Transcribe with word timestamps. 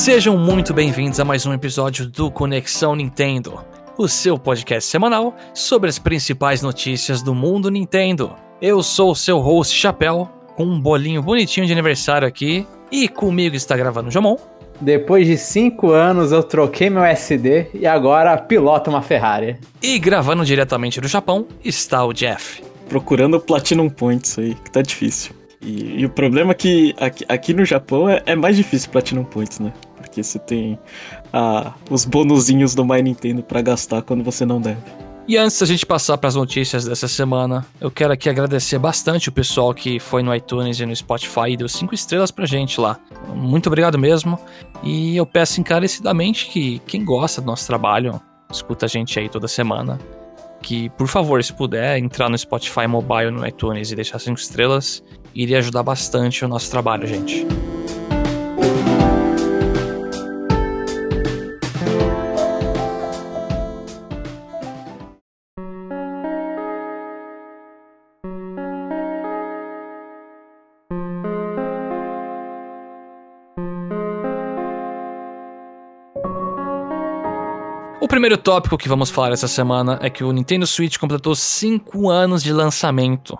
Sejam 0.00 0.34
muito 0.38 0.72
bem-vindos 0.72 1.20
a 1.20 1.26
mais 1.26 1.44
um 1.44 1.52
episódio 1.52 2.06
do 2.06 2.30
Conexão 2.30 2.96
Nintendo, 2.96 3.62
o 3.98 4.08
seu 4.08 4.38
podcast 4.38 4.88
semanal 4.88 5.36
sobre 5.52 5.90
as 5.90 5.98
principais 5.98 6.62
notícias 6.62 7.20
do 7.20 7.34
mundo 7.34 7.70
Nintendo. 7.70 8.34
Eu 8.62 8.82
sou 8.82 9.10
o 9.10 9.14
seu 9.14 9.40
host 9.40 9.76
Chapéu, 9.76 10.26
com 10.56 10.64
um 10.64 10.80
bolinho 10.80 11.22
bonitinho 11.22 11.66
de 11.66 11.72
aniversário 11.72 12.26
aqui, 12.26 12.66
e 12.90 13.08
comigo 13.08 13.54
está 13.54 13.76
gravando 13.76 14.08
o 14.08 14.10
Jamon. 14.10 14.38
Depois 14.80 15.26
de 15.26 15.36
cinco 15.36 15.90
anos 15.90 16.32
eu 16.32 16.42
troquei 16.42 16.88
meu 16.88 17.04
SD 17.04 17.66
e 17.74 17.86
agora 17.86 18.38
piloto 18.38 18.88
uma 18.88 19.02
Ferrari. 19.02 19.58
E 19.82 19.98
gravando 19.98 20.46
diretamente 20.46 20.98
do 20.98 21.08
Japão 21.08 21.46
está 21.62 22.02
o 22.06 22.14
Jeff. 22.14 22.62
Procurando 22.88 23.38
Platinum 23.38 23.90
Points 23.90 24.38
aí, 24.38 24.54
que 24.54 24.70
tá 24.70 24.80
difícil. 24.80 25.38
E, 25.60 26.00
e 26.00 26.06
o 26.06 26.10
problema 26.10 26.52
é 26.52 26.54
que 26.54 26.94
aqui, 26.98 27.24
aqui 27.28 27.52
no 27.52 27.64
Japão 27.64 28.08
é, 28.08 28.22
é, 28.24 28.34
mais 28.34 28.56
difícil 28.56 28.90
Platinum 28.90 29.24
Points, 29.24 29.60
né? 29.60 29.72
Porque 30.10 30.24
você 30.24 30.40
tem 30.40 30.76
ah, 31.32 31.72
os 31.88 32.04
bonuzinhos 32.04 32.74
do 32.74 32.84
My 32.84 33.00
Nintendo 33.00 33.44
para 33.44 33.62
gastar 33.62 34.02
quando 34.02 34.24
você 34.24 34.44
não 34.44 34.60
deve. 34.60 34.80
E 35.28 35.36
antes 35.36 35.60
da 35.60 35.64
gente 35.66 35.86
passar 35.86 36.18
para 36.18 36.26
as 36.26 36.34
notícias 36.34 36.84
dessa 36.84 37.06
semana, 37.06 37.64
eu 37.80 37.88
quero 37.88 38.12
aqui 38.12 38.28
agradecer 38.28 38.80
bastante 38.80 39.28
o 39.28 39.32
pessoal 39.32 39.72
que 39.72 40.00
foi 40.00 40.24
no 40.24 40.34
iTunes 40.34 40.80
e 40.80 40.84
no 40.84 40.96
Spotify 40.96 41.50
e 41.50 41.56
deu 41.56 41.68
cinco 41.68 41.94
estrelas 41.94 42.32
pra 42.32 42.44
gente 42.46 42.80
lá. 42.80 42.98
Muito 43.32 43.68
obrigado 43.68 43.96
mesmo. 43.96 44.36
E 44.82 45.16
eu 45.16 45.24
peço 45.24 45.60
encarecidamente 45.60 46.48
que 46.48 46.80
quem 46.80 47.04
gosta 47.04 47.40
do 47.40 47.46
nosso 47.46 47.64
trabalho, 47.64 48.20
escuta 48.50 48.86
a 48.86 48.88
gente 48.88 49.16
aí 49.20 49.28
toda 49.28 49.46
semana, 49.46 50.00
que 50.60 50.90
por 50.90 51.06
favor, 51.06 51.44
se 51.44 51.52
puder, 51.52 51.96
entrar 51.98 52.28
no 52.28 52.36
Spotify 52.36 52.88
Mobile, 52.88 53.30
no 53.30 53.46
iTunes 53.46 53.92
e 53.92 53.94
deixar 53.94 54.18
cinco 54.18 54.40
estrelas, 54.40 55.00
iria 55.32 55.58
ajudar 55.58 55.84
bastante 55.84 56.44
o 56.44 56.48
nosso 56.48 56.68
trabalho, 56.68 57.06
gente. 57.06 57.46
O 78.00 78.08
primeiro 78.08 78.38
tópico 78.38 78.78
que 78.78 78.88
vamos 78.88 79.10
falar 79.10 79.30
essa 79.32 79.46
semana 79.46 79.98
é 80.00 80.08
que 80.08 80.24
o 80.24 80.32
Nintendo 80.32 80.66
Switch 80.66 80.96
completou 80.96 81.34
5 81.34 82.08
anos 82.08 82.42
de 82.42 82.50
lançamento. 82.50 83.38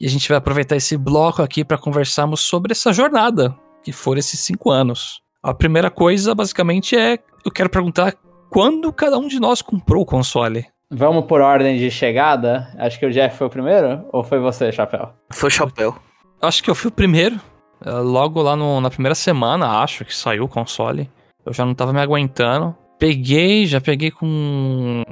E 0.00 0.06
a 0.06 0.08
gente 0.08 0.26
vai 0.26 0.38
aproveitar 0.38 0.74
esse 0.74 0.96
bloco 0.96 1.42
aqui 1.42 1.62
para 1.62 1.76
conversarmos 1.76 2.40
sobre 2.40 2.72
essa 2.72 2.94
jornada, 2.94 3.54
que 3.84 3.92
foram 3.92 4.18
esses 4.18 4.40
5 4.40 4.70
anos. 4.70 5.20
A 5.42 5.52
primeira 5.52 5.90
coisa, 5.90 6.34
basicamente, 6.34 6.96
é 6.96 7.18
eu 7.44 7.50
quero 7.50 7.68
perguntar 7.68 8.14
quando 8.48 8.90
cada 8.90 9.18
um 9.18 9.28
de 9.28 9.38
nós 9.38 9.60
comprou 9.60 10.02
o 10.02 10.06
console. 10.06 10.66
Vamos 10.90 11.26
por 11.26 11.42
ordem 11.42 11.78
de 11.78 11.90
chegada? 11.90 12.74
Acho 12.78 12.98
que 12.98 13.04
o 13.04 13.12
Jeff 13.12 13.36
foi 13.36 13.48
o 13.48 13.50
primeiro? 13.50 14.06
Ou 14.12 14.24
foi 14.24 14.40
você, 14.40 14.72
Chapéu? 14.72 15.10
Foi 15.30 15.50
Chapéu. 15.50 15.94
Acho 16.40 16.64
que 16.64 16.70
eu 16.70 16.74
fui 16.74 16.88
o 16.88 16.92
primeiro. 16.92 17.38
É, 17.84 17.90
logo 17.90 18.40
lá 18.40 18.56
no, 18.56 18.80
na 18.80 18.88
primeira 18.88 19.14
semana, 19.14 19.82
acho 19.82 20.06
que 20.06 20.16
saiu 20.16 20.44
o 20.44 20.48
console. 20.48 21.10
Eu 21.44 21.52
já 21.52 21.66
não 21.66 21.74
tava 21.74 21.92
me 21.92 22.00
aguentando. 22.00 22.74
Peguei, 23.00 23.66
já 23.66 23.80
peguei 23.80 24.10
com. 24.10 25.02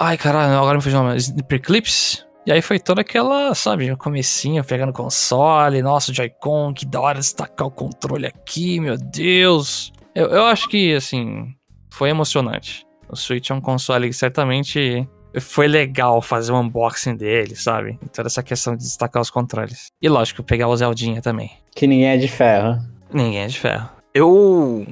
Ai, 0.00 0.16
caralho, 0.16 0.54
agora 0.54 0.78
me 0.78 0.82
fugiu 0.82 0.98
o 0.98 1.02
nome. 1.02 1.18
Sniper 1.18 1.60
Clips. 1.60 2.26
E 2.46 2.52
aí 2.52 2.62
foi 2.62 2.78
toda 2.78 3.02
aquela, 3.02 3.54
sabe, 3.54 3.92
o 3.92 3.96
comecinho, 3.96 4.64
pegando 4.64 4.92
console, 4.92 5.80
nossa, 5.82 6.10
o 6.10 6.14
Joy-Con, 6.14 6.74
que 6.74 6.84
da 6.84 7.00
hora 7.00 7.18
destacar 7.18 7.66
o 7.66 7.70
controle 7.70 8.26
aqui, 8.26 8.80
meu 8.80 8.96
Deus. 8.96 9.92
Eu, 10.14 10.28
eu 10.28 10.44
acho 10.44 10.68
que, 10.68 10.94
assim, 10.94 11.54
foi 11.90 12.10
emocionante. 12.10 12.86
O 13.08 13.16
Switch 13.16 13.50
é 13.50 13.54
um 13.54 13.60
console 13.60 14.08
que 14.08 14.14
certamente 14.14 15.06
foi 15.40 15.68
legal 15.68 16.22
fazer 16.22 16.52
o 16.52 16.56
um 16.56 16.60
unboxing 16.60 17.16
dele, 17.16 17.56
sabe? 17.56 17.98
E 18.02 18.08
toda 18.08 18.28
essa 18.28 18.42
questão 18.42 18.74
de 18.74 18.82
destacar 18.82 19.20
os 19.20 19.30
controles. 19.30 19.88
E 20.00 20.08
lógico, 20.08 20.42
pegar 20.42 20.68
o 20.68 20.76
Zeldinha 20.76 21.20
também. 21.20 21.50
Que 21.74 21.86
ninguém 21.86 22.08
é 22.08 22.16
de 22.16 22.28
ferro. 22.28 22.78
Ninguém 23.12 23.40
é 23.40 23.46
de 23.46 23.58
ferro. 23.58 23.88
Eu 24.14 24.86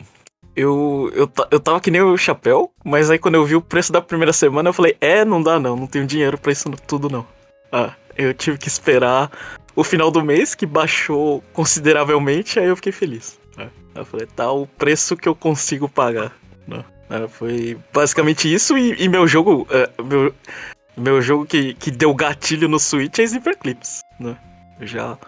eu, 0.57 1.11
eu, 1.15 1.31
eu 1.51 1.61
tava 1.61 1.81
que 1.81 1.91
nem 1.91 2.01
o 2.01 2.17
chapéu, 2.17 2.71
mas 2.85 3.11
aí 3.11 3.19
quando 3.19 3.35
eu 3.37 3.45
vi 3.45 3.57
o 3.57 3.63
preço 3.63 3.93
da 3.93 4.01
primeira 4.01 4.33
semana, 4.33 4.69
eu 4.69 4.73
falei, 4.73 4.97
é, 5.01 5.25
não 5.25 5.43
dá 5.43 5.59
não, 5.59 5.77
não 5.77 5.87
tenho 5.87 6.07
dinheiro 6.07 6.39
pra 6.39 6.53
isso 6.53 6.71
tudo 6.87 7.09
não. 7.09 7.27
Ah, 7.71 7.95
eu 8.17 8.35
tive 8.35 8.59
que 8.59 8.69
esperar 8.69 9.31
o 9.75 9.83
final 9.83 10.11
do 10.11 10.23
mês, 10.23 10.55
que 10.55 10.67
baixou 10.67 11.43
consideravelmente, 11.53 12.59
aí 12.59 12.67
eu 12.67 12.77
fiquei 12.77 12.93
feliz. 12.93 13.39
Ah, 13.57 13.69
eu 13.95 14.05
falei, 14.05 14.27
tá 14.27 14.51
o 14.51 14.67
preço 14.67 15.17
que 15.17 15.29
eu 15.29 15.35
consigo 15.35 15.89
pagar. 15.89 16.33
Ah, 17.13 17.29
foi 17.29 17.79
basicamente 17.93 18.53
isso, 18.53 18.77
e, 18.79 18.95
e 19.03 19.07
meu 19.07 19.27
jogo. 19.29 19.69
Uh, 19.71 20.03
meu, 20.03 20.35
meu 20.97 21.21
jogo 21.21 21.45
que, 21.45 21.75
que 21.75 21.91
deu 21.91 22.15
gatilho 22.15 22.69
no 22.69 22.79
Switch 22.79 23.19
é 23.19 23.23
Sniper 23.25 23.59
Clips, 23.59 24.01
né? 24.19 24.35
Já 24.81 25.19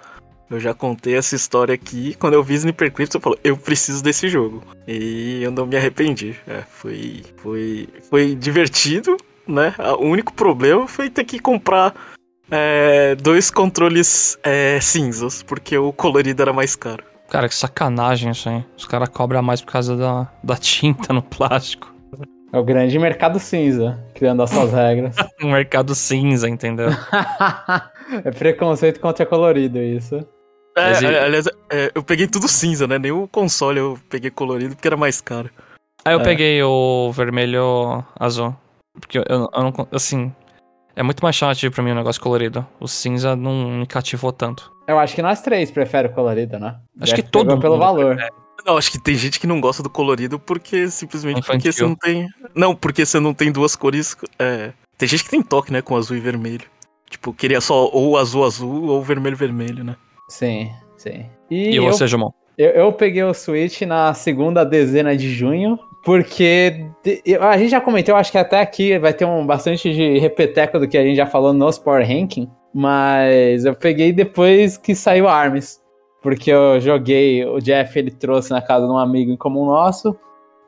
eu 0.55 0.61
já 0.61 0.75
contei 0.75 1.17
essa 1.17 1.35
história 1.35 1.75
aqui. 1.75 2.15
Quando 2.15 2.35
eu 2.35 2.43
vi 2.43 2.55
Sniper 2.55 2.93
Clips, 2.93 3.15
eu 3.15 3.21
falo, 3.21 3.39
eu 3.43 3.57
preciso 3.57 4.03
desse 4.03 4.29
jogo. 4.29 4.63
E 4.87 5.43
eu 5.43 5.51
não 5.51 5.67
me 5.67 5.77
arrependi. 5.77 6.37
É, 6.47 6.63
foi, 6.69 7.23
foi, 7.37 7.89
foi 8.09 8.35
divertido, 8.35 9.17
né? 9.47 9.75
O 9.99 10.07
único 10.07 10.33
problema 10.33 10.87
foi 10.87 11.11
ter 11.11 11.25
que 11.25 11.39
comprar 11.39 11.95
é, 12.51 13.15
dois 13.17 13.51
controles 13.51 14.39
é, 14.43 14.79
cinzas, 14.81 15.43
porque 15.43 15.77
o 15.77 15.93
colorido 15.93 16.43
era 16.43 16.53
mais 16.53 16.77
caro. 16.77 17.05
Cara, 17.29 17.49
que 17.49 17.55
sacanagem 17.55 18.31
isso 18.31 18.49
aí. 18.49 18.65
Os 18.77 18.87
caras 18.87 19.09
cobram 19.09 19.43
mais 19.43 19.61
por 19.61 19.73
causa 19.73 19.97
da, 19.97 20.31
da 20.43 20.57
tinta 20.57 21.13
no 21.13 21.23
plástico. 21.23 21.93
É 22.53 22.59
o 22.59 22.63
grande 22.63 22.97
mercado 23.01 23.41
cinza, 23.41 23.99
criando 24.15 24.41
as 24.41 24.51
suas 24.51 24.73
regras. 24.73 25.17
o 25.43 25.47
mercado 25.51 25.93
cinza, 25.93 26.49
entendeu? 26.49 26.91
é 28.25 28.31
preconceito 28.31 29.01
contra 29.01 29.27
colorido 29.27 29.83
isso. 29.83 30.25
É, 30.77 30.97
aliás, 30.97 31.47
é, 31.71 31.93
eu 31.95 32.03
peguei 32.03 32.27
tudo 32.27 32.49
cinza, 32.49 32.87
né? 32.87 32.99
Nem 32.99 33.13
o 33.13 33.29
console 33.29 33.79
eu 33.79 33.99
peguei 34.09 34.31
colorido 34.31 34.75
porque 34.75 34.89
era 34.89 34.97
mais 34.97 35.21
caro. 35.21 35.51
Aí 36.05 36.15
eu 36.15 36.21
é. 36.21 36.25
peguei 36.25 36.63
o 36.63 37.13
vermelho 37.13 38.05
azul. 38.19 38.55
Porque 39.01 39.19
eu, 39.19 39.25
eu, 39.29 39.49
não. 39.53 39.89
Assim. 39.93 40.33
É 40.97 41.03
muito 41.03 41.25
mais 41.25 41.35
chato 41.35 41.69
pra 41.73 41.83
mim 41.83 41.91
o 41.91 41.93
um 41.95 41.97
negócio 41.97 42.23
colorido. 42.23 42.65
O 42.79 42.87
cinza 42.87 43.35
não 43.35 43.81
me 43.81 43.87
cativou 43.87 44.33
tanto. 44.33 44.73
Eu 44.87 44.99
acho 44.99 45.15
que 45.15 45.23
nós 45.23 45.41
três 45.41 45.71
preferem 45.71 46.11
o 46.11 46.15
colorido, 46.15 46.59
né? 46.59 46.77
Acho 47.01 47.15
que 47.15 47.23
todo 47.23 47.51
mundo. 47.51 47.61
pelo 47.61 47.79
valor. 47.79 48.17
Não, 48.65 48.77
acho 48.77 48.93
que 48.93 48.99
tem 48.99 49.17
gente 49.17 49.41
que 49.41 49.47
não 49.47 49.61
gosta 49.61 49.83
do 49.83 49.91
colorido 49.91 50.39
porque 50.39 50.89
simplesmente 50.89 51.41
Infantil. 51.41 51.59
porque 51.59 51.73
você 51.73 51.83
não 51.83 51.97
tem. 51.97 52.29
Não, 52.55 52.77
porque 52.77 53.05
você 53.05 53.19
não 53.19 53.35
tem 53.35 53.51
duas 53.51 53.75
cores. 53.75 54.17
É... 54.39 54.73
Tem 54.97 55.09
gente 55.09 55.25
que 55.25 55.31
tem 55.31 55.43
toque, 55.43 55.73
né? 55.73 55.83
Com 55.83 55.97
azul 55.97 56.17
e 56.17 56.21
vermelho. 56.21 56.65
Tipo, 57.11 57.33
queria 57.33 57.61
só 57.61 57.91
ou 57.93 58.17
azul 58.17 58.45
azul 58.45 58.85
ou 58.85 59.03
vermelho 59.03 59.37
vermelho, 59.37 59.83
né? 59.83 59.97
Sim, 60.35 60.69
sim. 60.97 61.27
E, 61.49 61.77
e 61.77 61.79
você, 61.79 62.09
Jumon? 62.09 62.31
Eu, 62.59 62.71
eu 62.71 62.93
peguei 62.93 63.23
o 63.23 63.33
Switch 63.33 63.83
na 63.83 64.13
segunda 64.15 64.65
dezena 64.65 65.17
de 65.17 65.31
junho, 65.31 65.79
porque 66.05 66.87
a 67.41 67.57
gente 67.57 67.71
já 67.71 67.81
comentou, 67.81 68.17
acho 68.17 68.33
que 68.33 68.39
até 68.39 68.61
aqui 68.61 68.99
vai 68.99 69.15
ter 69.15 69.25
um 69.25 69.47
bastante 69.47 69.95
de 69.95 70.19
repeteco 70.19 70.81
do 70.81 70.89
que 70.89 70.99
a 70.99 71.05
gente 71.05 71.15
já 71.15 71.25
falou 71.25 71.53
nos 71.53 71.79
Power 71.79 72.05
Ranking, 72.05 72.51
mas 72.75 73.65
eu 73.65 73.77
peguei 73.77 74.13
depois 74.13 74.77
que 74.77 74.93
saiu 74.93 75.29
Arms, 75.29 75.81
porque 76.21 76.51
eu 76.51 76.81
joguei, 76.81 77.45
o 77.45 77.61
Jeff 77.61 77.97
ele 77.97 78.11
trouxe 78.11 78.51
na 78.51 78.61
casa 78.61 78.87
de 78.87 78.93
um 78.93 78.99
amigo 78.99 79.31
em 79.31 79.37
comum 79.37 79.67
nosso, 79.67 80.17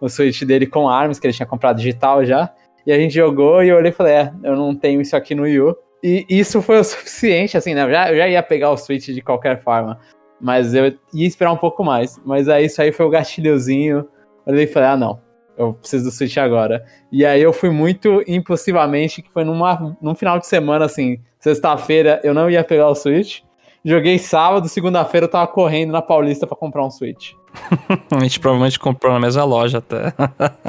o 0.00 0.08
Switch 0.08 0.44
dele 0.44 0.68
com 0.68 0.88
Arms, 0.88 1.18
que 1.18 1.26
ele 1.26 1.34
tinha 1.34 1.46
comprado 1.46 1.78
digital 1.78 2.24
já, 2.24 2.54
e 2.86 2.92
a 2.92 2.96
gente 2.96 3.12
jogou 3.16 3.64
e 3.64 3.70
eu 3.70 3.76
olhei 3.76 3.90
e 3.90 3.94
falei, 3.94 4.12
é, 4.12 4.32
eu 4.44 4.54
não 4.54 4.76
tenho 4.76 5.00
isso 5.00 5.16
aqui 5.16 5.34
no 5.34 5.42
Wii 5.42 5.60
U. 5.60 5.76
E 6.06 6.24
isso 6.28 6.62
foi 6.62 6.78
o 6.78 6.84
suficiente, 6.84 7.56
assim, 7.56 7.74
né? 7.74 7.82
Eu 7.82 7.90
já, 7.90 8.12
eu 8.12 8.16
já 8.16 8.28
ia 8.28 8.40
pegar 8.40 8.70
o 8.70 8.76
Switch 8.76 9.08
de 9.08 9.20
qualquer 9.20 9.60
forma. 9.60 9.98
Mas 10.40 10.72
eu 10.72 10.94
ia 11.12 11.26
esperar 11.26 11.50
um 11.50 11.56
pouco 11.56 11.82
mais. 11.82 12.16
Mas 12.24 12.48
aí 12.48 12.66
isso 12.66 12.80
aí 12.80 12.92
foi 12.92 13.06
o 13.06 13.10
gatilhozinho. 13.10 14.06
Eu 14.46 14.54
e 14.54 14.68
falei, 14.68 14.90
ah, 14.90 14.96
não. 14.96 15.20
Eu 15.58 15.72
preciso 15.72 16.04
do 16.04 16.12
Switch 16.12 16.36
agora. 16.36 16.84
E 17.10 17.26
aí 17.26 17.42
eu 17.42 17.52
fui 17.52 17.70
muito 17.70 18.22
impulsivamente, 18.28 19.20
que 19.20 19.32
foi 19.32 19.42
numa, 19.42 19.96
num 20.00 20.14
final 20.14 20.38
de 20.38 20.46
semana, 20.46 20.84
assim, 20.84 21.18
sexta-feira 21.40 22.20
eu 22.22 22.32
não 22.32 22.48
ia 22.48 22.62
pegar 22.62 22.88
o 22.88 22.94
Switch. 22.94 23.40
Joguei 23.84 24.16
sábado, 24.16 24.68
segunda-feira 24.68 25.24
eu 25.24 25.30
tava 25.30 25.48
correndo 25.48 25.90
na 25.90 26.02
Paulista 26.02 26.46
para 26.46 26.56
comprar 26.56 26.84
um 26.84 26.90
Switch. 26.90 27.32
a 28.14 28.20
gente 28.20 28.38
provavelmente 28.38 28.78
comprou 28.78 29.12
na 29.12 29.18
mesma 29.18 29.42
loja 29.42 29.78
até. 29.78 30.12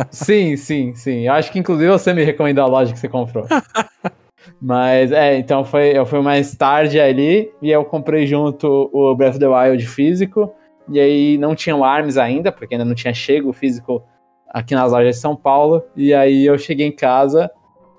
sim, 0.10 0.58
sim, 0.58 0.96
sim. 0.96 1.28
Eu 1.28 1.34
acho 1.34 1.52
que 1.52 1.60
inclusive 1.60 1.92
você 1.92 2.12
me 2.12 2.24
recomendou 2.24 2.64
a 2.64 2.68
loja 2.68 2.92
que 2.92 3.00
você 3.00 3.08
comprou. 3.08 3.46
Mas 4.62 5.12
é, 5.12 5.38
então 5.38 5.64
foi, 5.64 5.98
eu 5.98 6.06
fui 6.06 6.22
mais 6.22 6.56
tarde 6.56 7.00
ali 7.00 7.52
e 7.62 7.70
eu 7.72 7.84
comprei 7.84 8.26
junto 8.26 8.90
o 8.94 9.16
Breath 9.16 9.36
of 9.36 9.40
the 9.40 9.48
Wild 9.48 9.86
físico. 9.86 10.54
E 10.90 11.00
aí 11.00 11.38
não 11.38 11.54
tinha 11.54 11.76
o 11.76 11.84
ARMS 11.84 12.18
ainda, 12.18 12.52
porque 12.52 12.76
ainda 12.76 12.86
não 12.86 12.96
tinha 12.96 13.14
chego 13.14 13.50
o 13.50 13.54
físico 13.54 14.04
aqui 14.50 14.74
nas 14.74 14.92
lojas 14.92 15.16
de 15.16 15.22
São 15.22 15.36
Paulo. 15.36 15.84
E 15.96 16.14
aí 16.14 16.46
eu 16.46 16.58
cheguei 16.58 16.88
em 16.88 16.92
casa 16.92 17.52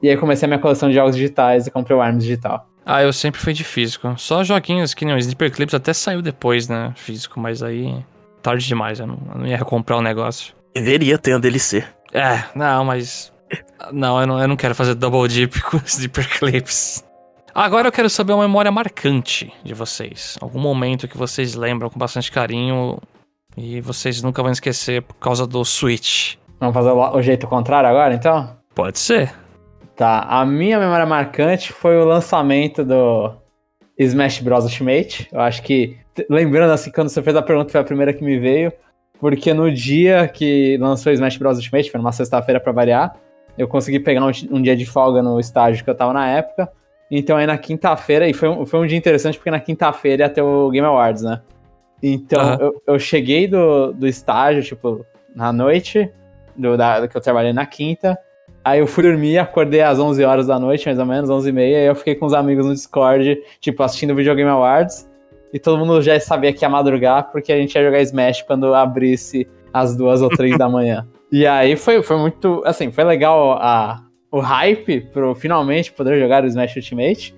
e 0.03 0.09
aí 0.09 0.17
comecei 0.17 0.47
a 0.47 0.49
minha 0.49 0.61
coleção 0.61 0.89
de 0.89 0.95
jogos 0.95 1.15
digitais 1.15 1.67
e 1.67 1.71
comprei 1.71 1.97
o 1.97 2.01
ARMS 2.01 2.23
digital. 2.23 2.67
Ah, 2.87 3.03
eu 3.03 3.13
sempre 3.13 3.39
fui 3.39 3.53
de 3.53 3.65
físico. 3.65 4.15
Só 4.17 4.43
joguinhos 4.43 4.95
que 4.95 5.05
nem 5.05 5.15
o 5.15 5.19
Sniper 5.19 5.53
Clips 5.53 5.75
até 5.75 5.93
saiu 5.93 6.23
depois, 6.23 6.69
né? 6.69 6.93
Físico, 6.97 7.39
mas 7.39 7.63
aí 7.63 8.03
tarde 8.43 8.67
demais, 8.67 8.99
eu 8.99 9.07
não, 9.07 9.19
eu 9.35 9.39
não 9.41 9.47
ia 9.47 9.59
comprar 9.59 9.99
o 9.99 10.03
negócio. 10.03 10.55
Deveria 10.75 11.19
ter 11.19 11.35
a 11.35 11.39
DLC. 11.39 11.85
É, 12.13 12.45
não, 12.55 12.85
mas. 12.85 13.33
Não, 13.93 14.21
eu 14.21 14.27
não, 14.27 14.41
eu 14.41 14.49
não 14.49 14.57
quero 14.57 14.75
fazer 14.75 14.95
double 14.95 15.29
dip 15.29 15.61
com 15.63 15.77
os 15.77 16.07
Clips. 16.39 17.05
Agora 17.55 17.89
eu 17.89 17.93
quero 17.93 18.09
saber 18.09 18.33
uma 18.33 18.43
memória 18.43 18.71
marcante 18.71 19.53
de 19.65 19.75
vocês. 19.75 20.37
Algum 20.41 20.61
momento 20.61 21.09
que 21.09 21.17
vocês 21.17 21.55
lembram 21.55 21.91
com 21.91 21.99
bastante 21.99 22.31
carinho 22.31 22.99
e 23.57 23.81
vocês 23.81 24.23
nunca 24.23 24.43
vão 24.43 24.53
esquecer 24.53 25.03
por 25.03 25.15
causa 25.15 25.47
do 25.47 25.65
Switch. 25.65 26.37
Vamos 26.61 26.75
fazer 26.75 26.91
o, 26.91 27.17
o 27.17 27.23
jeito 27.23 27.47
contrário 27.47 27.89
agora, 27.89 28.15
então? 28.15 28.57
Pode 28.75 28.99
ser. 28.99 29.35
Tá, 29.97 30.21
a 30.21 30.47
minha 30.47 30.79
memória 30.79 31.05
marcante 31.05 31.73
foi 31.73 31.97
o 31.97 32.05
lançamento 32.05 32.85
do 32.85 33.33
Smash 33.99 34.41
Bros 34.41 34.65
Ultimate. 34.65 35.29
Eu 35.33 35.41
acho 35.41 35.61
que, 35.63 35.97
lembrando 36.31 36.71
assim, 36.73 36.93
quando 36.93 37.09
você 37.09 37.21
fez 37.21 37.35
a 37.35 37.43
pergunta, 37.43 37.73
foi 37.73 37.81
a 37.81 37.85
primeira 37.85 38.13
que 38.13 38.23
me 38.23 38.39
veio. 38.39 38.73
Porque 39.19 39.53
no 39.53 39.73
dia 39.73 40.29
que 40.29 40.77
lançou 40.79 41.11
o 41.11 41.15
Smash 41.15 41.37
Bros 41.37 41.57
Ultimate, 41.57 41.91
foi 41.91 41.99
numa 41.99 42.13
sexta-feira 42.13 42.61
pra 42.61 42.71
variar, 42.71 43.17
eu 43.59 43.67
consegui 43.67 43.99
pegar 43.99 44.25
um, 44.25 44.31
um, 44.53 44.63
dia 44.63 44.77
de 44.77 44.87
folga 44.87 45.21
no 45.21 45.41
estágio 45.41 45.83
que 45.83 45.91
eu 45.91 45.95
tava 45.95 46.13
na 46.13 46.29
época. 46.29 46.71
Então 47.11 47.37
aí 47.37 47.47
na 47.47 47.59
quinta-feira, 47.59 48.29
e 48.29 48.33
foi 48.33 48.49
um, 48.49 48.65
foi 48.65 48.81
um 48.81 48.87
dia 48.87 48.97
interessante 48.97 49.37
porque 49.37 49.51
na 49.51 49.61
quinta-feira 49.61 50.25
ia 50.25 50.31
ter 50.31 50.43
o 50.43 50.71
Game 50.71 50.87
Awards, 50.87 51.23
né? 51.23 51.41
Então 52.03 52.41
uhum. 52.41 52.57
eu, 52.61 52.83
eu 52.87 52.99
cheguei 52.99 53.49
do, 53.49 53.93
do 53.93 54.07
estágio, 54.07 54.63
tipo, 54.63 55.05
na 55.35 55.53
noite, 55.53 56.09
do, 56.57 56.77
da, 56.77 57.09
que 57.09 57.17
eu 57.17 57.21
trabalhei 57.21 57.53
na 57.53 57.67
quinta. 57.67 58.17
Aí 58.65 58.81
eu 58.81 58.87
fui 58.87 59.03
dormir, 59.03 59.39
acordei 59.39 59.81
às 59.81 59.99
11 59.99 60.23
horas 60.25 60.47
da 60.47 60.59
noite, 60.59 60.87
mais 60.87 60.99
ou 60.99 61.07
menos, 61.07 61.31
11 61.31 61.49
e 61.49 61.53
meia, 61.53 61.79
e 61.85 61.87
eu 61.87 61.95
fiquei 61.95 62.15
com 62.15 62.27
os 62.27 62.35
amigos 62.35 62.67
no 62.67 62.75
Discord, 62.75 63.43
tipo, 63.61 63.83
assistindo 63.83 64.13
o 64.13 64.15
Video 64.15 64.35
Game 64.35 64.51
Awards. 64.51 65.09
E 65.53 65.59
todo 65.59 65.79
mundo 65.79 66.03
já 66.03 66.19
sabia 66.21 66.53
que 66.53 66.65
ia 66.65 66.69
madrugar, 66.69 67.31
porque 67.33 67.53
a 67.53 67.57
gente 67.57 67.75
ia 67.75 67.83
jogar 67.83 68.01
Smash 68.03 68.43
quando 68.43 68.75
abrisse 68.75 69.49
às 69.73 69.97
duas 69.97 70.21
ou 70.21 70.29
três 70.29 70.57
da 70.59 70.69
manhã. 70.69 71.07
E 71.31 71.47
aí 71.47 71.77
foi, 71.77 72.03
foi 72.03 72.17
muito, 72.17 72.63
assim, 72.65 72.91
foi 72.91 73.05
legal 73.05 73.53
a, 73.61 74.03
o 74.31 74.41
hype 74.41 75.03
pro 75.13 75.35
finalmente 75.35 75.93
poder 75.93 76.19
jogar 76.19 76.45
o 76.45 76.47
Smash 76.47 76.77
Ultimate. 76.77 77.35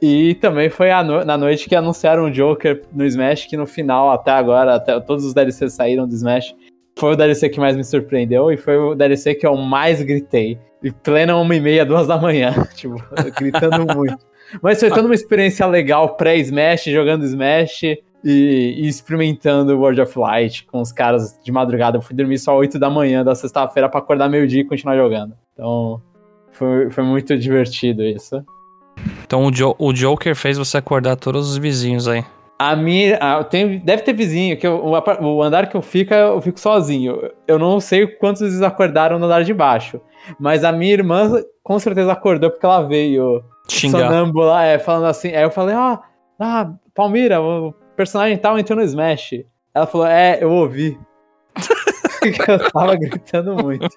E 0.00 0.36
também 0.36 0.70
foi 0.70 0.90
no, 1.02 1.24
na 1.24 1.36
noite 1.36 1.68
que 1.68 1.74
anunciaram 1.74 2.24
o 2.24 2.30
Joker 2.30 2.82
no 2.92 3.04
Smash, 3.04 3.46
que 3.46 3.56
no 3.56 3.66
final, 3.66 4.10
até 4.10 4.30
agora, 4.30 4.76
até 4.76 4.98
todos 5.00 5.24
os 5.24 5.34
DLCs 5.34 5.72
saíram 5.72 6.06
do 6.06 6.14
Smash. 6.14 6.54
Foi 6.96 7.12
o 7.12 7.16
DLC 7.16 7.48
que 7.48 7.60
mais 7.60 7.76
me 7.76 7.84
surpreendeu 7.84 8.50
e 8.50 8.56
foi 8.56 8.76
o 8.76 8.94
DLC 8.94 9.34
que 9.34 9.46
eu 9.46 9.56
mais 9.56 10.00
gritei. 10.02 10.58
E 10.82 10.92
plena 10.92 11.36
uma 11.36 11.54
e 11.54 11.60
meia, 11.60 11.84
duas 11.84 12.06
da 12.06 12.16
manhã. 12.16 12.54
tipo, 12.74 12.94
gritando 13.36 13.94
muito. 13.94 14.16
Mas 14.62 14.80
foi 14.80 14.88
toda 14.88 15.02
uma 15.02 15.14
experiência 15.14 15.66
legal 15.66 16.16
pré-Smash, 16.16 16.84
jogando 16.84 17.24
Smash 17.24 17.82
e, 18.24 18.74
e, 18.78 18.88
experimentando 18.88 19.78
World 19.78 20.00
of 20.00 20.18
Light 20.18 20.64
com 20.66 20.80
os 20.80 20.92
caras 20.92 21.38
de 21.42 21.52
madrugada. 21.52 21.98
Eu 21.98 22.02
fui 22.02 22.16
dormir 22.16 22.38
só 22.38 22.56
8 22.56 22.78
da 22.78 22.90
manhã 22.90 23.24
da 23.24 23.34
sexta-feira 23.34 23.88
para 23.88 24.00
acordar 24.00 24.28
meio-dia 24.28 24.62
e 24.62 24.64
continuar 24.64 24.96
jogando. 24.96 25.34
Então, 25.52 26.02
foi, 26.50 26.90
foi 26.90 27.04
muito 27.04 27.36
divertido 27.38 28.02
isso. 28.02 28.44
Então 29.24 29.44
o, 29.44 29.52
jo 29.52 29.76
o 29.78 29.92
Joker 29.92 30.34
fez 30.34 30.58
você 30.58 30.78
acordar 30.78 31.16
todos 31.16 31.50
os 31.50 31.56
vizinhos 31.56 32.08
aí. 32.08 32.24
A 32.58 32.74
minha. 32.74 33.16
A, 33.18 33.44
tem, 33.44 33.78
deve 33.78 34.02
ter 34.02 34.12
vizinho, 34.12 34.56
que 34.56 34.66
eu, 34.66 34.84
o, 34.84 35.24
o, 35.24 35.42
andar 35.42 35.68
que 35.68 35.76
eu 35.76 35.82
fico, 35.82 36.12
eu 36.12 36.40
fico 36.40 36.58
sozinho. 36.58 37.30
Eu 37.46 37.58
não 37.58 37.78
sei 37.78 38.06
quantos 38.06 38.42
eles 38.42 38.60
acordaram 38.62 39.18
no 39.18 39.26
andar 39.26 39.44
de 39.44 39.54
baixo. 39.54 40.00
Mas 40.40 40.64
a 40.64 40.72
minha 40.72 40.92
irmã 40.92 41.30
com 41.62 41.78
certeza 41.78 42.10
acordou 42.10 42.50
porque 42.50 42.66
ela 42.66 42.82
veio 42.82 43.44
xingar. 43.68 44.08
sonâmbula, 44.08 44.64
é, 44.64 44.78
falando 44.78 45.06
assim. 45.06 45.28
Aí 45.28 45.44
eu 45.44 45.50
falei, 45.50 45.76
ó, 45.76 45.98
ah, 46.40 46.72
Palmira, 46.92 47.40
o 47.40 47.72
personagem 47.98 48.38
tal 48.38 48.58
entrou 48.58 48.78
no 48.78 48.84
Smash. 48.84 49.44
Ela 49.74 49.86
falou, 49.86 50.06
é, 50.06 50.38
eu 50.40 50.50
ouvi. 50.50 50.98
eu 52.48 52.70
tava 52.70 52.96
gritando 52.96 53.54
muito. 53.56 53.88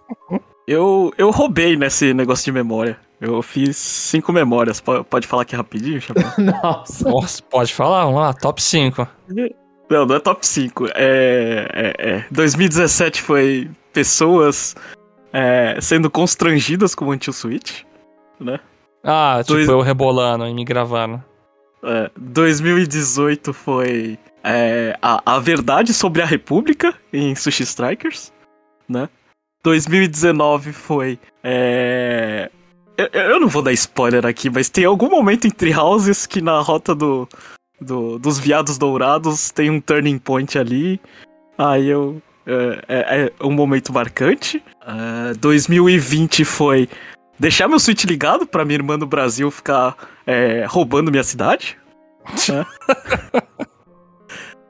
Eu, 0.68 1.12
eu 1.18 1.32
roubei 1.32 1.76
nesse 1.76 2.14
negócio 2.14 2.46
de 2.46 2.52
memória. 2.52 2.98
Eu 3.20 3.42
fiz 3.42 3.78
cinco 3.78 4.32
memórias. 4.32 4.82
Pode, 4.82 5.28
falar 5.28 5.44
aqui 5.44 5.56
rapidinho, 5.56 6.02
Chapéu? 6.02 6.24
Nossa. 6.38 7.10
Nossa, 7.10 7.44
pode 7.44 7.74
falar. 7.74 8.06
Vamos 8.06 8.22
lá, 8.22 8.34
top 8.34 8.62
5. 8.62 9.08
Não, 9.90 10.06
não 10.06 10.16
é 10.16 10.20
top 10.20 10.46
5. 10.46 10.88
É, 10.96 11.68
é, 11.74 11.94
é. 11.98 12.26
2017 12.32 13.22
foi 13.22 13.70
pessoas 13.94 14.76
é, 15.34 15.78
sendo 15.82 16.10
constrangidas 16.10 16.96
com 16.96 17.06
o 17.06 17.12
Anti-Switch, 17.12 17.84
né? 18.40 18.60
Ah, 19.04 19.40
tipo 19.42 19.54
Dois... 19.54 19.68
eu 19.68 19.82
rebolando 19.82 20.46
e 20.46 20.54
me 20.54 20.64
gravando. 20.64 21.24
É, 21.84 22.12
2018 22.18 23.54
foi 23.54 24.18
é, 24.44 24.98
a, 25.02 25.36
a 25.36 25.40
verdade 25.40 25.94
sobre 25.94 26.22
a 26.22 26.26
República 26.26 26.94
em 27.12 27.36
Sushi 27.36 27.64
Strikers, 27.64 28.32
né? 28.88 29.10
2019 29.64 30.74
foi. 30.74 31.20
É... 31.44 32.50
Eu, 32.98 33.08
eu, 33.14 33.40
não 33.40 33.48
vou 33.48 33.62
dar 33.62 33.74
spoiler 33.74 34.26
aqui, 34.26 34.50
mas 34.50 34.70
tem 34.70 34.86
algum 34.86 35.10
momento 35.10 35.46
entre 35.46 35.76
houses 35.76 36.26
que 36.26 36.42
na 36.42 36.60
rota 36.60 36.94
do, 36.94 37.28
do 37.80 38.20
dos 38.20 38.40
viados 38.40 38.78
dourados 38.78 39.50
tem 39.52 39.70
um 39.70 39.80
turning 39.80 40.18
point 40.18 40.58
ali. 40.58 41.00
Aí 41.58 41.88
eu. 41.88 42.22
É, 42.46 42.84
é, 42.88 43.32
é 43.40 43.46
um 43.46 43.52
momento 43.52 43.94
marcante. 43.94 44.58
Uh, 44.82 45.32
é, 45.32 45.34
2020 45.36 46.44
foi 46.44 46.90
deixar 47.42 47.68
meu 47.68 47.80
Switch 47.80 48.04
ligado 48.04 48.46
pra 48.46 48.64
minha 48.64 48.78
irmã 48.78 48.98
no 48.98 49.08
Brasil 49.08 49.50
ficar 49.50 49.98
é, 50.28 50.64
roubando 50.70 51.10
minha 51.12 51.24
cidade. 51.24 51.78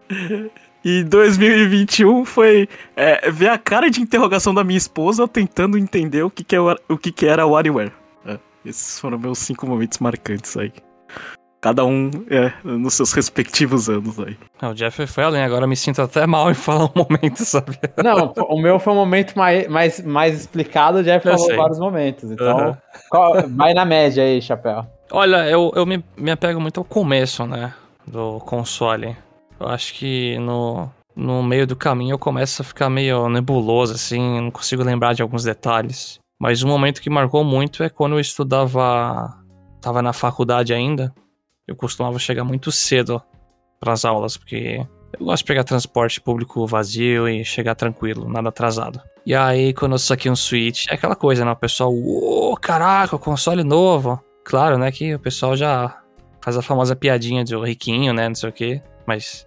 Né? 0.10 0.50
E 0.84 1.06
2021 1.06 2.26
foi 2.26 2.68
é, 2.98 3.32
ver 3.32 3.50
a 3.50 3.58
cara 3.58 3.90
de 3.90 4.02
interrogação 4.02 4.54
da 4.54 4.62
minha 4.62 4.78
esposa 4.78 5.26
tentando 5.26 5.78
entender 5.78 6.24
o 6.24 6.30
que, 6.30 6.44
que, 6.44 6.54
é, 6.54 6.60
o 6.60 6.98
que, 6.98 7.14
que 7.14 7.26
era 7.26 7.46
o 7.46 7.52
WarioWare. 7.52 7.94
É, 8.26 8.38
esses 8.66 9.00
foram 9.00 9.18
meus 9.18 9.40
cinco 9.40 9.66
momentos 9.66 10.00
marcantes 10.00 10.58
aí. 10.58 10.74
Cada 11.62 11.86
um 11.86 12.10
é, 12.28 12.52
nos 12.64 12.96
seus 12.96 13.14
respectivos 13.14 13.88
anos 13.88 14.20
aí. 14.20 14.36
Não, 14.60 14.72
o 14.72 14.74
Jeff 14.74 15.06
foi 15.06 15.24
além, 15.24 15.44
agora 15.44 15.68
me 15.68 15.76
sinto 15.76 16.02
até 16.02 16.26
mal 16.26 16.50
em 16.50 16.56
falar 16.56 16.86
um 16.86 16.92
momento, 17.08 17.46
sabe? 17.46 17.78
Não, 18.04 18.34
o 18.50 18.60
meu 18.60 18.80
foi 18.80 18.92
um 18.94 18.96
momento 18.96 19.38
mais, 19.38 19.68
mais, 19.68 20.04
mais 20.04 20.40
explicado, 20.40 20.98
o 20.98 21.04
Jeff 21.04 21.24
eu 21.24 21.34
falou 21.34 21.48
sei. 21.48 21.56
vários 21.56 21.80
momentos. 21.80 22.32
Então, 22.32 22.70
uhum. 22.70 22.78
qual, 23.10 23.48
vai 23.48 23.76
na 23.76 23.86
média 23.86 24.24
aí, 24.24 24.42
Chapéu. 24.42 24.88
Olha, 25.12 25.48
eu, 25.48 25.72
eu 25.76 25.86
me, 25.86 26.04
me 26.18 26.32
apego 26.32 26.60
muito 26.60 26.80
ao 26.80 26.84
começo, 26.84 27.46
né? 27.46 27.74
Do 28.08 28.40
console. 28.40 29.16
Eu 29.60 29.68
acho 29.68 29.94
que 29.94 30.40
no, 30.40 30.90
no 31.16 31.44
meio 31.44 31.68
do 31.68 31.76
caminho 31.76 32.16
eu 32.16 32.20
começo 32.20 32.64
a 32.64 32.66
ficar 32.66 32.90
meio 32.90 33.30
nebuloso, 33.30 33.94
assim, 33.94 34.42
não 34.42 34.50
consigo 34.50 34.84
lembrar 34.84 35.14
de 35.14 35.22
alguns 35.22 35.44
detalhes. 35.44 36.20
Mas 36.40 36.64
um 36.64 36.68
momento 36.68 37.02
que 37.02 37.10
marcou 37.10 37.44
muito 37.44 37.84
é 37.84 37.90
quando 37.90 38.14
eu 38.14 38.20
estudava. 38.20 39.38
Tava 39.80 40.02
na 40.02 40.14
faculdade 40.14 40.74
ainda. 40.74 41.14
Eu 41.68 41.76
costumava 41.76 42.18
chegar 42.20 42.44
muito 42.44 42.72
cedo 42.72 43.22
para 43.80 43.94
as 43.94 44.06
aulas, 44.06 44.38
porque 44.38 44.86
eu 45.20 45.26
gosto 45.26 45.44
de 45.44 45.48
pegar 45.48 45.64
transporte 45.64 46.22
público 46.22 46.66
vazio 46.66 47.28
e 47.28 47.44
chegar 47.44 47.76
tranquilo, 47.76 48.30
nada 48.30 48.50
atrasado. 48.50 49.02
E 49.26 49.36
aí, 49.36 49.74
quando 49.74 49.94
eu 49.94 50.00
saquei 50.00 50.32
um 50.32 50.36
Switch, 50.36 50.86
é 50.90 50.96
aquela 50.96 51.16
coisa, 51.16 51.46
né? 51.46 51.52
O 51.52 51.56
pessoal, 51.56 51.94
ô, 51.94 52.56
caraca, 52.58 53.18
console 53.18 53.64
novo. 53.64 54.20
Claro, 54.44 54.78
né? 54.78 54.92
Que 54.92 55.14
o 55.14 55.20
pessoal 55.20 55.56
já 55.56 56.02
faz 56.42 56.58
a 56.58 56.62
famosa 56.62 56.96
piadinha 56.96 57.44
de 57.44 57.56
riquinho, 57.56 58.14
né? 58.14 58.28
Não 58.28 58.36
sei 58.36 58.50
o 58.50 58.54
quê. 58.54 58.82
Mas 59.06 59.46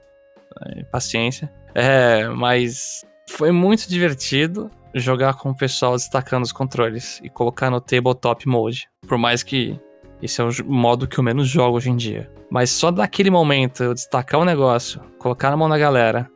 paciência. 0.90 1.52
É, 1.74 2.28
mas 2.28 3.04
foi 3.28 3.50
muito 3.50 3.88
divertido 3.88 4.70
jogar 4.94 5.34
com 5.34 5.50
o 5.50 5.56
pessoal 5.56 5.96
destacando 5.96 6.44
os 6.44 6.52
controles 6.52 7.20
e 7.22 7.28
colocar 7.28 7.70
no 7.70 7.80
tabletop 7.80 8.46
mode. 8.46 8.88
Por 9.06 9.18
mais 9.18 9.42
que 9.42 9.78
esse 10.24 10.40
é 10.40 10.44
o 10.44 10.50
modo 10.64 11.06
que 11.06 11.18
eu 11.18 11.24
menos 11.24 11.46
jogo 11.48 11.76
hoje 11.76 11.90
em 11.90 11.96
dia. 11.96 12.30
Mas 12.50 12.70
só 12.70 12.90
daquele 12.90 13.30
momento 13.30 13.84
eu 13.84 13.92
destacar 13.92 14.40
o 14.40 14.44
negócio, 14.44 15.00
colocar 15.18 15.50
na 15.50 15.56
mão 15.56 15.68
da 15.68 15.76
galera, 15.76 16.30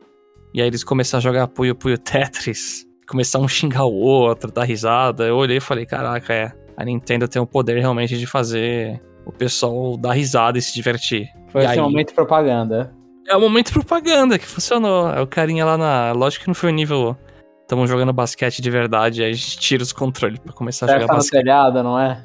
e 0.53 0.61
aí 0.61 0.67
eles 0.67 0.83
começaram 0.83 1.19
a 1.19 1.23
jogar 1.23 1.47
Puyo 1.47 1.73
Puyo 1.75 1.97
Tetris, 1.99 2.85
começar 3.07 3.39
um 3.39 3.47
xingar 3.47 3.85
o 3.85 3.93
outro, 3.93 4.51
dar 4.51 4.63
risada, 4.63 5.25
eu 5.25 5.35
olhei 5.35 5.57
e 5.57 5.61
falei, 5.61 5.85
caraca, 5.85 6.31
é. 6.31 6.51
A 6.77 6.85
Nintendo 6.85 7.27
tem 7.27 7.41
o 7.41 7.47
poder 7.47 7.79
realmente 7.79 8.17
de 8.17 8.25
fazer 8.27 9.01
o 9.25 9.31
pessoal 9.31 9.97
dar 9.97 10.13
risada 10.13 10.57
e 10.57 10.61
se 10.61 10.73
divertir. 10.73 11.27
Foi 11.47 11.61
e 11.61 11.65
esse 11.65 11.73
aí... 11.73 11.81
momento 11.81 12.13
propaganda. 12.13 12.93
É 13.27 13.35
o 13.35 13.41
momento 13.41 13.73
propaganda 13.73 14.39
que 14.39 14.45
funcionou. 14.45 15.11
É 15.11 15.19
o 15.19 15.27
carinha 15.27 15.65
lá 15.65 15.77
na. 15.77 16.13
Lógico 16.13 16.43
que 16.43 16.47
não 16.47 16.55
foi 16.55 16.69
o 16.69 16.73
nível. 16.73 17.17
Estamos 17.61 17.89
jogando 17.89 18.13
basquete 18.13 18.61
de 18.61 18.69
verdade, 18.71 19.23
aí 19.23 19.29
a 19.29 19.33
gente 19.33 19.59
tira 19.59 19.83
os 19.83 19.91
controles 19.91 20.39
pra 20.39 20.53
começar 20.53 20.85
a 20.87 20.93
jogar 20.93 21.07
tá 21.07 21.13
basquete. 21.15 21.41
telhado, 21.41 21.83
não 21.83 21.99
é? 21.99 22.23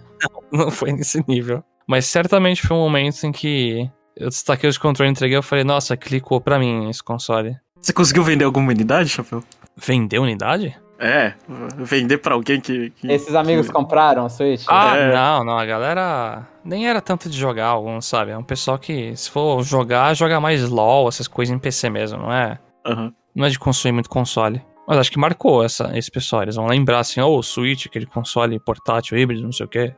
Não, 0.56 0.70
foi 0.70 0.92
nesse 0.92 1.22
nível. 1.26 1.64
Mas 1.86 2.06
certamente 2.06 2.66
foi 2.66 2.76
um 2.76 2.80
momento 2.80 3.24
em 3.24 3.32
que 3.32 3.90
eu 4.16 4.28
destaquei 4.28 4.70
os 4.70 4.78
controles, 4.78 5.10
entreguei 5.10 5.38
e 5.38 5.42
falei, 5.42 5.64
nossa, 5.64 5.96
clicou 5.96 6.40
pra 6.40 6.58
mim 6.58 6.88
esse 6.88 7.02
console. 7.02 7.56
Você 7.80 7.92
conseguiu 7.92 8.22
vender 8.22 8.44
alguma 8.44 8.70
unidade, 8.70 9.08
Chapéu? 9.08 9.42
Vender 9.76 10.18
unidade? 10.18 10.78
É, 10.98 11.34
vender 11.76 12.18
para 12.18 12.34
alguém 12.34 12.60
que, 12.60 12.90
que, 12.90 13.10
Esses 13.10 13.34
amigos 13.34 13.66
que... 13.66 13.72
compraram 13.72 14.24
a 14.24 14.28
Switch? 14.28 14.64
Ah, 14.68 14.96
é. 14.96 15.12
não, 15.12 15.44
não, 15.44 15.58
a 15.58 15.66
galera 15.66 16.46
nem 16.64 16.88
era 16.88 17.00
tanto 17.00 17.28
de 17.28 17.36
jogar 17.36 17.66
alguns, 17.66 18.06
sabe? 18.06 18.30
É 18.30 18.38
um 18.38 18.44
pessoal 18.44 18.78
que, 18.78 19.14
se 19.16 19.28
for 19.28 19.62
jogar, 19.64 20.14
joga 20.14 20.40
mais 20.40 20.66
LOL, 20.68 21.08
essas 21.08 21.26
coisas 21.26 21.54
em 21.54 21.58
PC 21.58 21.90
mesmo, 21.90 22.20
não 22.20 22.32
é? 22.32 22.58
Uhum. 22.86 23.12
Não 23.34 23.44
é 23.44 23.50
de 23.50 23.58
consumir 23.58 23.92
muito 23.92 24.08
console. 24.08 24.62
Mas 24.86 24.98
acho 24.98 25.10
que 25.10 25.18
marcou 25.18 25.64
essa, 25.64 25.90
esse 25.98 26.10
pessoal. 26.10 26.42
Eles 26.42 26.56
vão 26.56 26.66
lembrar 26.66 27.00
assim, 27.00 27.20
oh, 27.20 27.38
o 27.38 27.42
Switch, 27.42 27.86
aquele 27.86 28.06
console 28.06 28.60
portátil 28.60 29.18
híbrido, 29.18 29.42
não 29.42 29.52
sei 29.52 29.66
o 29.66 29.68
quê. 29.68 29.94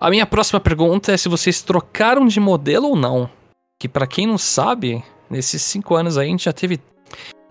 A 0.00 0.10
minha 0.10 0.24
próxima 0.24 0.60
pergunta 0.60 1.12
é 1.12 1.16
se 1.16 1.28
vocês 1.28 1.60
trocaram 1.60 2.26
de 2.26 2.38
modelo 2.38 2.88
ou 2.88 2.96
não. 2.96 3.28
Que 3.80 3.88
para 3.88 4.06
quem 4.06 4.26
não 4.26 4.38
sabe, 4.38 5.02
nesses 5.28 5.62
cinco 5.62 5.96
anos 5.96 6.16
aí 6.16 6.28
a 6.28 6.30
gente 6.30 6.44
já 6.44 6.52
teve. 6.52 6.80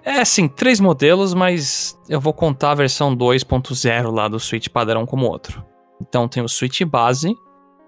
É, 0.04 0.24
sim, 0.24 0.48
três 0.48 0.80
modelos, 0.80 1.34
mas 1.34 2.00
eu 2.08 2.22
vou 2.22 2.34
contar 2.34 2.72
a 2.72 2.76
versão 2.76 3.16
2.0 3.16 4.12
lá 4.12 4.30
do 4.30 4.40
Switch 4.40 4.70
padrão 4.70 5.06
como 5.06 5.26
outro. 5.26 5.66
Então 6.02 6.28
tem 6.28 6.42
o 6.42 6.48
Switch 6.48 6.82
base, 6.84 7.36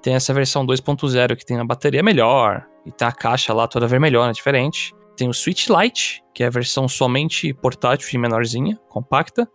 tem 0.01 0.15
essa 0.15 0.33
versão 0.33 0.65
2.0 0.65 1.37
que 1.37 1.45
tem 1.45 1.57
a 1.57 1.63
bateria 1.63 2.03
melhor, 2.03 2.65
e 2.85 2.91
tem 2.91 3.07
a 3.07 3.13
caixa 3.13 3.53
lá 3.53 3.65
toda 3.65 3.87
vermelhona, 3.87 4.33
diferente. 4.33 4.93
Tem 5.15 5.29
o 5.29 5.33
Switch 5.33 5.67
Lite, 5.69 6.21
que 6.33 6.43
é 6.43 6.47
a 6.47 6.49
versão 6.49 6.87
somente 6.87 7.53
portátil 7.53 8.09
e 8.13 8.17
menorzinha, 8.17 8.77
compacta. 8.89 9.47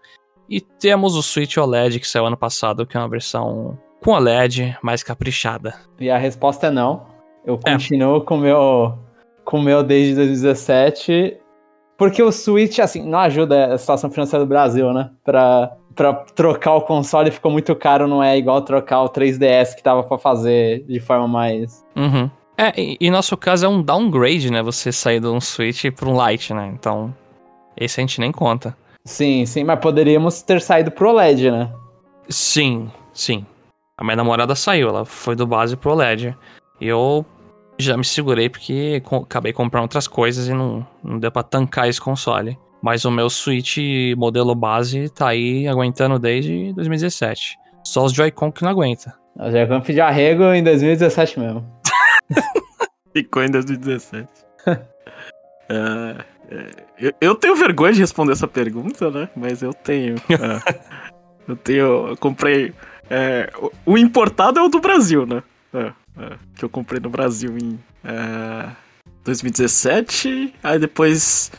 E 0.48 0.60
temos 0.60 1.14
o 1.16 1.22
Switch 1.22 1.56
OLED, 1.58 2.00
que 2.00 2.08
saiu 2.08 2.26
ano 2.26 2.36
passado, 2.36 2.86
que 2.86 2.96
é 2.96 3.00
uma 3.00 3.08
versão 3.08 3.78
com 4.04 4.10
OLED 4.12 4.76
mais 4.82 5.02
caprichada. 5.02 5.74
E 5.98 6.10
a 6.10 6.18
resposta 6.18 6.66
é 6.66 6.70
não. 6.70 7.06
Eu 7.44 7.58
continuo 7.58 8.18
é. 8.18 8.20
com 8.20 8.36
o 8.36 8.38
meu, 8.38 8.98
com 9.44 9.58
o 9.58 9.62
meu 9.62 9.82
desde 9.82 10.14
2017. 10.14 11.38
Porque 11.96 12.22
o 12.22 12.30
Switch, 12.30 12.80
assim, 12.80 13.02
não 13.08 13.18
ajuda 13.20 13.72
a 13.72 13.78
situação 13.78 14.10
financeira 14.10 14.44
do 14.44 14.48
Brasil, 14.48 14.92
né? 14.92 15.10
Pra, 15.24 15.72
pra 15.94 16.12
trocar 16.12 16.74
o 16.74 16.82
console 16.82 17.30
ficou 17.30 17.50
muito 17.50 17.74
caro, 17.74 18.06
não 18.06 18.22
é 18.22 18.36
igual 18.36 18.60
trocar 18.60 19.02
o 19.02 19.08
3DS 19.08 19.74
que 19.74 19.82
tava 19.82 20.02
pra 20.02 20.18
fazer 20.18 20.84
de 20.86 21.00
forma 21.00 21.26
mais. 21.26 21.82
Uhum. 21.96 22.30
É, 22.58 22.78
e, 22.78 22.98
e 23.00 23.10
nosso 23.10 23.36
caso 23.36 23.64
é 23.64 23.68
um 23.68 23.82
downgrade, 23.82 24.50
né? 24.50 24.62
Você 24.62 24.92
sair 24.92 25.20
de 25.20 25.28
um 25.28 25.40
Switch 25.40 25.84
para 25.92 26.08
um 26.08 26.28
Lite, 26.28 26.52
né? 26.52 26.70
Então, 26.74 27.14
esse 27.76 28.00
a 28.00 28.02
gente 28.02 28.20
nem 28.20 28.30
conta. 28.30 28.76
Sim, 29.04 29.46
sim, 29.46 29.64
mas 29.64 29.80
poderíamos 29.80 30.42
ter 30.42 30.60
saído 30.60 30.90
pro 30.90 31.10
OLED, 31.10 31.50
né? 31.50 31.72
Sim, 32.28 32.90
sim. 33.12 33.46
A 33.96 34.04
minha 34.04 34.16
namorada 34.16 34.54
saiu, 34.54 34.88
ela 34.88 35.04
foi 35.04 35.36
do 35.36 35.46
base 35.46 35.76
pro 35.76 35.92
OLED. 35.92 36.36
E 36.80 36.86
eu 36.86 37.24
já 37.78 37.96
me 37.96 38.04
segurei 38.04 38.48
porque 38.48 39.02
acabei 39.22 39.52
comprando 39.52 39.82
outras 39.82 40.08
coisas 40.08 40.48
e 40.48 40.52
não, 40.52 40.86
não 41.02 41.18
deu 41.18 41.30
pra 41.30 41.42
tancar 41.42 41.88
esse 41.88 42.00
console. 42.00 42.58
Mas 42.82 43.04
o 43.04 43.10
meu 43.10 43.30
Switch 43.30 43.78
modelo 44.16 44.54
base 44.54 45.08
tá 45.08 45.28
aí 45.28 45.66
aguentando 45.66 46.18
desde 46.18 46.72
2017. 46.74 47.56
Só 47.84 48.04
os 48.04 48.12
Joy-Con 48.12 48.52
que 48.52 48.62
não 48.62 48.70
aguenta. 48.70 49.14
O 49.36 49.50
Joy-Con 49.50 49.80
pediu 49.80 50.04
arrego 50.04 50.52
em 50.52 50.62
2017 50.62 51.40
mesmo. 51.40 51.66
Ficou 53.12 53.42
em 53.42 53.50
2017. 53.50 54.28
É, 55.66 56.16
é, 56.50 56.70
eu, 56.98 57.12
eu, 57.22 57.34
tenho 57.34 57.56
vergonha 57.56 57.94
de 57.94 58.00
responder 58.00 58.32
essa 58.32 58.46
pergunta, 58.46 59.10
né? 59.10 59.30
Mas 59.34 59.62
eu 59.62 59.72
tenho. 59.72 60.16
É, 60.28 60.74
eu 61.48 61.56
tenho. 61.56 62.08
Eu 62.08 62.16
comprei. 62.18 62.74
É, 63.10 63.52
o, 63.58 63.92
o, 63.92 63.98
importado 63.98 64.58
é 64.58 64.62
o 64.62 64.68
do 64.68 64.80
Brasil, 64.80 65.26
né? 65.26 65.42
É, 65.72 65.92
que 66.54 66.64
eu 66.64 66.68
comprei 66.68 67.00
no 67.00 67.10
Brasil 67.10 67.56
em 67.58 67.78
2017. 69.24 70.54
Aí 70.62 70.78
depois 70.78 71.50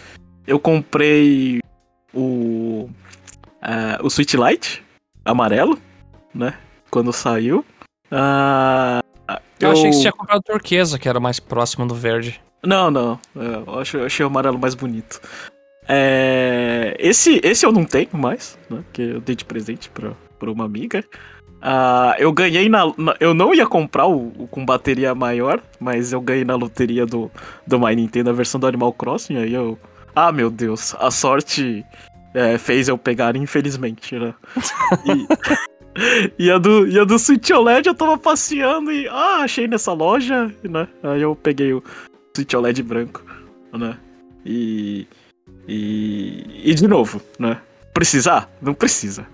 eu 0.47 0.59
comprei 0.59 1.59
o. 2.13 2.89
o 4.01 4.09
Switch 4.09 4.33
Lite 4.33 4.83
amarelo, 5.23 5.79
né? 6.33 6.57
Quando 6.89 7.11
saiu. 7.11 7.65
Eu, 9.59 9.69
eu 9.69 9.71
achei 9.71 9.89
que 9.89 9.95
você 9.95 10.01
tinha 10.01 10.13
comprado 10.13 10.41
turquesa, 10.43 10.99
que 10.99 11.09
era 11.09 11.19
mais 11.19 11.39
próximo 11.39 11.87
do 11.87 11.95
verde. 11.95 12.41
Não, 12.63 12.91
não. 12.91 13.19
É, 13.35 13.69
eu, 13.69 13.79
acho, 13.79 13.97
eu 13.97 14.05
achei 14.05 14.23
o 14.23 14.27
amarelo 14.27 14.59
mais 14.59 14.75
bonito. 14.75 15.21
É, 15.87 16.95
esse, 16.99 17.39
esse 17.43 17.65
eu 17.65 17.71
não 17.71 17.85
tenho 17.85 18.09
mais, 18.13 18.57
né? 18.69 18.83
Que 18.91 19.01
eu 19.01 19.21
dei 19.21 19.35
de 19.35 19.45
presente 19.45 19.89
pra, 19.89 20.13
pra 20.39 20.51
uma 20.51 20.65
amiga. 20.65 21.03
Uh, 21.65 22.13
eu 22.19 22.31
ganhei 22.31 22.69
na, 22.69 22.93
na, 22.95 23.15
Eu 23.19 23.33
não 23.33 23.51
ia 23.51 23.65
comprar 23.65 24.05
o, 24.05 24.27
o, 24.37 24.47
com 24.47 24.63
bateria 24.63 25.15
maior, 25.15 25.59
mas 25.79 26.13
eu 26.13 26.21
ganhei 26.21 26.45
na 26.45 26.53
loteria 26.53 27.07
do, 27.07 27.31
do 27.65 27.79
My 27.79 27.95
Nintendo 27.95 28.29
a 28.29 28.33
versão 28.33 28.59
do 28.59 28.67
Animal 28.67 28.93
Crossing. 28.93 29.37
Aí 29.37 29.51
eu. 29.51 29.79
Ah, 30.15 30.31
meu 30.31 30.51
Deus, 30.51 30.95
a 30.99 31.09
sorte 31.09 31.83
é, 32.35 32.59
fez 32.59 32.87
eu 32.87 32.99
pegar, 32.99 33.35
infelizmente, 33.35 34.17
né? 34.17 34.35
E, 36.37 36.37
e 36.45 36.51
a 36.51 36.59
do, 36.59 36.87
e 36.87 36.99
a 36.99 37.03
do 37.03 37.17
Switch 37.17 37.49
OLED 37.49 37.87
eu 37.87 37.95
tava 37.95 38.15
passeando 38.15 38.91
e, 38.91 39.07
ah, 39.07 39.41
achei 39.41 39.67
nessa 39.67 39.91
loja, 39.91 40.53
né? 40.63 40.87
Aí 41.01 41.23
eu 41.23 41.35
peguei 41.35 41.73
o 41.73 41.83
Switch 42.35 42.53
OLED 42.53 42.83
branco, 42.83 43.23
né? 43.73 43.97
E. 44.45 45.07
E. 45.67 46.61
E 46.63 46.75
de 46.75 46.87
novo, 46.87 47.19
né? 47.39 47.59
Precisar? 47.91 48.47
Não 48.61 48.75
precisa. 48.75 49.25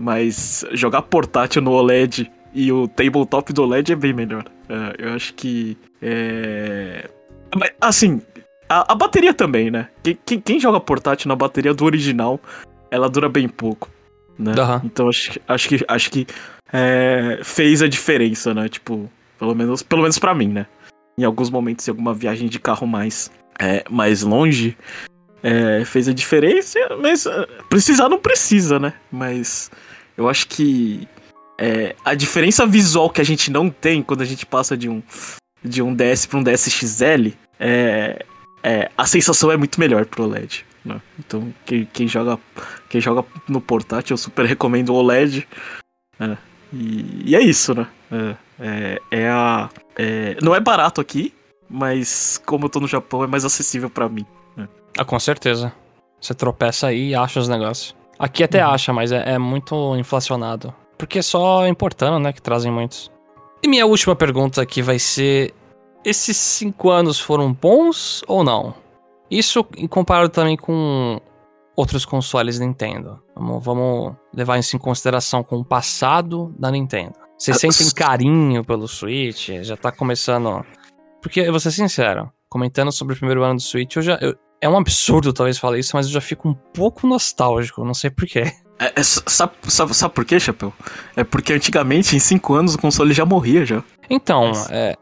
Mas 0.00 0.64
jogar 0.72 1.02
portátil 1.02 1.60
no 1.60 1.72
OLED 1.72 2.30
e 2.54 2.72
o 2.72 2.88
tabletop 2.88 3.52
do 3.52 3.62
OLED 3.62 3.92
é 3.92 3.96
bem 3.96 4.14
melhor. 4.14 4.44
É, 4.68 5.06
eu 5.06 5.12
acho 5.12 5.34
que. 5.34 5.76
É. 6.00 7.08
Assim, 7.80 8.22
a, 8.68 8.92
a 8.92 8.94
bateria 8.94 9.34
também, 9.34 9.70
né? 9.70 9.88
Quem, 10.02 10.18
quem, 10.24 10.40
quem 10.40 10.60
joga 10.60 10.80
portátil 10.80 11.28
na 11.28 11.36
bateria 11.36 11.74
do 11.74 11.84
original, 11.84 12.40
ela 12.90 13.10
dura 13.10 13.28
bem 13.28 13.46
pouco 13.46 13.90
né? 14.40 14.54
Uhum. 14.58 14.80
Então 14.84 15.08
acho, 15.08 15.38
acho 15.46 15.68
que, 15.68 15.84
acho 15.86 16.10
que 16.10 16.26
é, 16.72 17.40
fez 17.44 17.82
a 17.82 17.88
diferença, 17.88 18.54
né? 18.54 18.68
Tipo, 18.68 19.10
pelo 19.38 19.54
menos, 19.54 19.82
pelo 19.82 20.02
menos 20.02 20.18
para 20.18 20.34
mim, 20.34 20.48
né? 20.48 20.66
Em 21.18 21.24
alguns 21.24 21.50
momentos, 21.50 21.86
em 21.86 21.90
alguma 21.90 22.14
viagem 22.14 22.48
de 22.48 22.58
carro 22.58 22.86
mais, 22.86 23.30
é, 23.58 23.84
mais 23.90 24.22
longe, 24.22 24.76
é, 25.42 25.84
fez 25.84 26.08
a 26.08 26.14
diferença, 26.14 26.78
mas 27.00 27.26
é, 27.26 27.46
precisar 27.68 28.08
não 28.08 28.18
precisa, 28.18 28.78
né? 28.78 28.94
Mas 29.12 29.70
eu 30.20 30.28
acho 30.28 30.48
que 30.48 31.08
é, 31.58 31.96
a 32.04 32.14
diferença 32.14 32.66
visual 32.66 33.08
que 33.08 33.22
a 33.22 33.24
gente 33.24 33.50
não 33.50 33.70
tem 33.70 34.02
quando 34.02 34.20
a 34.20 34.26
gente 34.26 34.44
passa 34.44 34.76
de 34.76 34.86
um, 34.86 35.02
de 35.64 35.80
um 35.80 35.94
DS 35.94 36.26
para 36.26 36.38
um 36.38 36.42
DS 36.42 36.70
XL, 36.70 37.30
é, 37.58 38.24
é, 38.62 38.90
a 38.96 39.06
sensação 39.06 39.50
é 39.50 39.56
muito 39.56 39.80
melhor 39.80 40.04
pro 40.04 40.26
LED. 40.26 40.66
Né? 40.84 41.00
Então, 41.18 41.54
quem, 41.64 41.86
quem, 41.86 42.06
joga, 42.06 42.38
quem 42.90 43.00
joga 43.00 43.26
no 43.48 43.62
portátil, 43.62 44.12
eu 44.12 44.18
super 44.18 44.44
recomendo 44.46 44.90
o 44.90 44.94
OLED. 44.94 45.48
Né? 46.18 46.36
E, 46.70 47.30
e, 47.30 47.34
é 47.34 47.40
isso, 47.40 47.74
né? 47.74 47.86
É, 48.12 48.36
é, 48.60 49.00
é 49.22 49.28
a. 49.30 49.70
É, 49.96 50.36
não 50.42 50.54
é 50.54 50.60
barato 50.60 51.00
aqui, 51.00 51.32
mas 51.68 52.40
como 52.44 52.66
eu 52.66 52.68
tô 52.68 52.78
no 52.78 52.86
Japão, 52.86 53.24
é 53.24 53.26
mais 53.26 53.44
acessível 53.44 53.88
para 53.88 54.08
mim. 54.08 54.26
Né? 54.54 54.68
Ah, 54.98 55.04
com 55.04 55.18
certeza. 55.18 55.72
Você 56.20 56.34
tropeça 56.34 56.88
aí 56.88 57.08
e 57.08 57.14
acha 57.14 57.40
os 57.40 57.48
negócios. 57.48 57.98
Aqui 58.20 58.44
até 58.44 58.62
uhum. 58.62 58.72
acha, 58.72 58.92
mas 58.92 59.10
é, 59.10 59.32
é 59.32 59.38
muito 59.38 59.96
inflacionado. 59.96 60.74
Porque 60.98 61.20
é 61.20 61.22
só 61.22 61.66
importando, 61.66 62.18
né? 62.18 62.34
Que 62.34 62.42
trazem 62.42 62.70
muitos. 62.70 63.10
E 63.62 63.66
minha 63.66 63.86
última 63.86 64.14
pergunta 64.14 64.60
aqui 64.60 64.82
vai 64.82 64.98
ser: 64.98 65.54
esses 66.04 66.36
cinco 66.36 66.90
anos 66.90 67.18
foram 67.18 67.50
bons 67.50 68.22
ou 68.28 68.44
não? 68.44 68.74
Isso 69.30 69.64
comparado 69.88 70.28
também 70.28 70.56
com 70.56 71.18
outros 71.74 72.04
consoles 72.04 72.58
Nintendo. 72.58 73.22
Vamos, 73.34 73.64
vamos 73.64 74.14
levar 74.34 74.58
isso 74.58 74.76
em 74.76 74.78
consideração 74.78 75.42
com 75.42 75.56
o 75.56 75.64
passado 75.64 76.54
da 76.58 76.70
Nintendo. 76.70 77.14
Vocês 77.38 77.56
ah, 77.56 77.60
sentem 77.60 77.90
carinho 77.94 78.62
pelo 78.62 78.86
Switch? 78.86 79.48
Já 79.62 79.78
tá 79.78 79.90
começando. 79.90 80.62
Porque, 81.22 81.40
eu 81.40 81.50
vou 81.50 81.60
ser 81.60 81.70
sincero, 81.70 82.30
comentando 82.50 82.92
sobre 82.92 83.14
o 83.14 83.16
primeiro 83.16 83.42
ano 83.42 83.54
do 83.54 83.62
Switch, 83.62 83.96
eu 83.96 84.02
já. 84.02 84.18
Eu... 84.20 84.36
É 84.60 84.68
um 84.68 84.76
absurdo 84.76 85.32
talvez 85.32 85.58
falar 85.58 85.78
isso, 85.78 85.96
mas 85.96 86.06
eu 86.06 86.12
já 86.12 86.20
fico 86.20 86.48
um 86.48 86.54
pouco 86.54 87.06
nostálgico, 87.06 87.82
não 87.84 87.94
sei 87.94 88.10
porquê. 88.10 88.52
É, 88.78 88.92
é, 88.96 89.02
sabe, 89.02 89.52
sabe, 89.68 89.94
sabe 89.94 90.14
por 90.14 90.24
quê, 90.24 90.40
Chapéu? 90.40 90.72
É 91.14 91.22
porque 91.24 91.52
antigamente, 91.52 92.16
em 92.16 92.18
5 92.18 92.54
anos, 92.54 92.74
o 92.74 92.78
console 92.78 93.12
já 93.12 93.26
morria 93.26 93.64
já. 93.64 93.82
Então, 94.08 94.52
é, 94.70 94.96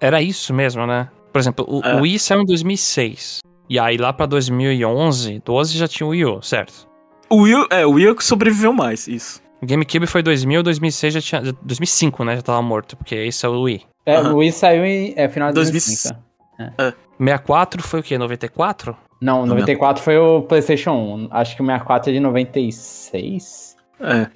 era 0.00 0.22
isso 0.22 0.54
mesmo, 0.54 0.86
né? 0.86 1.08
Por 1.32 1.38
exemplo, 1.40 1.66
o, 1.68 1.84
é. 1.84 1.96
o 1.96 2.02
Wii 2.02 2.18
saiu 2.18 2.42
em 2.42 2.46
2006. 2.46 3.40
E 3.68 3.78
aí 3.78 3.96
lá 3.96 4.12
pra 4.12 4.26
2011, 4.26 5.42
12 5.44 5.76
já 5.76 5.88
tinha 5.88 6.06
o 6.06 6.10
Wii 6.10 6.24
U, 6.24 6.42
certo? 6.42 6.88
O 7.28 7.42
Wii, 7.42 7.66
é, 7.70 7.84
o 7.84 7.90
Wii 7.90 8.10
U 8.10 8.14
que 8.14 8.24
sobreviveu 8.24 8.72
mais, 8.72 9.08
isso. 9.08 9.42
O 9.60 9.66
GameCube 9.66 10.06
foi 10.06 10.22
2000, 10.22 10.62
2006 10.62 11.14
já 11.14 11.20
tinha... 11.20 11.42
2005, 11.62 12.24
né, 12.24 12.36
já 12.36 12.42
tava 12.42 12.62
morto, 12.62 12.96
porque 12.96 13.14
esse 13.14 13.44
é 13.44 13.48
o 13.48 13.62
Wii. 13.62 13.82
É, 14.04 14.20
uhum. 14.20 14.34
o 14.34 14.36
Wii 14.36 14.52
saiu 14.52 14.84
em 14.84 15.14
é, 15.16 15.28
final 15.28 15.48
de 15.48 15.54
2005. 15.54 16.14
2005. 16.58 16.80
É. 16.80 17.05
64 17.18 17.82
foi 17.82 18.00
o 18.00 18.02
quê, 18.02 18.18
94? 18.18 18.96
Não, 19.20 19.46
94 19.46 20.02
foi 20.02 20.18
o 20.18 20.42
PlayStation 20.42 20.92
1. 20.92 21.28
Acho 21.30 21.56
que 21.56 21.62
o 21.62 21.66
64 21.66 22.10
é 22.10 22.12
de 22.12 22.20
96. 22.20 23.76
É. 24.00 24.28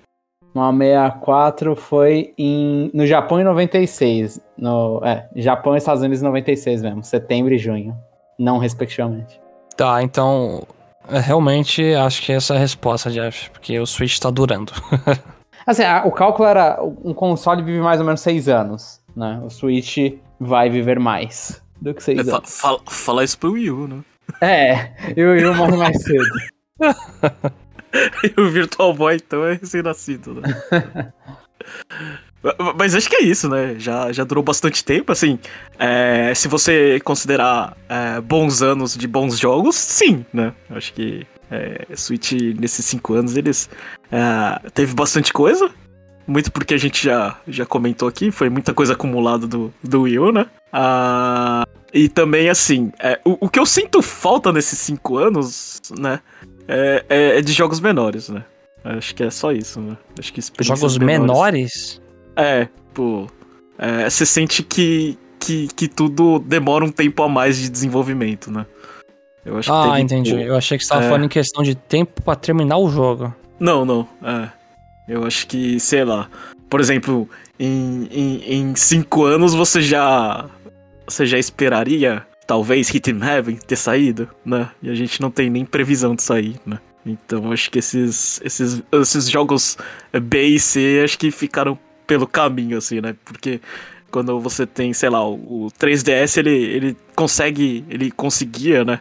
O 0.54 0.78
64 0.78 1.76
foi 1.76 2.34
em, 2.36 2.90
no 2.94 3.06
Japão 3.06 3.40
em 3.40 3.44
96. 3.44 4.40
No, 4.56 5.00
é, 5.04 5.28
Japão 5.36 5.74
e 5.74 5.78
Estados 5.78 6.02
Unidos 6.02 6.22
em 6.22 6.24
96 6.24 6.82
mesmo, 6.82 7.04
setembro 7.04 7.54
e 7.54 7.58
junho 7.58 7.96
não 8.40 8.58
respectivamente. 8.58 9.38
Tá, 9.76 10.02
então 10.02 10.66
é, 11.08 11.20
realmente 11.20 11.94
acho 11.94 12.22
que 12.22 12.32
essa 12.32 12.54
é 12.54 12.56
a 12.56 12.60
resposta, 12.60 13.10
Jeff, 13.10 13.50
porque 13.50 13.78
o 13.78 13.86
Switch 13.86 14.18
tá 14.18 14.30
durando. 14.30 14.72
assim, 15.66 15.84
a, 15.84 16.04
o 16.06 16.10
cálculo 16.10 16.48
era 16.48 16.82
um 16.82 17.12
console 17.12 17.62
vive 17.62 17.80
mais 17.80 18.00
ou 18.00 18.06
menos 18.06 18.22
seis 18.22 18.48
anos, 18.48 19.00
né? 19.14 19.40
O 19.44 19.50
Switch 19.50 19.98
vai 20.40 20.70
viver 20.70 20.98
mais 20.98 21.62
do 21.80 21.94
que 21.94 22.02
seis 22.02 22.26
é, 22.26 22.32
anos. 22.32 22.60
Fa 22.60 22.78
fala 22.88 23.24
isso 23.24 23.38
pro 23.38 23.52
Wii 23.52 23.70
U, 23.70 23.88
né? 23.88 24.00
É, 24.40 25.12
e 25.16 25.24
o 25.24 25.32
Wii 25.32 25.44
U 25.46 25.54
morre 25.54 25.76
mais 25.76 26.02
cedo. 26.02 26.24
e 28.24 28.40
o 28.40 28.50
Virtual 28.50 28.94
Boy, 28.94 29.16
então, 29.16 29.44
é 29.44 29.54
recém-nascido, 29.54 30.34
né? 30.34 31.12
Mas 32.76 32.94
acho 32.94 33.08
que 33.08 33.16
é 33.16 33.22
isso, 33.22 33.48
né? 33.48 33.74
Já, 33.78 34.10
já 34.12 34.24
durou 34.24 34.42
bastante 34.42 34.82
tempo, 34.82 35.12
assim. 35.12 35.38
É, 35.78 36.32
se 36.34 36.48
você 36.48 36.98
considerar 37.00 37.76
é, 37.86 38.20
bons 38.20 38.62
anos 38.62 38.96
de 38.96 39.06
bons 39.06 39.38
jogos, 39.38 39.76
sim, 39.76 40.24
né? 40.32 40.54
Acho 40.70 40.92
que 40.94 41.26
é, 41.50 41.86
Switch, 41.94 42.32
nesses 42.58 42.86
cinco 42.86 43.12
anos, 43.12 43.36
eles 43.36 43.68
é, 44.10 44.70
teve 44.70 44.94
bastante 44.94 45.32
coisa. 45.32 45.70
Muito 46.30 46.52
porque 46.52 46.74
a 46.74 46.78
gente 46.78 47.02
já, 47.02 47.36
já 47.48 47.66
comentou 47.66 48.06
aqui, 48.06 48.30
foi 48.30 48.48
muita 48.48 48.72
coisa 48.72 48.92
acumulada 48.92 49.48
do, 49.48 49.74
do 49.82 50.02
Wii 50.02 50.18
U, 50.20 50.30
né? 50.30 50.46
Ah, 50.72 51.66
e 51.92 52.08
também, 52.08 52.48
assim, 52.48 52.92
é, 53.00 53.18
o, 53.24 53.46
o 53.46 53.48
que 53.48 53.58
eu 53.58 53.66
sinto 53.66 54.00
falta 54.00 54.52
nesses 54.52 54.78
cinco 54.78 55.18
anos, 55.18 55.82
né? 55.98 56.20
É, 56.68 57.04
é, 57.08 57.38
é 57.38 57.42
de 57.42 57.52
jogos 57.52 57.80
menores, 57.80 58.28
né? 58.28 58.44
Acho 58.84 59.12
que 59.12 59.24
é 59.24 59.30
só 59.30 59.50
isso, 59.50 59.80
né? 59.80 59.96
Acho 60.16 60.32
que 60.32 60.40
Jogos 60.60 60.98
menores? 60.98 61.20
menores? 61.20 62.02
É, 62.36 62.68
pô. 62.94 63.26
É, 63.76 64.08
você 64.08 64.24
sente 64.24 64.62
que, 64.62 65.18
que, 65.40 65.66
que 65.74 65.88
tudo 65.88 66.38
demora 66.38 66.84
um 66.84 66.92
tempo 66.92 67.24
a 67.24 67.28
mais 67.28 67.58
de 67.58 67.68
desenvolvimento, 67.68 68.52
né? 68.52 68.66
Eu 69.44 69.58
acho 69.58 69.72
ah, 69.72 69.88
teve, 69.88 70.02
entendi. 70.02 70.40
Eu 70.40 70.54
achei 70.54 70.78
que 70.78 70.84
você 70.84 70.90
tava 70.90 71.06
é... 71.06 71.08
falando 71.08 71.24
em 71.24 71.28
questão 71.28 71.64
de 71.64 71.74
tempo 71.74 72.22
para 72.22 72.36
terminar 72.36 72.78
o 72.78 72.88
jogo. 72.88 73.34
Não, 73.58 73.84
não. 73.84 74.06
É. 74.22 74.59
Eu 75.10 75.24
acho 75.24 75.46
que, 75.48 75.80
sei 75.80 76.04
lá. 76.04 76.30
Por 76.68 76.78
exemplo, 76.78 77.28
em, 77.58 78.08
em, 78.12 78.54
em 78.54 78.76
cinco 78.76 79.24
anos 79.24 79.52
você 79.52 79.82
já. 79.82 80.48
Você 81.04 81.26
já 81.26 81.36
esperaria, 81.36 82.24
talvez, 82.46 82.88
Hit 82.88 83.10
in 83.10 83.20
Heaven 83.20 83.56
ter 83.56 83.74
saído, 83.74 84.28
né? 84.44 84.70
E 84.80 84.88
a 84.88 84.94
gente 84.94 85.20
não 85.20 85.28
tem 85.28 85.50
nem 85.50 85.64
previsão 85.64 86.14
de 86.14 86.22
sair, 86.22 86.54
né? 86.64 86.78
Então 87.04 87.50
acho 87.50 87.68
que 87.70 87.80
esses, 87.80 88.40
esses, 88.44 88.80
esses 88.92 89.28
jogos 89.28 89.76
B 90.22 90.46
e 90.46 90.60
C 90.60 91.00
acho 91.02 91.18
que 91.18 91.32
ficaram 91.32 91.76
pelo 92.06 92.28
caminho, 92.28 92.78
assim, 92.78 93.00
né? 93.00 93.16
Porque 93.24 93.60
quando 94.12 94.38
você 94.38 94.64
tem, 94.66 94.92
sei 94.92 95.08
lá, 95.08 95.26
o, 95.28 95.68
3DS, 95.80 96.38
ele, 96.38 96.50
ele 96.50 96.96
consegue, 97.16 97.84
ele 97.88 98.10
conseguia, 98.12 98.84
né? 98.84 99.00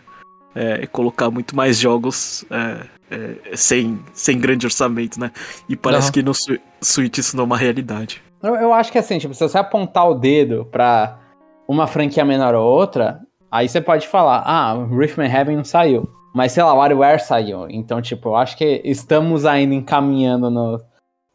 É, 0.55 0.87
colocar 0.87 1.29
muito 1.29 1.55
mais 1.55 1.77
jogos 1.77 2.43
é, 2.49 2.87
é, 3.11 3.55
sem, 3.55 3.99
sem 4.13 4.39
grande 4.39 4.65
orçamento, 4.65 5.19
né? 5.19 5.31
E 5.67 5.75
parece 5.75 6.07
uhum. 6.07 6.13
que 6.13 6.23
no 6.23 6.33
Switch 6.81 7.17
isso 7.17 7.35
não 7.35 7.43
é 7.43 7.45
uma 7.45 7.57
realidade. 7.57 8.21
Eu, 8.41 8.55
eu 8.55 8.73
acho 8.73 8.91
que 8.91 8.97
assim, 8.97 9.17
tipo, 9.17 9.33
se 9.33 9.47
você 9.47 9.57
apontar 9.57 10.09
o 10.09 10.13
dedo 10.13 10.65
pra 10.71 11.19
uma 11.67 11.87
franquia 11.87 12.23
menor 12.23 12.55
ou 12.55 12.63
outra, 12.63 13.19
aí 13.51 13.67
você 13.67 13.81
pode 13.81 14.07
falar, 14.07 14.43
ah, 14.45 14.73
Riftman 14.85 15.31
Heaven 15.31 15.57
não 15.57 15.63
saiu. 15.63 16.09
Mas 16.33 16.51
sei 16.51 16.63
lá, 16.63 16.73
WarioWare 16.73 17.19
saiu. 17.19 17.67
Então, 17.69 18.01
tipo, 18.01 18.29
eu 18.29 18.35
acho 18.35 18.55
que 18.55 18.81
estamos 18.85 19.45
ainda 19.45 19.73
encaminhando 19.73 20.49
no, 20.49 20.79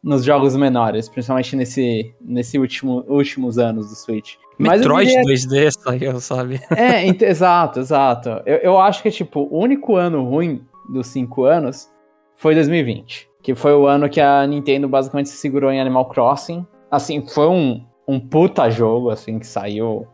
nos 0.03 0.23
jogos 0.23 0.55
menores, 0.55 1.09
principalmente 1.09 1.55
nesse, 1.55 2.13
nesse 2.21 2.57
último, 2.57 3.03
últimos 3.07 3.57
anos 3.57 3.89
do 3.89 3.95
Switch. 3.95 4.35
Metroid 4.57 5.09
diria... 5.09 5.23
2D 5.23 5.71
saiu, 5.71 6.19
sabe? 6.19 6.61
É, 6.71 7.05
exato, 7.25 7.79
exato. 7.79 8.29
Eu, 8.45 8.57
eu 8.57 8.79
acho 8.79 9.03
que, 9.03 9.11
tipo, 9.11 9.47
o 9.51 9.59
único 9.59 9.95
ano 9.95 10.23
ruim 10.23 10.65
dos 10.89 11.07
cinco 11.07 11.43
anos 11.43 11.91
foi 12.35 12.55
2020. 12.55 13.29
Que 13.41 13.53
foi 13.53 13.73
o 13.73 13.85
ano 13.87 14.09
que 14.09 14.19
a 14.19 14.45
Nintendo 14.45 14.87
basicamente 14.87 15.29
se 15.29 15.37
segurou 15.37 15.71
em 15.71 15.79
Animal 15.79 16.05
Crossing. 16.09 16.65
Assim, 16.89 17.25
foi 17.27 17.47
um, 17.47 17.85
um 18.07 18.19
puta 18.19 18.69
jogo, 18.69 19.09
assim, 19.09 19.37
que 19.39 19.45
saiu 19.45 20.07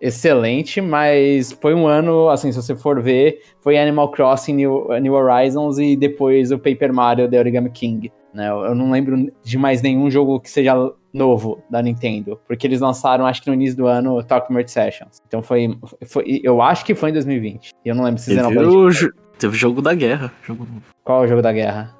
excelente, 0.00 0.80
mas 0.80 1.52
foi 1.52 1.74
um 1.74 1.86
ano, 1.86 2.28
assim, 2.28 2.52
se 2.52 2.62
você 2.62 2.76
for 2.76 3.00
ver, 3.00 3.40
foi 3.60 3.78
Animal 3.78 4.10
Crossing 4.10 4.54
New, 4.54 4.88
New 5.00 5.14
Horizons 5.14 5.78
e 5.78 5.96
depois 5.96 6.52
o 6.52 6.58
Paper 6.58 6.92
Mario 6.92 7.28
The 7.28 7.38
Origami 7.38 7.70
King. 7.70 8.12
Né? 8.32 8.50
Eu 8.50 8.74
não 8.74 8.90
lembro 8.90 9.32
de 9.42 9.58
mais 9.58 9.80
nenhum 9.80 10.10
jogo 10.10 10.38
que 10.38 10.50
seja 10.50 10.74
novo 11.12 11.62
da 11.70 11.80
Nintendo, 11.80 12.38
porque 12.46 12.66
eles 12.66 12.80
lançaram, 12.80 13.24
acho 13.24 13.40
que 13.42 13.48
no 13.48 13.54
início 13.54 13.74
do 13.74 13.86
ano, 13.86 14.22
Talk 14.22 14.52
Merge 14.52 14.70
Sessions. 14.70 15.22
Então 15.26 15.40
foi, 15.40 15.78
foi, 16.04 16.40
eu 16.44 16.60
acho 16.60 16.84
que 16.84 16.94
foi 16.94 17.08
em 17.08 17.12
2020. 17.14 17.70
Eu 17.82 17.94
não 17.94 18.04
lembro 18.04 18.20
se 18.20 18.26
fizeram 18.26 18.50
Xenoblade. 18.50 19.10
Teve 19.38 19.54
o 19.54 19.58
jogo 19.58 19.82
da 19.82 19.94
guerra. 19.94 20.32
Jogo 20.42 20.66
Qual 21.04 21.22
é 21.22 21.26
o 21.26 21.28
jogo 21.28 21.42
da 21.42 21.52
guerra? 21.52 21.94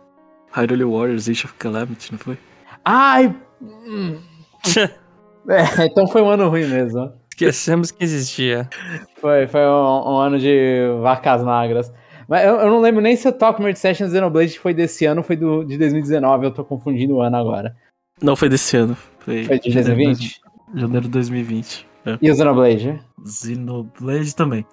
Hyrule 0.52 0.84
Warriors 0.84 1.28
Age 1.28 1.44
of 1.44 1.54
Calamity, 1.54 2.12
não 2.12 2.18
foi? 2.18 2.38
Ai! 2.84 3.34
é, 5.48 5.84
então 5.84 6.06
foi 6.06 6.22
um 6.22 6.30
ano 6.30 6.48
ruim 6.48 6.66
mesmo. 6.66 7.12
Esquecemos 7.30 7.90
que 7.90 8.02
existia. 8.02 8.68
Foi, 9.20 9.46
foi 9.46 9.60
um, 9.60 10.14
um 10.14 10.16
ano 10.18 10.38
de 10.38 10.88
vacas 11.02 11.42
magras. 11.42 11.92
Mas 12.26 12.44
eu, 12.44 12.56
eu, 12.56 12.70
não 12.70 12.80
lembro 12.80 13.02
nem 13.02 13.14
se 13.14 13.28
o 13.28 13.32
Talk 13.32 13.60
Merge 13.62 13.78
Sessions 13.78 14.10
Xenoblade 14.10 14.58
foi 14.58 14.72
desse 14.72 15.04
ano 15.04 15.20
ou 15.20 15.24
foi 15.24 15.36
do, 15.36 15.62
de 15.62 15.76
2019. 15.76 16.46
Eu 16.46 16.50
tô 16.50 16.64
confundindo 16.64 17.16
o 17.16 17.20
ano 17.20 17.36
agora. 17.36 17.76
Não 18.22 18.34
foi 18.34 18.48
desse 18.48 18.76
ano. 18.76 18.96
Foi, 19.18 19.44
foi 19.44 19.60
de 19.60 19.70
2020? 19.70 20.40
Janeiro 20.74 21.04
de 21.04 21.10
2020. 21.10 21.86
É. 22.06 22.18
E 22.22 22.30
o 22.30 22.34
Xenoblade? 22.34 22.98
Xenoblade 23.26 24.34
também. 24.34 24.64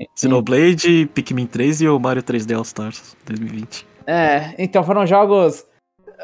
É. 0.00 0.06
Xenoblade, 0.14 1.06
Pikmin 1.14 1.46
3 1.46 1.82
e 1.82 1.88
o 1.88 1.98
Mario 1.98 2.22
3D 2.22 2.56
All 2.56 2.62
Stars 2.62 3.16
2020. 3.26 3.86
É, 4.06 4.54
então 4.58 4.82
foram 4.82 5.06
jogos. 5.06 5.64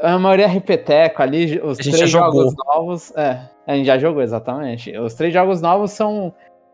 A 0.02 0.18
maioria 0.18 0.44
é 0.44 0.48
repeteco 0.48 1.22
ali, 1.22 1.60
os 1.62 1.78
três 1.78 2.10
jogos 2.10 2.54
novos. 2.66 3.12
É, 3.16 3.40
a 3.66 3.74
gente 3.74 3.86
já 3.86 3.98
jogou, 3.98 4.22
exatamente. 4.22 4.96
Os 4.96 5.14
três 5.14 5.32
jogos 5.32 5.60
novos 5.60 5.90
são. 5.92 6.32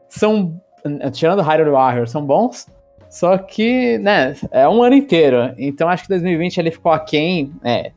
são 0.08 0.60
tirando 1.12 1.42
Hyrule 1.42 1.70
Warrior, 1.70 2.06
são 2.06 2.24
bons. 2.24 2.68
Só 3.08 3.38
que, 3.38 3.98
né, 3.98 4.34
é 4.50 4.68
um 4.68 4.82
ano 4.82 4.94
inteiro. 4.94 5.54
Então 5.56 5.88
acho 5.88 6.02
que 6.04 6.08
2020 6.10 6.58
ele 6.58 6.70
ficou 6.70 6.92
aquém. 6.92 7.52
É, 7.64 7.92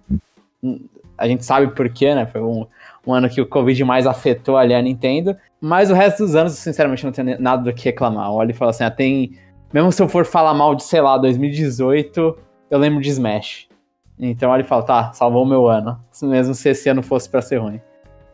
a 1.17 1.27
gente 1.27 1.43
sabe 1.43 1.67
por 1.75 1.89
quê, 1.89 2.15
né? 2.15 2.25
Foi 2.25 2.41
um, 2.41 2.65
um 3.05 3.13
ano 3.13 3.29
que 3.29 3.41
o 3.41 3.47
Covid 3.47 3.83
mais 3.83 4.05
afetou 4.05 4.57
ali 4.57 4.73
a 4.73 4.81
Nintendo. 4.81 5.35
Mas 5.61 5.89
o 5.89 5.93
resto 5.93 6.23
dos 6.23 6.35
anos, 6.35 6.53
sinceramente, 6.53 7.05
não 7.05 7.11
tenho 7.11 7.39
nada 7.39 7.63
do 7.63 7.73
que 7.73 7.85
reclamar. 7.85 8.31
Olha 8.31 8.51
e 8.51 8.53
fala 8.53 8.71
assim: 8.71 8.83
ah, 8.83 8.91
tem. 8.91 9.31
Mesmo 9.73 9.91
se 9.91 10.01
eu 10.01 10.09
for 10.09 10.25
falar 10.25 10.53
mal 10.53 10.73
de, 10.73 10.83
sei 10.83 11.01
lá, 11.01 11.17
2018, 11.17 12.37
eu 12.71 12.79
lembro 12.79 13.01
de 13.01 13.09
Smash. 13.09 13.67
Então 14.19 14.49
olha 14.49 14.61
e 14.61 14.65
fala: 14.65 14.83
tá, 14.83 15.13
salvou 15.13 15.43
o 15.43 15.47
meu 15.47 15.67
ano. 15.67 15.99
Mesmo 16.23 16.53
se 16.53 16.69
esse 16.69 16.89
ano 16.89 17.01
fosse 17.01 17.29
para 17.29 17.41
ser 17.41 17.57
ruim. 17.57 17.81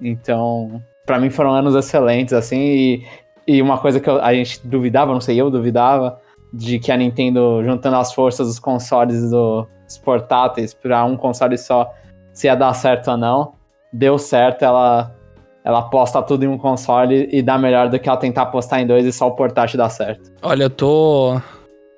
Então, 0.01 0.81
para 1.05 1.19
mim 1.19 1.29
foram 1.29 1.51
anos 1.51 1.75
excelentes, 1.75 2.33
assim. 2.33 2.57
E, 2.57 3.05
e 3.47 3.61
uma 3.61 3.77
coisa 3.77 3.99
que 3.99 4.09
a 4.09 4.33
gente 4.33 4.65
duvidava, 4.65 5.13
não 5.13 5.21
sei, 5.21 5.39
eu 5.39 5.49
duvidava, 5.49 6.19
de 6.51 6.79
que 6.79 6.91
a 6.91 6.97
Nintendo, 6.97 7.63
juntando 7.63 7.97
as 7.97 8.13
forças 8.13 8.47
dos 8.47 8.59
consoles 8.59 9.29
do, 9.29 9.67
dos 9.85 9.97
portáteis 9.97 10.73
para 10.73 11.03
um 11.05 11.15
console 11.15 11.57
só, 11.57 11.93
se 12.33 12.47
ia 12.47 12.55
dar 12.55 12.73
certo 12.73 13.11
ou 13.11 13.17
não. 13.17 13.53
Deu 13.97 14.17
certo, 14.17 14.63
ela 14.63 15.15
ela 15.63 15.79
aposta 15.79 16.21
tudo 16.21 16.43
em 16.43 16.47
um 16.47 16.59
console 16.59 17.27
e 17.31 17.41
dá 17.41 17.57
melhor 17.57 17.89
do 17.89 17.97
que 17.97 18.07
ela 18.07 18.17
tentar 18.17 18.43
apostar 18.43 18.81
em 18.81 18.85
dois 18.85 19.03
e 19.03 19.11
só 19.11 19.27
o 19.27 19.31
portátil 19.31 19.77
dar 19.77 19.89
certo. 19.89 20.31
Olha, 20.43 20.63
eu 20.63 20.69
tô. 20.69 21.41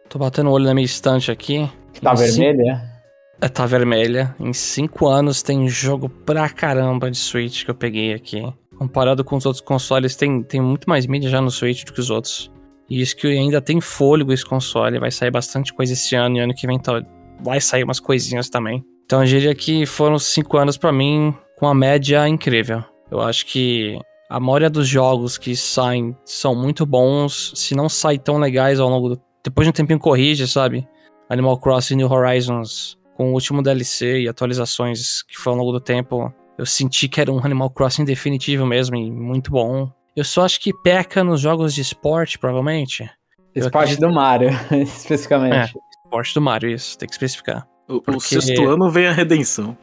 tô 0.07 0.17
batendo 0.17 0.49
o 0.49 0.53
olho 0.53 0.65
na 0.65 0.73
minha 0.73 0.86
estante 0.86 1.29
aqui. 1.29 1.69
Tá 2.01 2.13
vermelha? 2.13 2.75
Cinco... 2.75 2.97
É, 3.41 3.49
tá 3.49 3.65
vermelha. 3.65 4.36
Em 4.39 4.53
cinco 4.53 5.07
anos 5.07 5.41
tem 5.41 5.67
jogo 5.67 6.07
pra 6.07 6.47
caramba 6.47 7.12
de 7.12 7.17
Switch 7.17 7.65
que 7.65 7.71
eu 7.71 7.75
peguei 7.75 8.13
aqui. 8.13 8.41
Comparado 8.77 9.23
com 9.23 9.36
os 9.36 9.45
outros 9.45 9.62
consoles, 9.62 10.15
tem, 10.15 10.43
tem 10.43 10.62
muito 10.62 10.88
mais 10.88 11.07
mídia 11.07 11.29
já 11.29 11.41
no 11.41 11.51
Switch 11.51 11.83
do 11.83 11.91
que 11.91 11.99
os 11.99 12.10
outros. 12.10 12.49
E 12.89 13.01
isso 13.01 13.17
que 13.17 13.27
ainda 13.27 13.60
tem 13.60 13.81
fôlego 13.81 14.31
esse 14.31 14.45
console, 14.45 14.99
vai 14.99 15.12
sair 15.12 15.31
bastante 15.31 15.73
coisa 15.73 15.91
esse 15.91 16.15
ano 16.15 16.38
e 16.38 16.39
ano 16.39 16.53
que 16.53 16.65
vem 16.65 16.79
tá, 16.79 17.03
vai 17.41 17.60
sair 17.60 17.83
umas 17.83 17.99
coisinhas 17.99 18.49
também. 18.49 18.86
Então 19.05 19.21
eu 19.21 19.25
diria 19.25 19.55
que 19.55 19.86
foram 19.86 20.17
cinco 20.17 20.57
anos 20.57 20.77
para 20.77 20.91
mim 20.91 21.36
com 21.57 21.65
uma 21.65 21.73
média 21.73 22.27
incrível. 22.27 22.83
Eu 23.09 23.19
acho 23.21 23.45
que 23.45 23.99
a 24.29 24.39
maioria 24.39 24.69
dos 24.69 24.87
jogos 24.87 25.37
que 25.37 25.55
saem 25.55 26.15
são 26.23 26.55
muito 26.55 26.85
bons, 26.85 27.51
se 27.55 27.75
não 27.75 27.89
saem 27.89 28.19
tão 28.19 28.37
legais 28.37 28.79
ao 28.79 28.89
longo 28.89 29.09
do... 29.09 29.21
Depois 29.43 29.65
de 29.65 29.69
um 29.69 29.73
tempinho 29.73 29.99
corrige, 29.99 30.47
sabe? 30.47 30.87
Animal 31.29 31.57
Crossing 31.57 31.95
New 31.95 32.11
Horizons, 32.11 32.97
com 33.15 33.31
o 33.31 33.33
último 33.33 33.63
DLC 33.63 34.21
e 34.21 34.27
atualizações 34.27 35.23
que 35.23 35.37
foram 35.37 35.57
ao 35.57 35.65
longo 35.65 35.79
do 35.79 35.83
tempo, 35.83 36.31
eu 36.57 36.65
senti 36.65 37.07
que 37.07 37.19
era 37.19 37.31
um 37.31 37.43
Animal 37.43 37.69
Crossing 37.69 38.05
definitivo 38.05 38.65
mesmo 38.65 38.95
e 38.95 39.09
muito 39.09 39.49
bom. 39.49 39.91
Eu 40.15 40.23
só 40.23 40.43
acho 40.43 40.59
que 40.59 40.73
peca 40.83 41.23
nos 41.23 41.41
jogos 41.41 41.73
de 41.73 41.81
esporte, 41.81 42.37
provavelmente. 42.37 43.09
Esporte 43.55 43.93
acredito... 43.93 44.01
do 44.01 44.13
Mario, 44.13 44.49
especificamente. 44.83 45.55
É, 45.55 46.03
esporte 46.05 46.33
do 46.33 46.41
Mario, 46.41 46.69
isso, 46.69 46.97
tem 46.97 47.07
que 47.07 47.13
especificar. 47.13 47.67
O, 47.87 48.01
Porque... 48.01 48.17
o 48.17 48.41
sexto 48.41 48.67
ano 48.67 48.91
vem 48.91 49.07
a 49.07 49.13
redenção. 49.13 49.77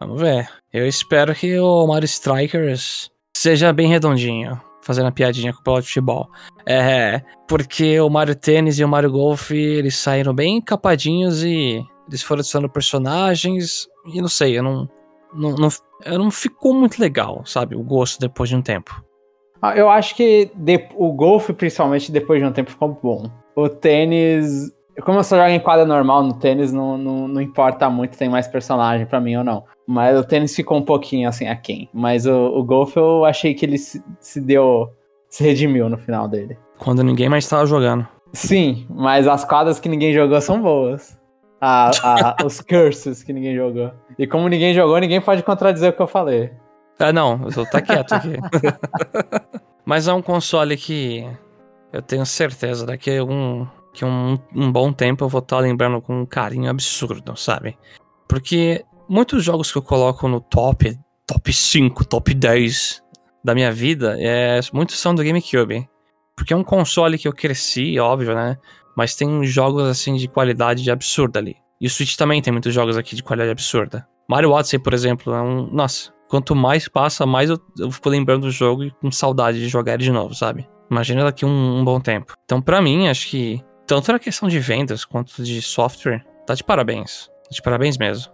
Vamos 0.00 0.20
ver. 0.20 0.48
Eu 0.72 0.86
espero 0.86 1.34
que 1.34 1.58
o 1.58 1.86
Mario 1.86 2.06
Strikers 2.06 3.10
seja 3.36 3.72
bem 3.72 3.88
redondinho, 3.88 4.60
fazendo 4.82 5.08
a 5.08 5.12
piadinha 5.12 5.52
com 5.52 5.60
o 5.60 5.62
pelota 5.62 5.82
de 5.82 5.88
futebol. 5.88 6.28
É, 6.66 7.22
porque 7.46 8.00
o 8.00 8.08
Mario 8.08 8.34
Tênis 8.34 8.78
e 8.78 8.84
o 8.84 8.88
Mario 8.88 9.10
Golf, 9.10 9.50
eles 9.50 9.96
saíram 9.96 10.34
bem 10.34 10.60
capadinhos 10.60 11.42
e 11.42 11.82
eles 12.08 12.22
foram 12.22 12.40
adicionando 12.40 12.72
personagens 12.72 13.86
e 14.06 14.20
não 14.20 14.28
sei, 14.28 14.58
eu 14.58 14.62
não, 14.62 14.88
não, 15.34 15.54
não, 15.54 15.68
eu 16.04 16.18
não 16.18 16.30
ficou 16.30 16.74
muito 16.74 17.00
legal, 17.00 17.42
sabe, 17.44 17.76
o 17.76 17.82
gosto 17.82 18.18
depois 18.18 18.48
de 18.48 18.56
um 18.56 18.62
tempo. 18.62 19.04
Ah, 19.60 19.76
eu 19.76 19.90
acho 19.90 20.14
que 20.14 20.50
de, 20.54 20.88
o 20.94 21.12
golfe, 21.12 21.52
principalmente, 21.52 22.12
depois 22.12 22.40
de 22.40 22.46
um 22.46 22.52
tempo 22.52 22.70
ficou 22.70 22.96
bom. 23.02 23.24
O 23.56 23.68
tênis, 23.68 24.72
Como 25.02 25.18
eu 25.18 25.24
só 25.24 25.36
jogo 25.36 25.48
em 25.48 25.60
quadra 25.60 25.84
normal 25.84 26.22
no 26.22 26.34
tênis, 26.34 26.72
não, 26.72 26.98
não, 26.98 27.28
não 27.28 27.40
importa 27.40 27.88
muito, 27.88 28.18
tem 28.18 28.28
mais 28.28 28.46
personagem 28.48 29.06
pra 29.06 29.20
mim 29.20 29.36
ou 29.36 29.44
não. 29.44 29.64
Mas 29.86 30.18
o 30.18 30.24
tênis 30.24 30.54
ficou 30.54 30.78
um 30.78 30.84
pouquinho 30.84 31.28
assim, 31.28 31.46
aquém. 31.46 31.88
Mas 31.92 32.26
o, 32.26 32.34
o 32.34 32.64
golfe 32.64 32.98
eu 32.98 33.24
achei 33.24 33.54
que 33.54 33.64
ele 33.64 33.78
se, 33.78 34.02
se 34.20 34.40
deu. 34.40 34.92
se 35.28 35.44
redimiu 35.44 35.88
no 35.88 35.96
final 35.96 36.28
dele. 36.28 36.58
Quando 36.78 37.02
ninguém 37.02 37.28
mais 37.28 37.48
tava 37.48 37.66
jogando. 37.66 38.06
Sim, 38.32 38.86
mas 38.90 39.26
as 39.26 39.44
quadras 39.44 39.80
que 39.80 39.88
ninguém 39.88 40.12
jogou 40.12 40.40
são 40.40 40.60
boas. 40.60 41.18
A, 41.60 41.90
a, 42.02 42.36
os 42.44 42.60
curses 42.60 43.22
que 43.22 43.32
ninguém 43.32 43.54
jogou. 43.54 43.92
E 44.18 44.26
como 44.26 44.48
ninguém 44.48 44.74
jogou, 44.74 44.98
ninguém 44.98 45.20
pode 45.20 45.42
contradizer 45.42 45.90
o 45.90 45.92
que 45.92 46.02
eu 46.02 46.06
falei. 46.06 46.50
Ah, 46.98 47.12
não, 47.12 47.40
eu 47.44 47.52
tô 47.52 47.64
tá 47.64 47.80
quieto 47.80 48.12
aqui. 48.12 48.34
Mas 49.86 50.08
é 50.08 50.12
um 50.12 50.20
console 50.20 50.76
que 50.76 51.26
eu 51.92 52.02
tenho 52.02 52.26
certeza 52.26 52.84
daqui 52.84 53.16
a 53.16 53.24
um, 53.24 53.66
um, 54.04 54.38
um 54.54 54.70
bom 54.70 54.92
tempo 54.92 55.24
eu 55.24 55.28
vou 55.28 55.40
estar 55.40 55.56
tá 55.56 55.62
lembrando 55.62 56.00
com 56.00 56.22
um 56.22 56.26
carinho 56.26 56.70
absurdo, 56.70 57.36
sabe? 57.36 57.76
Porque 58.28 58.84
muitos 59.08 59.42
jogos 59.42 59.72
que 59.72 59.78
eu 59.78 59.82
coloco 59.82 60.28
no 60.28 60.40
top, 60.40 60.98
top 61.26 61.52
5, 61.52 62.04
top 62.04 62.34
10 62.34 63.02
da 63.42 63.54
minha 63.54 63.72
vida, 63.72 64.16
é, 64.18 64.60
muitos 64.72 64.98
são 64.98 65.14
do 65.14 65.24
GameCube. 65.24 65.88
Porque 66.36 66.52
é 66.52 66.56
um 66.56 66.62
console 66.62 67.18
que 67.18 67.26
eu 67.26 67.32
cresci, 67.32 67.98
óbvio, 67.98 68.34
né? 68.34 68.56
Mas 68.96 69.14
tem 69.14 69.44
jogos 69.44 69.84
assim 69.84 70.14
de 70.14 70.28
qualidade 70.28 70.88
absurda 70.90 71.38
ali. 71.38 71.56
E 71.80 71.86
o 71.86 71.90
Switch 71.90 72.16
também 72.16 72.42
tem 72.42 72.52
muitos 72.52 72.72
jogos 72.72 72.96
aqui 72.96 73.16
de 73.16 73.22
qualidade 73.22 73.50
absurda. 73.50 74.06
Mario 74.28 74.50
Odyssey, 74.50 74.78
por 74.78 74.92
exemplo, 74.92 75.32
é 75.32 75.40
um. 75.40 75.66
Nossa, 75.72 76.12
quanto 76.28 76.54
mais 76.54 76.86
passa, 76.88 77.24
mais 77.24 77.50
eu, 77.50 77.58
eu 77.78 77.90
fico 77.90 78.08
lembrando 78.08 78.42
do 78.42 78.50
jogo 78.50 78.84
e 78.84 78.90
com 78.90 79.10
saudade 79.10 79.58
de 79.58 79.68
jogar 79.68 79.94
ele 79.94 80.04
de 80.04 80.12
novo, 80.12 80.34
sabe? 80.34 80.68
Imagina 80.90 81.24
daqui 81.24 81.44
um, 81.44 81.78
um 81.78 81.84
bom 81.84 82.00
tempo. 82.00 82.34
Então, 82.44 82.60
para 82.60 82.80
mim, 82.80 83.08
acho 83.08 83.28
que 83.28 83.62
tanto 83.88 84.12
na 84.12 84.18
questão 84.18 84.48
de 84.50 84.60
vendas 84.60 85.02
quanto 85.02 85.42
de 85.42 85.62
software, 85.62 86.22
tá 86.46 86.54
de 86.54 86.62
parabéns. 86.62 87.30
Tá 87.44 87.50
de 87.50 87.62
parabéns 87.62 87.96
mesmo. 87.96 88.30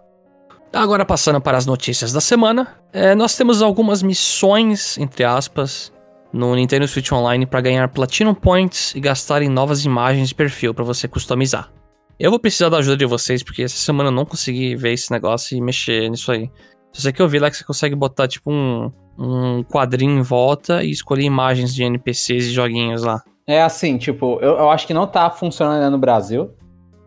Agora, 0.73 1.05
passando 1.05 1.39
para 1.39 1.57
as 1.57 1.65
notícias 1.65 2.11
da 2.11 2.19
semana, 2.19 2.77
é, 2.91 3.15
nós 3.15 3.37
temos 3.37 3.61
algumas 3.61 4.03
missões, 4.03 4.97
entre 4.97 5.23
aspas, 5.23 5.93
no 6.33 6.53
Nintendo 6.53 6.85
Switch 6.85 7.09
Online 7.13 7.45
para 7.45 7.61
ganhar 7.61 7.87
Platinum 7.87 8.33
Points 8.33 8.93
e 8.93 8.99
gastar 8.99 9.41
em 9.41 9.47
novas 9.47 9.85
imagens 9.85 10.27
de 10.27 10.35
perfil 10.35 10.73
para 10.73 10.83
você 10.83 11.07
customizar. 11.07 11.71
Eu 12.19 12.31
vou 12.31 12.39
precisar 12.39 12.67
da 12.67 12.77
ajuda 12.77 12.97
de 12.97 13.05
vocês 13.05 13.41
porque 13.41 13.63
essa 13.63 13.77
semana 13.77 14.09
eu 14.09 14.13
não 14.13 14.25
consegui 14.25 14.75
ver 14.75 14.91
esse 14.91 15.09
negócio 15.09 15.57
e 15.57 15.61
mexer 15.61 16.09
nisso 16.09 16.33
aí. 16.33 16.51
Só 16.91 17.03
sei 17.03 17.13
que 17.13 17.21
eu 17.21 17.29
vi 17.29 17.39
lá 17.39 17.49
que 17.49 17.55
você 17.55 17.63
consegue 17.63 17.95
botar 17.95 18.27
tipo 18.27 18.51
um, 18.51 18.91
um 19.17 19.63
quadrinho 19.63 20.19
em 20.19 20.21
volta 20.21 20.83
e 20.83 20.91
escolher 20.91 21.23
imagens 21.23 21.73
de 21.73 21.83
NPCs 21.83 22.47
e 22.47 22.51
joguinhos 22.51 23.03
lá. 23.03 23.21
É 23.47 23.61
assim, 23.61 23.97
tipo, 23.97 24.39
eu, 24.41 24.57
eu 24.57 24.69
acho 24.69 24.87
que 24.87 24.93
não 24.93 25.05
tá 25.05 25.29
funcionando 25.29 25.91
no 25.91 25.97
Brasil. 25.97 26.51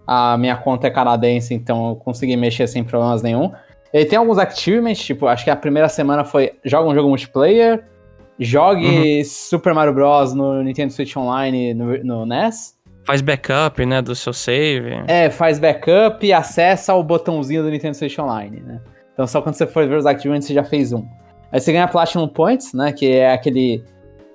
A 0.07 0.38
minha 0.38 0.57
conta 0.57 0.87
é 0.87 0.90
canadense, 0.90 1.53
então 1.53 1.90
eu 1.90 1.96
consegui 1.96 2.37
mexer 2.37 2.66
sem 2.66 2.83
problemas 2.85 3.22
nenhum. 3.22 3.53
Ele 3.92 4.05
tem 4.05 4.18
alguns 4.18 4.38
achievements, 4.38 5.05
tipo, 5.05 5.27
acho 5.27 5.44
que 5.44 5.51
a 5.51 5.57
primeira 5.57 5.88
semana 5.88 6.24
foi 6.24 6.53
joga 6.64 6.88
um 6.88 6.94
jogo 6.94 7.09
multiplayer, 7.09 7.85
Jogue 8.38 9.18
uhum. 9.18 9.24
Super 9.24 9.74
Mario 9.74 9.92
Bros. 9.92 10.33
no 10.33 10.62
Nintendo 10.62 10.92
Switch 10.92 11.16
Online 11.16 11.74
no, 11.74 12.05
no 12.05 12.27
NES. 12.27 12.77
Faz 13.05 13.20
backup, 13.20 13.85
né, 13.85 14.01
do 14.01 14.14
seu 14.14 14.33
save. 14.33 15.03
É, 15.09 15.31
faz 15.31 15.59
backup 15.59 16.24
e 16.24 16.33
acessa 16.33 16.94
o 16.94 17.03
botãozinho 17.03 17.62
do 17.62 17.70
Nintendo 17.70 17.96
Switch 17.96 18.18
Online, 18.18 18.61
né? 18.61 18.81
Então 19.12 19.27
só 19.27 19.40
quando 19.40 19.55
você 19.55 19.66
for 19.66 19.88
ver 19.88 19.96
os 19.96 20.07
achievements 20.07 20.46
você 20.46 20.55
já 20.55 20.62
fez 20.62 20.92
um. 20.92 21.05
Aí 21.51 21.59
você 21.59 21.72
ganha 21.72 21.88
Platinum 21.88 22.29
Points, 22.29 22.74
né, 22.74 22.92
que 22.92 23.11
é 23.11 23.33
aquele 23.33 23.83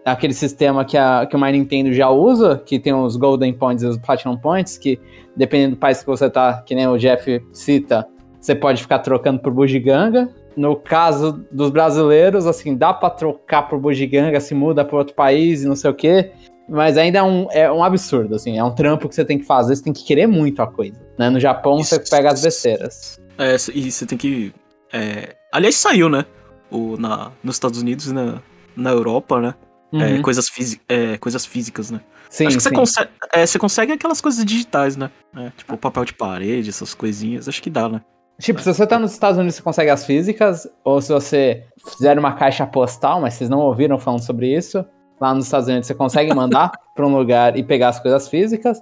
aquele 0.05 0.33
sistema 0.33 0.83
que, 0.83 0.97
a, 0.97 1.25
que 1.25 1.35
o 1.35 1.39
My 1.39 1.51
Nintendo 1.51 1.93
já 1.93 2.09
usa, 2.09 2.61
que 2.65 2.79
tem 2.79 2.93
os 2.93 3.15
Golden 3.15 3.53
Points 3.53 3.83
e 3.83 3.87
os 3.87 3.97
Platinum 3.97 4.37
Points, 4.37 4.77
que 4.77 4.99
dependendo 5.35 5.75
do 5.75 5.79
país 5.79 5.99
que 5.99 6.05
você 6.05 6.29
tá, 6.29 6.61
que 6.65 6.75
nem 6.75 6.87
o 6.87 6.97
Jeff 6.97 7.41
cita, 7.51 8.07
você 8.39 8.53
pode 8.53 8.81
ficar 8.81 8.99
trocando 8.99 9.39
por 9.39 9.53
bugiganga. 9.53 10.29
No 10.55 10.75
caso 10.75 11.43
dos 11.51 11.71
brasileiros, 11.71 12.45
assim, 12.45 12.75
dá 12.75 12.93
para 12.93 13.09
trocar 13.09 13.63
por 13.63 13.79
bugiganga, 13.79 14.39
se 14.39 14.53
muda 14.53 14.85
para 14.85 14.97
outro 14.97 15.15
país 15.15 15.63
e 15.63 15.67
não 15.67 15.75
sei 15.75 15.89
o 15.89 15.93
quê. 15.93 16.31
Mas 16.69 16.97
ainda 16.97 17.19
é 17.19 17.23
um, 17.23 17.47
é 17.51 17.71
um 17.71 17.83
absurdo, 17.83 18.35
assim, 18.35 18.57
é 18.57 18.63
um 18.63 18.71
trampo 18.71 19.09
que 19.09 19.15
você 19.15 19.25
tem 19.25 19.37
que 19.37 19.45
fazer, 19.45 19.75
você 19.75 19.83
tem 19.83 19.93
que 19.93 20.03
querer 20.03 20.27
muito 20.27 20.61
a 20.61 20.67
coisa. 20.67 20.99
Né? 21.17 21.29
No 21.29 21.39
Japão 21.39 21.79
Isso, 21.79 21.95
você 21.95 21.99
pega 22.09 22.31
as 22.31 22.41
besteiras. 22.41 23.19
É, 23.37 23.55
e 23.73 23.91
você 23.91 24.05
tem 24.05 24.17
que. 24.17 24.53
É... 24.91 25.35
Aliás, 25.51 25.75
saiu, 25.75 26.07
né? 26.07 26.25
O, 26.69 26.97
na, 26.97 27.31
nos 27.43 27.55
Estados 27.55 27.81
Unidos 27.81 28.07
e 28.07 28.13
na, 28.13 28.41
na 28.75 28.91
Europa, 28.91 29.41
né? 29.41 29.55
É, 29.93 29.95
uhum. 29.95 30.03
É, 30.03 30.21
coisas, 30.21 30.49
é, 30.89 31.17
coisas 31.17 31.45
físicas, 31.45 31.91
né? 31.91 32.01
Sim, 32.29 32.47
acho 32.47 32.57
que 32.57 32.63
sim. 32.63 32.69
Você, 32.69 32.75
consegue, 32.75 33.09
é, 33.31 33.45
você 33.45 33.59
consegue 33.59 33.91
aquelas 33.91 34.19
coisas 34.19 34.43
digitais, 34.43 34.97
né? 34.97 35.11
É, 35.37 35.51
tipo 35.55 35.77
papel 35.77 36.03
de 36.03 36.13
parede, 36.13 36.69
essas 36.69 36.95
coisinhas, 36.95 37.47
acho 37.47 37.61
que 37.61 37.69
dá, 37.69 37.87
né? 37.87 38.01
Tipo, 38.39 38.59
se 38.59 38.73
você 38.73 38.87
tá 38.87 38.97
nos 38.97 39.11
Estados 39.11 39.37
Unidos, 39.37 39.55
você 39.55 39.61
consegue 39.61 39.91
as 39.91 40.05
físicas, 40.05 40.67
ou 40.83 40.99
se 40.99 41.13
você 41.13 41.63
fizer 41.91 42.17
uma 42.17 42.33
caixa 42.33 42.65
postal, 42.65 43.21
mas 43.21 43.35
vocês 43.35 43.49
não 43.49 43.59
ouviram 43.59 43.99
falando 43.99 44.23
sobre 44.23 44.55
isso, 44.55 44.83
lá 45.21 45.33
nos 45.33 45.45
Estados 45.45 45.67
Unidos 45.67 45.85
você 45.85 45.93
consegue 45.93 46.33
mandar 46.35 46.71
para 46.95 47.05
um 47.05 47.15
lugar 47.15 47.55
e 47.55 47.63
pegar 47.63 47.89
as 47.89 47.99
coisas 47.99 48.27
físicas, 48.27 48.81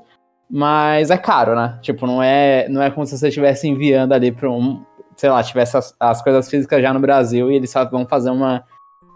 mas 0.50 1.12
é 1.12 1.18
caro, 1.18 1.56
né? 1.56 1.78
Tipo, 1.82 2.08
não 2.08 2.24
é, 2.24 2.70
não 2.70 2.82
é 2.82 2.90
como 2.90 3.06
se 3.06 3.18
você 3.18 3.28
estivesse 3.28 3.68
enviando 3.68 4.14
ali 4.14 4.32
para 4.32 4.50
um, 4.50 4.82
sei 5.18 5.30
lá, 5.30 5.44
tivesse 5.44 5.76
as, 5.76 5.94
as, 6.00 6.22
coisas 6.22 6.50
físicas 6.50 6.82
já 6.82 6.94
no 6.94 7.00
Brasil 7.00 7.52
e 7.52 7.56
eles 7.56 7.70
só 7.70 7.84
vão 7.84 8.08
fazer 8.08 8.30
uma, 8.30 8.64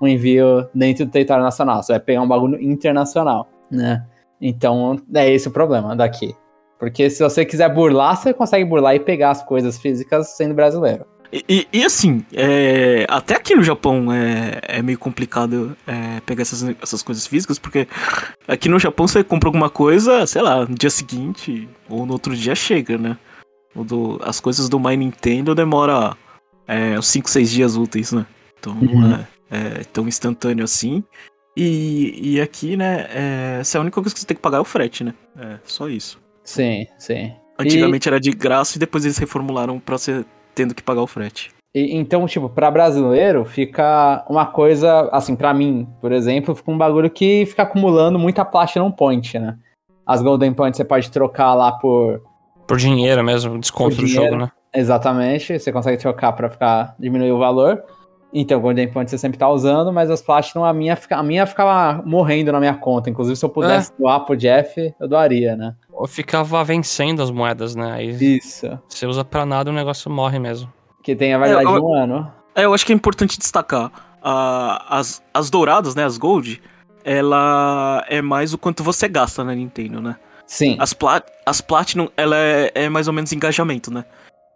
um 0.01 0.08
envio 0.08 0.67
dentro 0.73 1.05
do 1.05 1.12
território 1.12 1.43
nacional. 1.43 1.81
Você 1.81 1.93
vai 1.93 1.99
pegar 1.99 2.21
um 2.21 2.27
bagulho 2.27 2.62
internacional, 2.62 3.47
né? 3.71 4.05
Então, 4.39 4.99
é 5.13 5.29
esse 5.29 5.47
o 5.47 5.51
problema 5.51 5.95
daqui. 5.95 6.36
Porque 6.77 7.10
se 7.10 7.23
você 7.23 7.45
quiser 7.45 7.73
burlar, 7.73 8.17
você 8.17 8.34
consegue 8.34 8.65
burlar 8.65 8.95
e 8.95 8.99
pegar 8.99 9.31
as 9.31 9.41
coisas 9.41 9.79
físicas 9.79 10.36
sendo 10.36 10.53
brasileiro. 10.53 11.05
E, 11.31 11.43
e, 11.49 11.67
e 11.73 11.84
assim, 11.84 12.23
é, 12.34 13.05
até 13.10 13.36
aqui 13.36 13.55
no 13.55 13.63
Japão 13.63 14.12
é, 14.12 14.60
é 14.62 14.81
meio 14.81 14.97
complicado 14.97 15.75
é, 15.88 16.19
pegar 16.21 16.43
essas, 16.43 16.63
essas 16.81 17.01
coisas 17.01 17.25
físicas, 17.25 17.58
porque 17.58 17.88
aqui 18.47 18.69
no 18.69 18.79
Japão 18.79 19.08
você 19.08 19.23
compra 19.23 19.49
alguma 19.49 19.69
coisa, 19.69 20.25
sei 20.27 20.41
lá, 20.41 20.65
no 20.65 20.75
dia 20.75 20.89
seguinte 20.89 21.67
ou 21.89 22.05
no 22.05 22.13
outro 22.13 22.36
dia 22.36 22.55
chega, 22.55 22.97
né? 22.97 23.17
Do, 23.75 24.21
as 24.23 24.39
coisas 24.39 24.69
do 24.69 24.79
My 24.79 24.95
Nintendo 24.95 25.53
demora 25.53 26.15
é, 26.67 26.97
uns 26.97 27.08
5, 27.08 27.29
6 27.29 27.51
dias 27.51 27.75
úteis, 27.75 28.12
né? 28.12 28.25
Então 28.58 28.73
uhum. 28.73 29.13
é, 29.13 29.27
é 29.49 29.84
tão 29.86 30.08
instantâneo 30.08 30.63
assim. 30.63 31.03
E, 31.55 32.34
e 32.36 32.41
aqui, 32.41 32.75
né, 32.75 33.08
é, 33.10 33.58
essa 33.62 33.77
é 33.77 33.79
a 33.79 33.81
única 33.81 33.95
coisa 33.95 34.13
que 34.13 34.19
você 34.19 34.27
tem 34.27 34.36
que 34.36 34.41
pagar 34.41 34.58
é 34.58 34.62
o 34.62 34.65
frete, 34.65 35.03
né? 35.03 35.13
É, 35.38 35.58
só 35.63 35.88
isso. 35.88 36.21
Sim, 36.43 36.86
sim. 36.97 37.34
Antigamente 37.58 38.08
e... 38.08 38.10
era 38.10 38.19
de 38.19 38.31
graça 38.31 38.77
e 38.77 38.79
depois 38.79 39.05
eles 39.05 39.17
reformularam 39.17 39.79
pra 39.79 39.97
ser 39.97 40.25
tendo 40.53 40.75
que 40.75 40.84
pagar 40.84 41.01
o 41.01 41.08
frete. 41.08 41.51
E, 41.73 41.95
então, 41.95 42.25
tipo, 42.25 42.49
pra 42.49 42.71
brasileiro 42.71 43.43
fica 43.45 44.25
uma 44.29 44.45
coisa, 44.45 45.10
assim, 45.12 45.36
para 45.36 45.53
mim, 45.53 45.88
por 46.01 46.12
exemplo, 46.12 46.55
fica 46.55 46.71
um 46.71 46.77
bagulho 46.77 47.10
que 47.10 47.45
fica 47.45 47.63
acumulando 47.63 48.19
muita 48.19 48.45
Platinum 48.45 48.91
Point, 48.91 49.38
né? 49.39 49.58
As 50.05 50.21
Golden 50.21 50.53
Points 50.53 50.77
você 50.77 50.86
pode 50.86 51.10
trocar 51.10 51.53
lá 51.53 51.71
por. 51.73 52.21
Por 52.67 52.77
dinheiro 52.77 53.23
mesmo, 53.23 53.60
desconto 53.60 53.95
do 53.95 54.08
jogo, 54.08 54.38
né? 54.38 54.51
Exatamente, 54.73 55.58
você 55.58 55.71
consegue 55.71 55.97
trocar 55.97 56.34
para 56.34 56.49
ficar 56.49 56.95
diminuir 56.99 57.31
o 57.31 57.39
valor. 57.39 57.84
Então, 58.33 58.59
Golden 58.59 58.91
Point 58.91 59.09
você 59.09 59.17
sempre 59.17 59.38
tá 59.38 59.49
usando, 59.49 59.93
mas 59.93 60.09
as 60.09 60.21
Platinum, 60.21 60.65
a 60.65 60.73
minha, 60.73 60.97
a 61.09 61.23
minha 61.23 61.45
ficava 61.45 62.03
morrendo 62.05 62.51
na 62.51 62.59
minha 62.59 62.73
conta. 62.73 63.09
Inclusive, 63.09 63.35
se 63.38 63.45
eu 63.45 63.49
pudesse 63.49 63.91
é. 63.91 63.95
doar 63.97 64.19
pro 64.25 64.35
Jeff, 64.35 64.93
eu 64.99 65.07
doaria, 65.07 65.55
né? 65.55 65.73
Ou 65.91 66.05
ficava 66.05 66.61
vencendo 66.63 67.23
as 67.23 67.31
moedas, 67.31 67.75
né? 67.75 67.93
Aí 67.93 68.38
Isso. 68.38 68.77
Você 68.89 69.05
usa 69.05 69.23
pra 69.23 69.45
nada, 69.45 69.69
o 69.69 69.73
negócio 69.73 70.11
morre 70.11 70.38
mesmo. 70.38 70.71
Que 71.01 71.15
tem 71.15 71.33
a 71.33 71.38
validade 71.38 71.65
é, 71.65 71.69
eu, 71.69 71.79
de 71.79 71.85
um 71.85 71.93
ano. 71.93 72.31
É, 72.55 72.65
eu 72.65 72.73
acho 72.73 72.85
que 72.85 72.91
é 72.91 72.95
importante 72.95 73.39
destacar. 73.39 73.88
Uh, 74.17 74.83
as, 74.89 75.23
as 75.33 75.49
douradas, 75.49 75.95
né? 75.95 76.03
As 76.03 76.17
Gold, 76.17 76.61
ela 77.05 78.03
é 78.09 78.21
mais 78.21 78.53
o 78.53 78.57
quanto 78.57 78.83
você 78.83 79.07
gasta 79.07 79.43
na 79.43 79.55
Nintendo, 79.55 80.01
né? 80.01 80.17
Sim. 80.47 80.75
As, 80.79 80.93
plat 80.93 81.25
as 81.45 81.61
Platinum, 81.61 82.09
ela 82.17 82.35
é, 82.35 82.71
é 82.75 82.89
mais 82.89 83.07
ou 83.07 83.13
menos 83.13 83.31
engajamento, 83.31 83.93
né? 83.93 84.03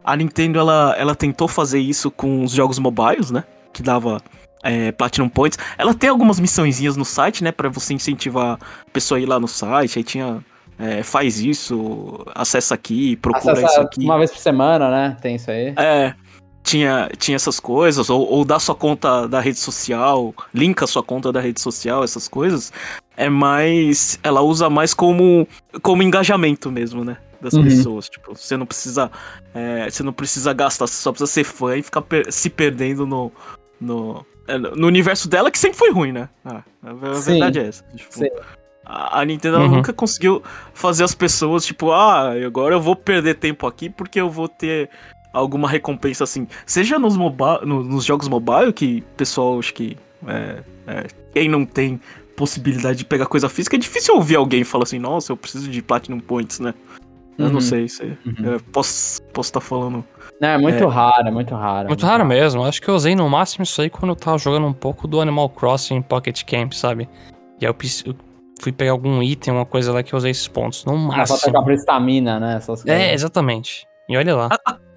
A 0.03 0.15
Nintendo, 0.15 0.59
ela, 0.59 0.95
ela 0.97 1.15
tentou 1.15 1.47
fazer 1.47 1.79
isso 1.79 2.09
com 2.09 2.43
os 2.43 2.51
jogos 2.51 2.79
mobiles, 2.79 3.31
né? 3.31 3.43
Que 3.73 3.81
dava 3.81 4.21
é, 4.63 4.91
Platinum 4.91 5.29
Points. 5.29 5.57
Ela 5.77 5.93
tem 5.93 6.09
algumas 6.09 6.39
missõezinhas 6.39 6.95
no 6.95 7.05
site, 7.05 7.43
né? 7.43 7.51
para 7.51 7.69
você 7.69 7.93
incentivar 7.93 8.59
a 8.61 8.91
pessoa 8.91 9.17
a 9.17 9.21
ir 9.21 9.25
lá 9.25 9.39
no 9.39 9.47
site. 9.47 9.99
Aí 9.99 10.03
tinha. 10.03 10.43
É, 10.81 11.03
faz 11.03 11.41
isso, 11.41 12.25
acessa 12.33 12.73
aqui, 12.73 13.17
procura 13.17 13.51
Acessa 13.51 13.67
isso 13.67 13.81
aqui. 13.81 14.05
Uma 14.05 14.17
vez 14.17 14.31
por 14.31 14.39
semana, 14.39 14.89
né? 14.89 15.17
Tem 15.21 15.35
isso 15.35 15.51
aí. 15.51 15.73
É. 15.75 16.15
Tinha, 16.63 17.09
tinha 17.17 17.35
essas 17.35 17.59
coisas, 17.59 18.09
ou, 18.09 18.25
ou 18.25 18.45
dá 18.45 18.57
sua 18.59 18.75
conta 18.75 19.27
da 19.27 19.41
rede 19.41 19.59
social, 19.59 20.33
linka 20.53 20.87
sua 20.87 21.03
conta 21.03 21.33
da 21.33 21.41
rede 21.41 21.59
social, 21.59 22.01
essas 22.01 22.29
coisas. 22.29 22.71
É 23.17 23.27
mais. 23.27 24.17
Ela 24.23 24.41
usa 24.41 24.69
mais 24.69 24.93
como, 24.93 25.45
como 25.81 26.01
engajamento 26.01 26.71
mesmo, 26.71 27.03
né? 27.03 27.17
das 27.41 27.53
uhum. 27.53 27.63
pessoas. 27.63 28.07
Tipo, 28.09 28.35
você 28.35 28.55
não 28.55 28.65
precisa. 28.65 29.11
É, 29.53 29.89
você 29.89 30.03
não 30.03 30.13
precisa 30.13 30.53
gastar, 30.53 30.87
você 30.87 31.01
só 31.01 31.11
precisa 31.11 31.31
ser 31.31 31.43
fã 31.43 31.75
e 31.75 31.83
ficar 31.83 32.01
per 32.01 32.31
se 32.31 32.49
perdendo 32.49 33.05
no, 33.05 33.31
no, 33.79 34.25
é, 34.47 34.57
no 34.57 34.87
universo 34.87 35.27
dela, 35.29 35.49
que 35.51 35.59
sempre 35.59 35.77
foi 35.77 35.91
ruim, 35.91 36.11
né? 36.11 36.29
Ah, 36.45 36.63
a 36.83 36.93
verdade 36.93 37.59
é 37.59 37.67
essa. 37.67 37.83
Tipo, 37.95 38.25
A 38.85 39.19
a 39.19 39.25
Nintendo 39.25 39.59
Uhum. 39.59 39.67
nunca 39.75 39.93
conseguiu 39.93 40.41
fazer 40.73 41.03
as 41.03 41.13
pessoas, 41.13 41.63
tipo, 41.65 41.91
ah, 41.91 42.31
agora 42.45 42.73
eu 42.75 42.81
vou 42.81 42.95
perder 42.95 43.35
tempo 43.35 43.67
aqui 43.67 43.89
porque 43.89 44.19
eu 44.19 44.29
vou 44.31 44.47
ter 44.49 44.89
alguma 45.31 45.69
recompensa 45.69 46.23
assim. 46.23 46.47
Seja 46.65 46.97
nos, 46.97 47.15
mobi 47.15 47.43
no- 47.65 47.83
nos 47.83 48.03
jogos 48.03 48.27
mobile, 48.27 48.73
que 48.73 49.01
pessoal, 49.15 49.59
acho 49.59 49.73
que. 49.75 49.95
é, 50.27 50.63
é, 50.87 51.07
quem 51.33 51.47
não 51.47 51.65
tem 51.65 51.99
possibilidade 52.35 52.99
de 52.99 53.05
pegar 53.05 53.27
coisa 53.27 53.47
física, 53.47 53.75
é 53.75 53.79
difícil 53.79 54.15
ouvir 54.15 54.37
alguém 54.37 54.63
falar 54.63 54.83
assim, 54.85 54.97
nossa, 54.97 55.31
eu 55.31 55.37
preciso 55.37 55.69
de 55.69 55.81
Platinum 55.81 56.19
Points, 56.19 56.59
né? 56.59 56.73
Eu 57.39 57.45
Uhum. 57.45 57.53
não 57.53 57.61
sei 57.61 57.87
se. 57.87 58.03
Uhum. 58.03 58.55
é, 58.55 58.59
posso 58.71 59.21
estar 59.39 59.61
falando. 59.61 60.03
Não, 60.41 60.49
é 60.49 60.57
muito 60.57 60.83
É. 60.83 60.87
raro, 60.87 61.27
é 61.27 61.31
muito 61.31 61.55
raro. 61.55 61.87
Muito 61.87 62.05
raro 62.05 62.25
mesmo. 62.25 62.63
Acho 62.63 62.81
que 62.81 62.89
eu 62.89 62.93
usei 62.95 63.15
no 63.15 63.27
máximo 63.29 63.63
isso 63.63 63.81
aí 63.81 63.89
quando 63.89 64.11
eu 64.11 64.15
tava 64.15 64.37
jogando 64.37 64.67
um 64.67 64.73
pouco 64.73 65.07
do 65.07 65.19
Animal 65.21 65.49
Crossing 65.49 66.01
Pocket 66.01 66.43
Camp, 66.43 66.73
sabe? 66.73 67.09
E 67.59 67.65
aí 67.65 67.71
eu, 67.71 67.75
eu 68.05 68.15
fui 68.61 68.71
pegar 68.71 68.91
algum 68.91 69.23
item, 69.23 69.53
uma 69.53 69.65
coisa 69.65 69.91
lá 69.93 70.03
que 70.03 70.13
eu 70.13 70.17
usei 70.17 70.31
esses 70.31 70.47
pontos. 70.47 70.83
No 70.85 70.93
Dá 70.93 71.07
pra 71.07 71.17
máximo. 71.17 71.39
pegar 71.41 71.61
por 71.63 71.71
estamina, 71.71 72.39
né? 72.39 72.55
Essas 72.57 72.83
coisas. 72.83 72.87
É, 73.01 73.13
exatamente. 73.13 73.85
E 74.09 74.17
olha 74.17 74.35
lá. 74.35 74.49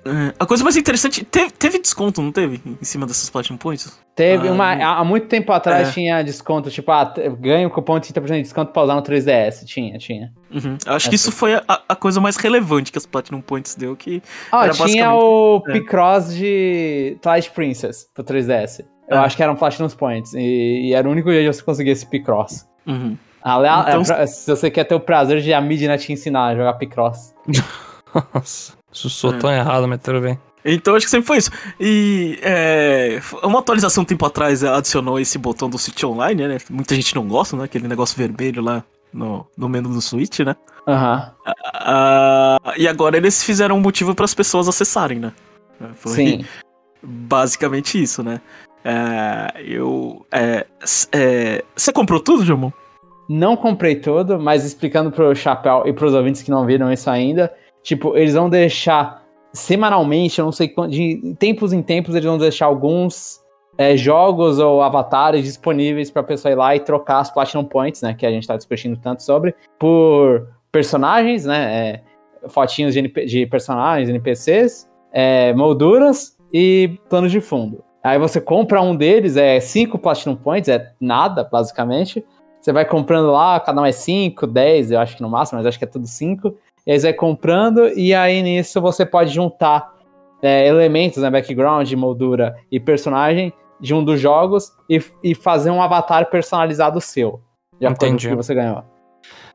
É, 0.04 0.34
a 0.36 0.44
coisa 0.46 0.64
mais 0.64 0.76
interessante, 0.76 1.24
teve, 1.24 1.52
teve 1.52 1.78
desconto, 1.78 2.20
não 2.20 2.32
teve? 2.32 2.60
Em 2.66 2.84
cima 2.84 3.06
dessas 3.06 3.30
Platinum 3.30 3.56
Points? 3.56 3.96
Teve 4.16 4.48
Ah, 4.48 4.52
uma. 4.52 4.74
não. 4.74 4.84
Há 4.84 5.04
muito 5.04 5.28
tempo 5.28 5.52
atrás 5.52 5.90
É. 5.90 5.92
tinha 5.92 6.22
desconto, 6.24 6.68
tipo, 6.72 6.90
ah, 6.90 7.14
ganha 7.38 7.68
um 7.68 7.70
cupom 7.70 8.00
de 8.00 8.08
30% 8.12 8.36
de 8.38 8.42
desconto 8.42 8.72
pra 8.72 8.82
usar 8.82 8.96
no 8.96 9.02
3DS. 9.02 9.64
Tinha, 9.64 9.96
tinha. 9.98 10.32
Uhum. 10.50 10.76
Eu 10.84 10.94
Acho 10.94 11.08
que 11.08 11.14
Essa- 11.14 11.28
isso 11.28 11.30
foi 11.30 11.54
a, 11.54 11.62
a 11.88 11.94
coisa 11.94 12.20
mais 12.20 12.34
relevante 12.36 12.90
que 12.90 12.98
as 12.98 13.06
Platinum 13.06 13.40
Points 13.40 13.76
deu, 13.76 13.94
que 13.94 14.20
Ah, 14.50 14.64
Era 14.64 14.72
tinha 14.72 14.86
basicamente- 14.86 15.22
o 15.22 15.62
é. 15.68 15.72
Picross 15.72 16.34
de 16.34 17.16
Twilight 17.22 17.50
Princess 17.52 18.08
pro 18.12 18.24
3DS. 18.24 18.80
Eu 19.08 19.18
Ah. 19.18 19.22
acho 19.22 19.36
que 19.36 19.42
eram 19.42 19.54
Platinum 19.54 19.88
Points. 19.90 20.34
E, 20.34 20.88
e 20.88 20.94
era 20.94 21.06
o 21.08 21.12
único 21.12 21.30
jeito 21.30 21.48
de 21.48 21.56
você 21.56 21.62
conseguir 21.62 21.90
esse 21.90 22.06
Picross. 22.06 22.66
Uhum. 22.88 23.16
Aliás, 23.40 23.86
Então- 23.86 24.00
é 24.00 24.04
pra- 24.04 24.26
se 24.26 24.50
você 24.50 24.68
quer 24.68 24.82
ter 24.82 24.96
o 24.96 25.00
prazer 25.00 25.40
de 25.42 25.54
a 25.54 25.60
Midna 25.60 25.96
te 25.96 26.12
ensinar 26.12 26.46
a 26.46 26.56
jogar 26.56 26.72
Picross. 26.74 27.32
Nossa. 28.34 28.72
Isso 28.92 29.08
soou 29.10 29.34
É. 29.34 29.38
tão 29.38 29.50
errado, 29.50 29.88
mas 29.88 30.00
tudo 30.02 30.20
bem. 30.20 30.38
Então 30.64 30.94
acho 30.94 31.06
que 31.06 31.10
sempre 31.10 31.26
foi 31.26 31.38
isso. 31.38 31.50
E 31.80 32.38
é, 32.42 33.20
uma 33.42 33.58
atualização 33.58 34.02
um 34.02 34.06
tempo 34.06 34.24
atrás 34.24 34.62
adicionou 34.62 35.18
esse 35.18 35.36
botão 35.38 35.68
do 35.68 35.76
Switch 35.78 36.04
Online, 36.04 36.46
né? 36.46 36.58
Muita 36.70 36.94
gente 36.94 37.14
não 37.16 37.26
gosta, 37.26 37.56
né? 37.56 37.64
Aquele 37.64 37.88
negócio 37.88 38.16
vermelho 38.16 38.62
lá 38.62 38.84
no, 39.12 39.44
no 39.56 39.68
menu 39.68 39.88
do 39.88 40.00
Switch, 40.00 40.38
né? 40.40 40.54
Aham. 40.86 41.32
Ah, 41.74 42.58
e 42.76 42.86
agora 42.86 43.16
eles 43.16 43.42
fizeram 43.42 43.76
um 43.76 43.80
motivo 43.80 44.14
para 44.14 44.24
as 44.24 44.34
pessoas 44.34 44.68
acessarem, 44.68 45.18
né? 45.18 45.32
Foi 45.96 46.12
Sim. 46.12 46.44
basicamente 47.02 48.00
isso, 48.00 48.22
né? 48.22 48.40
É, 48.84 49.62
eu. 49.64 50.24
é, 50.30 50.66
é, 51.12 51.64
Você 51.74 51.92
comprou 51.92 52.20
tudo, 52.20 52.44
Jamon? 52.44 52.70
Não 53.28 53.56
comprei 53.56 53.96
tudo, 53.96 54.38
mas 54.38 54.64
explicando 54.64 55.10
pro 55.10 55.34
Chapéu 55.34 55.84
e 55.86 55.92
pros 55.92 56.12
ouvintes 56.14 56.42
que 56.42 56.50
não 56.50 56.66
viram 56.66 56.92
isso 56.92 57.08
ainda, 57.08 57.52
tipo, 57.82 58.16
eles 58.16 58.34
vão 58.34 58.48
deixar 58.48 59.22
semanalmente, 59.52 60.38
eu 60.38 60.44
não 60.44 60.52
sei 60.52 60.68
quanto, 60.68 60.92
de 60.92 61.34
tempos 61.38 61.72
em 61.72 61.82
tempos, 61.82 62.14
eles 62.14 62.26
vão 62.26 62.38
deixar 62.38 62.66
alguns 62.66 63.42
é, 63.76 63.96
jogos 63.96 64.58
ou 64.58 64.82
avatares 64.82 65.44
disponíveis 65.44 66.10
pra 66.10 66.22
pessoa 66.22 66.52
ir 66.52 66.54
lá 66.54 66.74
e 66.74 66.80
trocar 66.80 67.20
as 67.20 67.30
Platinum 67.30 67.64
Points, 67.64 68.02
né, 68.02 68.14
que 68.14 68.26
a 68.26 68.30
gente 68.30 68.46
tá 68.46 68.56
discutindo 68.56 68.96
tanto 68.96 69.22
sobre, 69.22 69.54
por 69.78 70.48
personagens, 70.70 71.44
né, 71.44 72.02
é, 72.44 72.48
fotinhos 72.48 72.94
de, 72.94 73.00
NP 73.00 73.26
de 73.26 73.46
personagens, 73.46 74.08
NPCs, 74.08 74.88
é, 75.12 75.52
molduras 75.52 76.36
e 76.52 76.98
planos 77.08 77.30
de 77.30 77.40
fundo. 77.40 77.84
Aí 78.02 78.18
você 78.18 78.40
compra 78.40 78.82
um 78.82 78.96
deles, 78.96 79.36
é 79.36 79.60
5 79.60 79.98
Platinum 79.98 80.34
Points, 80.34 80.68
é 80.68 80.92
nada, 81.00 81.44
basicamente. 81.44 82.24
Você 82.60 82.72
vai 82.72 82.84
comprando 82.84 83.30
lá, 83.30 83.60
cada 83.60 83.80
um 83.80 83.86
é 83.86 83.92
5, 83.92 84.46
10, 84.46 84.90
eu 84.92 85.00
acho 85.00 85.16
que 85.16 85.22
no 85.22 85.28
máximo, 85.28 85.58
mas 85.58 85.66
acho 85.66 85.78
que 85.78 85.84
é 85.84 85.88
tudo 85.88 86.06
5. 86.06 86.52
E 86.86 86.98
você 86.98 87.08
vai 87.08 87.14
comprando, 87.14 87.88
e 87.88 88.14
aí 88.14 88.42
nisso 88.42 88.80
você 88.80 89.06
pode 89.06 89.32
juntar 89.32 89.92
é, 90.42 90.66
elementos, 90.66 91.22
né, 91.22 91.30
background, 91.30 91.90
moldura 91.92 92.56
e 92.70 92.80
personagem 92.80 93.52
de 93.80 93.94
um 93.94 94.04
dos 94.04 94.20
jogos 94.20 94.72
e, 94.88 95.02
e 95.22 95.34
fazer 95.34 95.70
um 95.70 95.82
avatar 95.82 96.28
personalizado 96.30 97.00
seu. 97.00 97.40
De 97.78 97.86
acordo 97.86 97.98
com 97.98 98.04
o 98.04 98.08
Entendi. 98.08 98.28
que 98.28 98.34
você 98.34 98.54
ganhou. 98.54 98.84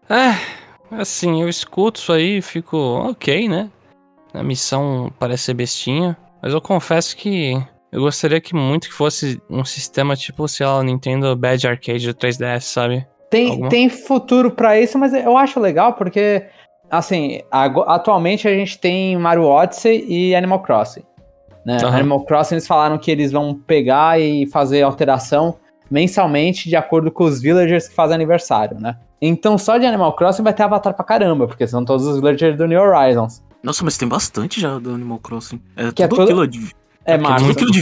É, 0.10 0.96
assim, 0.96 1.42
eu 1.42 1.50
escuto 1.50 2.00
isso 2.00 2.12
aí 2.12 2.38
e 2.38 2.42
fico 2.42 2.78
ok, 2.78 3.48
né? 3.48 3.70
A 4.34 4.44
missão 4.44 5.12
parece 5.20 5.44
ser 5.44 5.54
bestinha, 5.54 6.18
mas 6.42 6.54
eu 6.54 6.62
confesso 6.62 7.16
que 7.16 7.62
eu 7.92 8.02
gostaria 8.02 8.42
que 8.42 8.54
muito 8.54 8.90
que 8.90 8.94
fosse 8.94 9.42
um 9.50 9.64
sistema 9.64 10.16
tipo, 10.16 10.48
sei 10.48 10.66
lá, 10.66 10.84
Nintendo 10.84 11.36
Bad 11.36 11.66
Arcade 11.68 12.06
do 12.06 12.14
3DS, 12.14 12.62
sabe? 12.62 13.08
Tem, 13.30 13.52
Alguma? 13.52 13.70
tem 13.70 13.90
futuro 13.90 14.52
pra 14.52 14.80
isso, 14.80 14.98
mas 14.98 15.14
eu 15.14 15.38
acho 15.38 15.60
legal 15.60 15.94
porque, 15.94 16.46
assim, 16.90 17.42
atualmente 17.52 18.48
a 18.48 18.54
gente 18.54 18.78
tem 18.80 19.18
Mario 19.18 19.44
Odyssey 19.44 20.06
e 20.08 20.36
Animal 20.36 20.62
Crossing. 20.62 21.04
Né? 21.66 21.78
Aham. 21.84 21.98
Animal 21.98 22.22
Crossing 22.26 22.56
eles 22.56 22.68
falaram 22.68 22.98
que 22.98 23.12
eles 23.12 23.32
vão 23.32 23.54
pegar 23.54 24.20
e 24.20 24.46
fazer 24.48 24.82
alteração 24.84 25.58
mensalmente 25.92 26.70
de 26.70 26.76
acordo 26.76 27.12
com 27.12 27.24
os 27.24 27.42
villagers 27.42 27.88
que 27.88 27.96
fazem 27.96 28.16
aniversário, 28.16 28.80
né? 28.80 28.98
Então 29.22 29.58
só 29.58 29.78
de 29.78 29.86
Animal 29.86 30.14
Crossing 30.16 30.44
vai 30.44 30.54
ter 30.54 30.64
avatar 30.64 30.94
pra 30.94 31.04
caramba, 31.04 31.48
porque 31.48 31.66
são 31.68 31.84
todos 31.84 32.06
os 32.06 32.18
villagers 32.20 32.58
do 32.58 32.68
New 32.68 32.80
Horizons. 32.82 33.44
Nossa, 33.64 33.84
mas 33.84 33.98
tem 33.98 34.08
bastante 34.08 34.62
já 34.62 34.78
do 34.80 34.94
Animal 34.94 35.18
Crossing. 35.20 35.62
É 35.76 35.92
Que 35.92 36.04
é 36.04 36.08
tudo 36.08 36.20
todo- 36.28 36.42
aquilo 36.44 36.48
de. 36.48 36.72
É 37.06 37.18
março. 37.18 37.46
Tudo 37.46 37.52
aquilo 37.54 37.72
de. 37.72 37.82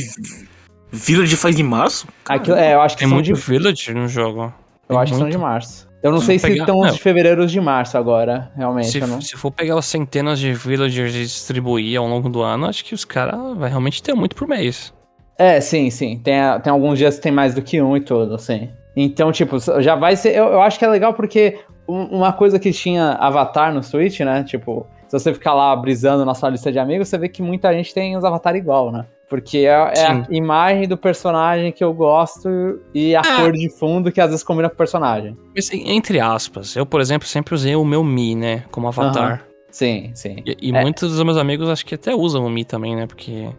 Village 0.91 1.35
faz 1.35 1.59
em 1.59 1.63
março? 1.63 2.07
Aquilo- 2.27 2.55
é, 2.55 2.73
eu 2.73 2.81
acho 2.81 2.95
que 2.95 2.99
Tem 3.01 3.09
são 3.09 3.15
muito 3.17 3.25
de, 3.25 3.33
Village 3.39 3.93
no 3.93 4.07
jogo. 4.07 4.53
eu 4.87 4.97
acho 4.97 5.11
que 5.11 5.17
são 5.17 5.25
muito. 5.25 5.35
de 5.37 5.41
março. 5.43 5.87
Eu 6.05 6.11
não 6.11 6.19
Se 6.19 6.27
sei 6.27 6.37
se 6.39 6.47
pegar- 6.47 6.63
estão 6.65 6.79
os 6.81 6.93
de 6.93 6.99
fevereiro 7.01 7.41
ou 7.41 7.45
os 7.47 7.51
de 7.51 7.59
março 7.59 7.97
agora, 7.97 8.51
realmente. 8.55 8.89
Se, 8.91 8.99
não... 8.99 9.19
se 9.19 9.35
for 9.35 9.49
pegar 9.49 9.75
as 9.79 9.85
centenas 9.85 10.37
de 10.39 10.53
villagers 10.53 11.15
e 11.15 11.21
distribuir 11.23 11.97
ao 11.99 12.05
longo 12.07 12.29
do 12.29 12.43
ano, 12.43 12.67
acho 12.67 12.85
que 12.85 12.93
os 12.93 13.03
caras 13.03 13.57
vai 13.57 13.69
realmente 13.69 14.03
ter 14.03 14.13
muito 14.13 14.35
por 14.35 14.47
mês. 14.47 14.93
É, 15.37 15.59
sim, 15.59 15.89
sim. 15.89 16.19
Tem, 16.19 16.35
tem 16.61 16.71
alguns 16.71 16.99
dias 16.99 17.15
que 17.15 17.21
tem 17.23 17.31
mais 17.31 17.55
do 17.55 17.61
que 17.63 17.81
um 17.81 17.97
e 17.97 18.01
tudo, 18.01 18.35
assim. 18.35 18.69
Então, 18.95 19.31
tipo, 19.31 19.57
já 19.81 19.95
vai 19.95 20.15
ser. 20.15 20.35
Eu, 20.35 20.45
eu 20.45 20.61
acho 20.61 20.77
que 20.77 20.85
é 20.85 20.87
legal 20.87 21.13
porque 21.15 21.57
um- 21.89 22.17
uma 22.17 22.31
coisa 22.31 22.59
que 22.59 22.71
tinha 22.71 23.13
Avatar 23.13 23.73
no 23.73 23.81
Switch, 23.81 24.19
né? 24.19 24.43
Tipo, 24.43 24.85
se 25.07 25.19
você 25.19 25.33
ficar 25.33 25.53
lá 25.55 25.75
brisando 25.75 26.23
na 26.23 26.35
sua 26.35 26.49
lista 26.49 26.71
de 26.71 26.77
amigos, 26.77 27.07
você 27.09 27.17
vê 27.17 27.27
que 27.27 27.41
muita 27.41 27.73
gente 27.73 27.93
tem 27.93 28.15
os 28.15 28.23
Avatar 28.23 28.55
igual, 28.55 28.91
né? 28.91 29.05
Porque 29.35 29.57
é, 29.59 29.69
é 29.71 30.07
a 30.07 30.25
imagem 30.29 30.87
do 30.87 30.97
personagem 30.97 31.71
que 31.71 31.83
eu 31.83 31.93
gosto 31.93 32.49
e 32.93 33.15
a 33.15 33.19
É. 33.19 33.35
cor 33.41 33.51
de 33.51 33.69
fundo 33.69 34.11
que 34.11 34.21
às 34.21 34.29
vezes 34.29 34.43
combina 34.43 34.69
com 34.69 34.75
o 34.75 34.77
personagem. 34.77 35.37
Mas, 35.53 35.69
entre 35.73 36.19
aspas, 36.19 36.75
eu, 36.75 36.85
por 36.85 37.01
exemplo, 37.01 37.27
sempre 37.27 37.53
usei 37.53 37.75
o 37.75 37.83
meu 37.83 38.03
Mi, 38.03 38.33
né? 38.35 38.63
Como 38.71 38.87
avatar. 38.87 39.45
Sim, 39.69 40.11
sim. 40.15 40.37
E, 40.45 40.69
e 40.69 40.75
É. 40.75 40.81
muitos 40.81 41.11
dos 41.11 41.21
meus 41.23 41.37
amigos 41.37 41.67
acho 41.69 41.85
que 41.85 41.95
até 41.95 42.15
usam 42.15 42.45
o 42.45 42.49
Mi 42.49 42.63
também, 42.63 42.95
né? 42.95 43.05
Porque. 43.05 43.49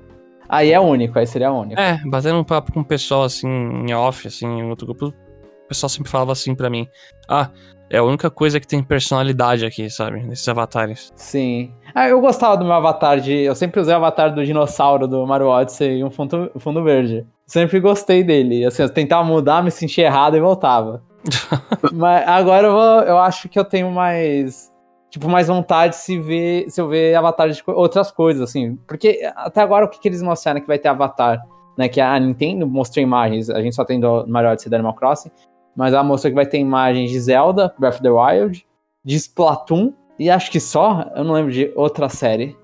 Aí 0.48 0.72
é 0.72 0.80
único, 0.80 1.18
aí 1.18 1.26
seria 1.26 1.52
único. 1.52 1.78
É, 1.80 2.00
batendo 2.06 2.38
um 2.38 2.44
papo 2.44 2.72
com 2.72 2.80
o 2.80 2.84
pessoal 2.84 3.24
assim, 3.24 3.46
em 3.48 3.92
off, 3.92 4.26
assim, 4.26 4.46
em 4.46 4.70
outro 4.70 4.86
grupo, 4.86 5.08
o 5.08 5.68
pessoal 5.68 5.90
sempre 5.90 6.10
falava 6.10 6.32
assim 6.32 6.54
pra 6.54 6.70
mim: 6.70 6.88
Ah, 7.28 7.50
é 7.90 7.98
a 7.98 8.02
única 8.02 8.30
coisa 8.30 8.58
que 8.58 8.66
tem 8.66 8.82
personalidade 8.82 9.66
aqui, 9.66 9.90
sabe? 9.90 10.22
Nesses 10.24 10.48
avatares. 10.48 11.12
Sim. 11.16 11.74
Ah, 11.98 12.08
eu 12.10 12.20
gostava 12.20 12.58
do 12.58 12.64
meu 12.64 12.74
avatar 12.74 13.18
de. 13.20 13.32
Eu 13.32 13.54
sempre 13.54 13.80
usei 13.80 13.94
o 13.94 13.96
avatar 13.96 14.34
do 14.34 14.44
dinossauro 14.44 15.08
do 15.08 15.26
Mario 15.26 15.46
Odyssey 15.48 15.98
e 16.00 16.04
um 16.04 16.10
fundo, 16.10 16.50
fundo 16.58 16.82
verde. 16.84 17.26
Sempre 17.46 17.80
gostei 17.80 18.22
dele. 18.22 18.66
Assim, 18.66 18.82
eu 18.82 18.88
tentava 18.92 19.24
mudar, 19.24 19.62
me 19.62 19.70
sentia 19.70 20.04
errado 20.04 20.36
e 20.36 20.40
voltava. 20.40 21.02
Mas 21.94 22.28
agora 22.28 22.66
eu, 22.66 22.72
vou- 22.72 23.02
eu 23.02 23.18
acho 23.18 23.48
que 23.48 23.58
eu 23.58 23.64
tenho 23.64 23.90
mais. 23.90 24.70
Tipo, 25.10 25.26
mais 25.28 25.48
vontade 25.48 25.96
se, 25.96 26.18
ver, 26.18 26.68
se 26.68 26.78
eu 26.78 26.88
ver 26.88 27.14
avatares 27.14 27.56
de 27.56 27.64
co- 27.64 27.72
outras 27.72 28.10
coisas, 28.12 28.42
assim. 28.42 28.76
Porque 28.86 29.20
até 29.34 29.62
agora 29.62 29.86
o 29.86 29.88
que, 29.88 29.98
que 29.98 30.06
eles 30.08 30.20
mostraram 30.20 30.60
que 30.60 30.66
vai 30.66 30.78
ter 30.78 30.88
avatar? 30.88 31.40
Né, 31.78 31.88
que 31.88 32.00
a 32.00 32.18
Nintendo 32.18 32.66
mostrou 32.66 33.02
imagens, 33.02 33.48
a 33.50 33.60
gente 33.62 33.74
só 33.74 33.84
tem 33.84 34.00
do 34.00 34.26
Mario 34.26 34.50
Odyssey 34.50 34.68
e 34.68 34.70
do 34.70 34.74
Animal 34.76 34.94
Crossing, 34.94 35.30
mas 35.76 35.92
ela 35.92 36.02
mostrou 36.02 36.30
que 36.30 36.34
vai 36.34 36.46
ter 36.46 36.58
imagens 36.58 37.10
de 37.10 37.20
Zelda, 37.20 37.72
Breath 37.78 37.94
of 37.94 38.02
the 38.02 38.10
Wild, 38.10 38.66
de 39.04 39.14
Splatoon, 39.16 39.92
e 40.18 40.30
acho 40.30 40.50
que 40.50 40.60
só, 40.60 41.10
eu 41.14 41.24
não 41.24 41.34
lembro 41.34 41.52
de 41.52 41.72
outra 41.74 42.08
série, 42.08 42.56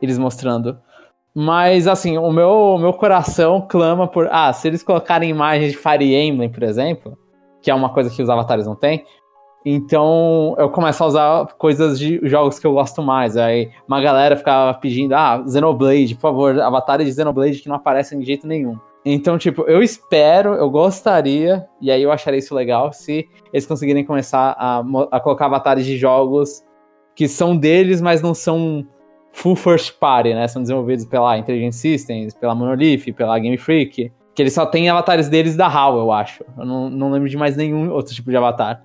eles 0.00 0.18
mostrando. 0.18 0.78
Mas, 1.34 1.86
assim, 1.86 2.16
o 2.16 2.32
meu, 2.32 2.50
o 2.50 2.78
meu 2.78 2.92
coração 2.92 3.66
clama 3.68 4.08
por. 4.08 4.28
Ah, 4.30 4.52
se 4.52 4.66
eles 4.66 4.82
colocarem 4.82 5.28
imagens 5.28 5.72
de 5.72 5.78
Fire 5.78 6.14
Emblem, 6.14 6.48
por 6.48 6.62
exemplo, 6.62 7.16
que 7.60 7.70
é 7.70 7.74
uma 7.74 7.90
coisa 7.90 8.08
que 8.08 8.22
os 8.22 8.30
avatares 8.30 8.66
não 8.66 8.74
têm, 8.74 9.04
então 9.68 10.54
eu 10.58 10.70
começo 10.70 11.02
a 11.02 11.06
usar 11.06 11.46
coisas 11.58 11.98
de 11.98 12.20
jogos 12.22 12.58
que 12.58 12.66
eu 12.66 12.72
gosto 12.72 13.02
mais. 13.02 13.36
Aí 13.36 13.70
uma 13.86 14.00
galera 14.00 14.36
ficava 14.36 14.72
pedindo, 14.78 15.12
ah, 15.14 15.44
Xenoblade, 15.46 16.14
por 16.14 16.22
favor, 16.22 16.60
avatares 16.60 17.06
de 17.06 17.12
Xenoblade 17.12 17.58
que 17.58 17.68
não 17.68 17.76
aparecem 17.76 18.18
de 18.18 18.24
jeito 18.24 18.46
nenhum. 18.46 18.78
Então, 19.04 19.36
tipo, 19.36 19.62
eu 19.62 19.82
espero, 19.82 20.54
eu 20.54 20.70
gostaria, 20.70 21.66
e 21.80 21.90
aí 21.90 22.02
eu 22.02 22.10
acharia 22.10 22.38
isso 22.38 22.54
legal, 22.54 22.92
se 22.92 23.28
eles 23.52 23.66
conseguirem 23.66 24.04
começar 24.04 24.56
a, 24.58 24.82
a 25.12 25.20
colocar 25.20 25.46
avatares 25.46 25.84
de 25.84 25.96
jogos 25.96 26.64
que 27.16 27.26
são 27.26 27.56
deles, 27.56 28.00
mas 28.00 28.22
não 28.22 28.34
são 28.34 28.86
full 29.32 29.56
first 29.56 29.98
party, 29.98 30.34
né? 30.34 30.46
São 30.46 30.62
desenvolvidos 30.62 31.04
pela 31.04 31.36
Intelligent 31.36 31.72
Systems, 31.72 32.32
pela 32.34 32.54
Monolith, 32.54 33.12
pela 33.12 33.36
Game 33.38 33.56
Freak. 33.56 34.12
Que 34.34 34.42
eles 34.42 34.52
só 34.52 34.66
têm 34.66 34.88
avatares 34.90 35.28
deles 35.28 35.56
da 35.56 35.66
HAL, 35.66 35.98
eu 35.98 36.12
acho. 36.12 36.44
Eu 36.58 36.64
não, 36.66 36.88
não 36.90 37.10
lembro 37.10 37.28
de 37.28 37.36
mais 37.36 37.56
nenhum 37.56 37.90
outro 37.90 38.14
tipo 38.14 38.30
de 38.30 38.36
avatar. 38.36 38.82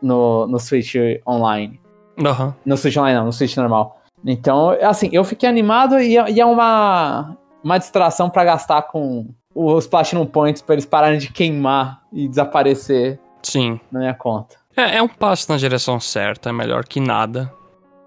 no, 0.00 0.46
no 0.46 0.58
Switch 0.60 0.94
Online. 1.26 1.80
Aham. 2.24 2.54
No 2.64 2.76
Switch 2.76 2.96
Online 2.96 3.18
não, 3.18 3.24
no 3.26 3.32
Switch 3.32 3.56
normal. 3.56 3.98
Então, 4.24 4.70
assim, 4.82 5.08
eu 5.12 5.24
fiquei 5.24 5.48
animado 5.48 5.98
e, 5.98 6.16
é- 6.16 6.30
e 6.30 6.40
é 6.40 6.46
uma, 6.46 7.36
uma 7.62 7.78
distração 7.78 8.30
pra 8.30 8.44
gastar 8.44 8.82
com 8.82 9.26
os 9.54 9.86
Platinum 9.86 10.26
Points 10.26 10.62
pra 10.62 10.74
eles 10.74 10.86
pararem 10.86 11.18
de 11.18 11.32
queimar 11.32 12.02
e 12.12 12.28
desaparecer 12.28 13.18
Sim. 13.42 13.80
na 13.90 14.00
minha 14.00 14.14
conta. 14.14 14.56
É, 14.76 14.96
é 14.96 15.02
um 15.02 15.08
passo 15.08 15.50
na 15.50 15.56
direção 15.58 15.98
certa, 16.00 16.50
é 16.50 16.52
melhor 16.52 16.84
que 16.84 17.00
nada. 17.00 17.52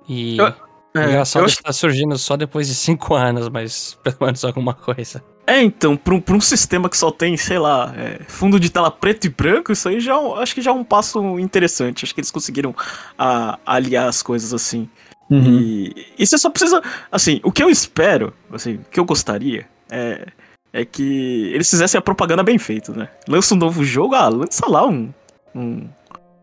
E. 0.08 0.38
Eu- 0.38 0.54
É, 0.96 1.04
engraçado 1.10 1.44
eu 1.44 1.46
que 1.46 1.52
acho- 1.52 1.62
tá 1.64 1.72
surgindo 1.72 2.18
só 2.18 2.36
depois 2.36 2.68
de 2.68 2.74
cinco 2.74 3.14
anos, 3.14 3.50
mas 3.50 4.00
pelo 4.04 4.16
menos 4.22 4.44
alguma 4.44 4.74
coisa. 4.74 5.24
é, 5.46 5.62
então, 5.62 5.96
pra 5.96 6.16
um, 6.16 6.20
pra 6.22 6.36
um 6.36 6.42
sistema 6.42 6.90
que 6.90 6.98
só 6.98 7.12
tem, 7.12 7.38
sei 7.38 7.60
lá, 7.60 7.94
é, 7.96 8.20
fundo 8.28 8.60
de 8.60 8.70
tela 8.72 8.90
preto 8.90 9.26
e 9.26 9.30
branco, 9.30 9.72
isso 9.72 9.88
aí 9.88 10.00
já 10.00 10.14
é 10.14 10.18
um- 10.18 10.36
acho 10.36 10.56
que 10.56 10.62
já 10.62 10.72
é 10.72 10.74
um 10.74 10.84
passo 10.84 11.38
interessante. 11.40 12.04
Acho 12.04 12.16
que 12.16 12.20
eles 12.22 12.32
conseguiram 12.32 12.74
ah, 13.18 13.60
aliar 13.66 14.08
as 14.08 14.24
coisas 14.24 14.54
assim. 14.54 14.90
E, 15.30 16.06
e 16.18 16.26
você 16.26 16.38
só 16.38 16.50
precisa. 16.50 16.82
Assim, 17.12 17.42
o 17.44 17.52
que 17.52 17.62
eu 17.62 17.70
espero, 17.70 18.34
assim, 18.52 18.76
o 18.76 18.86
que 18.90 19.00
eu 19.00 19.06
gostaria 19.06 19.68
é, 19.92 20.26
é 20.74 20.84
que 20.86 21.52
eles 21.54 21.70
fizessem 21.70 22.00
a 22.00 22.02
propaganda 22.02 22.42
bem 22.44 22.58
feita, 22.58 22.92
né? 22.94 23.10
Lança 23.28 23.54
um 23.54 23.58
novo 23.58 23.84
jogo, 23.84 24.16
ah, 24.16 24.30
lança 24.30 24.66
lá 24.68 24.88
um. 24.88 25.14
Um, 25.54 25.88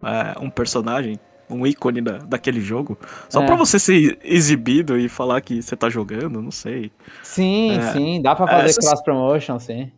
é, 0.05 0.38
um 0.40 0.51
personagem, 0.51 1.19
um 1.51 1.67
ícone 1.67 2.01
da, 2.01 2.19
daquele 2.19 2.61
jogo. 2.61 2.99
Só 3.29 3.43
É. 3.43 3.47
pra 3.47 3.55
você 3.57 3.79
ser 3.79 4.19
exibido 4.25 4.99
e 4.99 5.09
falar 5.09 5.40
que 5.40 5.62
você 5.62 5.77
tá 5.77 5.88
jogando, 5.90 6.40
não 6.40 6.51
sei. 6.51 6.90
Sim, 7.23 7.77
É. 7.79 7.93
sim, 7.93 8.23
dá 8.23 8.35
pra 8.35 8.47
fazer 8.47 8.71
essas- 8.71 8.85
cross-promotion, 8.87 9.59
sim. 9.59 9.90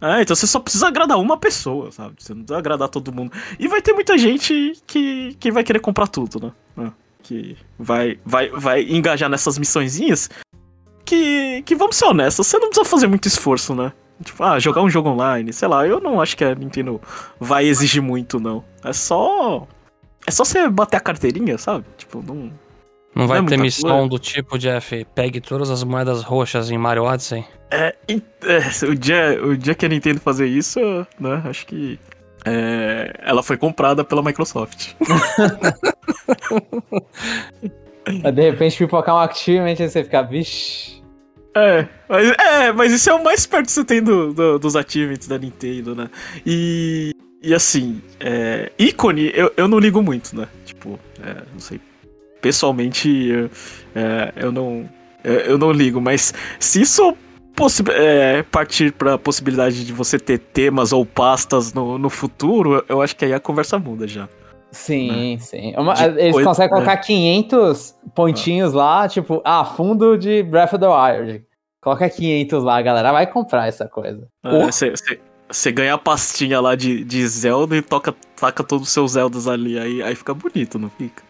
É, 0.00 0.20
então 0.20 0.36
você 0.36 0.46
só 0.46 0.60
precisa 0.60 0.88
agradar 0.88 1.18
uma 1.18 1.38
pessoa, 1.38 1.90
sabe? 1.90 2.16
Você 2.18 2.34
não 2.34 2.42
precisa 2.42 2.58
agradar 2.58 2.88
todo 2.88 3.10
mundo. 3.12 3.32
E 3.58 3.66
vai 3.66 3.80
ter 3.80 3.94
muita 3.94 4.18
gente 4.18 4.74
que, 4.86 5.34
que 5.40 5.50
vai 5.50 5.64
querer 5.64 5.78
comprar 5.80 6.06
tudo, 6.06 6.52
né? 6.76 6.86
É, 6.86 6.92
Que 7.22 7.56
vai, 7.78 8.18
vai, 8.24 8.50
vai 8.50 8.82
engajar 8.82 9.28
nessas 9.30 9.58
missõezinhas. 9.58 10.28
Que, 11.04 11.62
que, 11.62 11.74
vamos 11.74 11.96
ser 11.96 12.04
honestos, 12.06 12.46
você 12.46 12.58
não 12.58 12.68
precisa 12.68 12.84
fazer 12.88 13.06
muito 13.06 13.26
esforço, 13.28 13.74
né? 13.74 13.92
Tipo, 14.24 14.42
ah, 14.44 14.58
jogar 14.58 14.82
um 14.82 14.88
jogo 14.88 15.10
online, 15.10 15.52
sei 15.52 15.68
lá, 15.68 15.86
eu 15.86 16.00
não 16.00 16.20
acho 16.20 16.36
que 16.36 16.44
a 16.44 16.54
Nintendo 16.54 17.00
vai 17.38 17.66
exigir 17.66 18.00
muito, 18.02 18.40
não. 18.40 18.64
É 18.82 18.92
só. 18.92 19.66
É 20.26 20.30
só 20.30 20.44
você 20.44 20.68
bater 20.68 20.96
a 20.96 21.00
carteirinha, 21.00 21.58
sabe? 21.58 21.84
Tipo, 21.96 22.22
não. 22.26 22.50
Não 23.14 23.26
vai 23.26 23.38
é 23.38 23.42
ter 23.44 23.56
missão 23.56 23.90
coisa. 23.90 24.08
do 24.08 24.18
tipo, 24.18 24.58
Jeff, 24.58 25.06
pegue 25.14 25.40
todas 25.40 25.70
as 25.70 25.82
moedas 25.82 26.22
roxas 26.22 26.70
em 26.70 26.76
Mario 26.76 27.04
Odyssey. 27.04 27.44
É, 27.70 27.94
e- 28.08 28.22
é, 28.44 28.86
o, 28.86 28.94
dia, 28.94 29.40
o 29.42 29.56
dia 29.56 29.74
que 29.74 29.86
a 29.86 29.88
Nintendo 29.88 30.20
fazer 30.20 30.46
isso, 30.46 30.78
né, 31.18 31.42
acho 31.46 31.66
que 31.66 31.98
é, 32.44 33.12
ela 33.22 33.42
foi 33.42 33.56
comprada 33.56 34.04
pela 34.04 34.22
Microsoft. 34.22 34.92
Aí, 38.22 38.30
de 38.32 38.42
repente 38.42 38.76
pipocar 38.78 39.14
um 39.14 39.18
achievement 39.18 39.76
e 39.80 39.88
você 39.88 40.04
fica, 40.04 40.22
vixi. 40.22 40.95
É, 41.56 41.88
mas, 42.08 42.30
é, 42.32 42.72
mas 42.72 42.92
isso 42.92 43.08
é 43.08 43.14
o 43.14 43.24
mais 43.24 43.46
perto 43.46 43.66
que 43.66 43.72
você 43.72 43.84
tem 43.84 44.02
do, 44.02 44.34
do- 44.34 44.58
dos 44.58 44.76
achievements 44.76 45.26
da 45.26 45.38
Nintendo, 45.38 45.94
né? 45.94 46.10
E, 46.44 47.12
e 47.42 47.54
assim, 47.54 48.02
é, 48.20 48.70
ícone 48.78 49.32
eu, 49.34 49.50
eu 49.56 49.66
não 49.66 49.78
ligo 49.78 50.02
muito, 50.02 50.36
né? 50.36 50.46
Tipo, 50.66 50.98
é, 51.24 51.34
não 51.52 51.58
sei. 51.60 51.80
Pessoalmente, 52.42 53.08
eu, 53.28 53.50
é, 53.94 54.32
eu 54.36 54.52
não. 54.52 54.88
é, 55.24 55.50
Eu 55.50 55.56
não 55.58 55.72
ligo, 55.72 56.00
mas 56.00 56.34
se 56.60 56.80
isso 56.82 57.16
é, 57.94 58.42
partir 58.42 58.92
pra 58.92 59.16
possibilidade 59.16 59.84
de 59.84 59.92
você 59.92 60.18
ter 60.18 60.38
temas 60.38 60.92
ou 60.92 61.06
pastas 61.06 61.72
no, 61.72 61.96
no 61.96 62.10
futuro, 62.10 62.84
eu 62.86 63.00
acho 63.00 63.16
que 63.16 63.24
aí 63.24 63.32
a 63.32 63.40
conversa 63.40 63.78
muda 63.78 64.06
já. 64.06 64.28
Sim, 64.70 65.38
sim. 65.40 65.72
Uma- 65.78 65.94
De 65.94 66.04
eles 66.20 66.32
coisa- 66.34 66.48
conseguem 66.50 66.70
colocar 66.70 66.98
500 66.98 67.94
pontinhos 68.14 68.74
lá, 68.74 69.08
tipo, 69.08 69.40
ah, 69.42 69.64
fundo 69.64 70.18
de 70.18 70.42
Breath 70.42 70.74
of 70.74 70.78
the 70.78 70.86
Wild. 70.86 71.45
Coloca 71.86 72.10
500 72.10 72.64
lá, 72.64 72.78
a 72.78 72.82
galera 72.82 73.12
vai 73.12 73.28
comprar 73.28 73.68
essa 73.68 73.86
coisa. 73.86 74.26
Você 75.48 75.70
ganha 75.70 75.94
a 75.94 75.98
pastinha 75.98 76.60
lá 76.60 76.74
de, 76.74 77.04
de 77.04 77.24
Zelda 77.28 77.76
e 77.76 77.80
toca, 77.80 78.12
taca 78.34 78.64
todos 78.64 78.88
os 78.88 78.92
seus 78.92 79.12
Zeldas 79.12 79.46
ali, 79.46 79.78
aí, 79.78 80.02
aí 80.02 80.16
fica 80.16 80.34
bonito, 80.34 80.80
não 80.80 80.90
fica? 80.90 81.22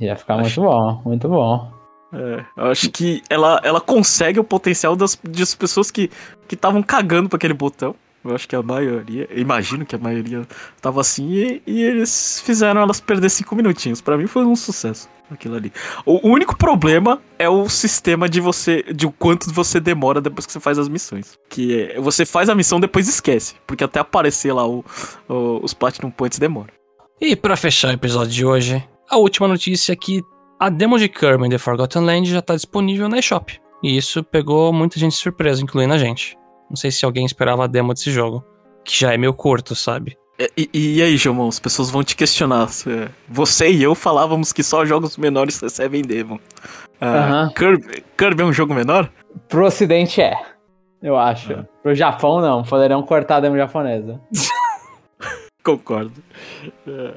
Ia 0.00 0.14
ficar 0.14 0.34
Acho- 0.38 0.60
muito 0.60 0.72
bom, 0.72 1.02
muito 1.04 1.28
bom. 1.28 1.72
É, 2.12 2.44
eu 2.56 2.66
acho 2.66 2.92
que 2.92 3.24
ela, 3.28 3.60
ela 3.64 3.80
consegue 3.80 4.38
o 4.38 4.44
potencial 4.44 4.94
das, 4.94 5.18
das 5.20 5.56
pessoas 5.56 5.90
que 5.90 6.08
estavam 6.48 6.80
cagando 6.80 7.28
pra 7.28 7.36
aquele 7.36 7.54
botão. 7.54 7.92
Eu 8.24 8.34
acho 8.34 8.48
que 8.48 8.56
a 8.56 8.62
maioria, 8.62 9.28
imagino 9.34 9.86
que 9.86 9.94
a 9.94 9.98
maioria 9.98 10.46
tava 10.82 11.00
assim, 11.00 11.30
e, 11.32 11.62
e 11.66 11.82
eles 11.82 12.42
fizeram 12.44 12.80
elas 12.80 13.00
perder 13.00 13.30
cinco 13.30 13.54
minutinhos. 13.54 14.00
Pra 14.00 14.18
mim 14.18 14.26
foi 14.26 14.44
um 14.44 14.56
sucesso 14.56 15.08
aquilo 15.30 15.54
ali. 15.56 15.72
O, 16.04 16.28
único 16.28 16.56
problema 16.56 17.20
é 17.38 17.48
o 17.48 17.68
sistema 17.68 18.28
de 18.28 18.40
você, 18.40 18.82
de 18.94 19.06
o 19.06 19.12
quanto 19.12 19.52
você 19.52 19.78
demora 19.78 20.20
depois 20.20 20.46
que 20.46 20.52
você 20.52 20.58
faz 20.60 20.78
as 20.78 20.88
missões. 20.88 21.38
Que 21.48 21.82
é, 21.92 22.00
você 22.00 22.24
faz 22.26 22.48
a 22.48 22.54
missão 22.54 22.80
depois 22.80 23.08
esquece, 23.08 23.54
porque 23.66 23.84
até 23.84 24.00
aparecer 24.00 24.52
lá 24.52 24.66
o, 24.66 24.84
o- 25.28 25.60
os 25.62 25.72
Platinum 25.74 26.10
Points 26.10 26.38
demora. 26.38 26.72
E 27.20 27.36
pra 27.36 27.56
fechar 27.56 27.88
o 27.88 27.92
episódio 27.92 28.32
de 28.32 28.44
hoje, 28.44 28.82
a 29.08 29.16
última 29.16 29.46
notícia 29.46 29.92
é 29.92 29.96
que 29.96 30.22
a 30.58 30.68
demo 30.68 30.98
de 30.98 31.08
Kirby 31.08 31.48
The 31.48 31.58
Forgotten 31.58 32.02
Land 32.04 32.30
já 32.30 32.42
tá 32.42 32.54
disponível 32.54 33.08
na 33.08 33.18
eShop. 33.18 33.58
E 33.82 33.96
isso 33.96 34.24
pegou 34.24 34.72
muita 34.72 34.98
gente 34.98 35.14
surpresa, 35.14 35.62
incluindo 35.62 35.94
a 35.94 35.98
gente. 35.98 36.36
Não 36.68 36.76
sei 36.76 36.90
se 36.90 37.04
alguém 37.04 37.24
esperava 37.24 37.64
a 37.64 37.66
demo 37.66 37.94
desse 37.94 38.10
jogo, 38.10 38.44
que 38.84 38.98
já 38.98 39.12
é 39.12 39.16
meio 39.16 39.32
curto, 39.34 39.74
sabe? 39.74 40.16
E, 40.56 40.68
e- 40.72 40.96
e 40.98 41.02
aí, 41.02 41.16
Jomão, 41.16 41.48
as 41.48 41.58
pessoas 41.58 41.90
vão 41.90 42.04
te 42.04 42.14
questionar. 42.14 42.68
se- 42.68 43.08
Você 43.28 43.70
e 43.70 43.82
eu 43.82 43.94
falávamos 43.94 44.52
que 44.52 44.62
só 44.62 44.84
jogos 44.84 45.16
menores 45.16 45.58
recebem 45.60 46.02
demo. 46.02 46.40
Ah, 47.00 47.06
Aham. 47.06 47.52
Kirby, 47.56 48.04
Kirby 48.16 48.42
é 48.42 48.44
um 48.46 48.52
jogo 48.52 48.72
menor? 48.74 49.10
Pro 49.48 49.66
ocidente 49.66 50.20
é, 50.20 50.34
eu 51.02 51.16
acho. 51.16 51.52
É. 51.52 51.66
Pro 51.82 51.94
Japão 51.94 52.40
não, 52.40 52.62
poderão 52.62 53.02
cortar 53.02 53.36
a 53.36 53.40
demo 53.40 53.56
japonesa. 53.56 54.20
Concordo. 55.64 56.22
É. 56.86 57.14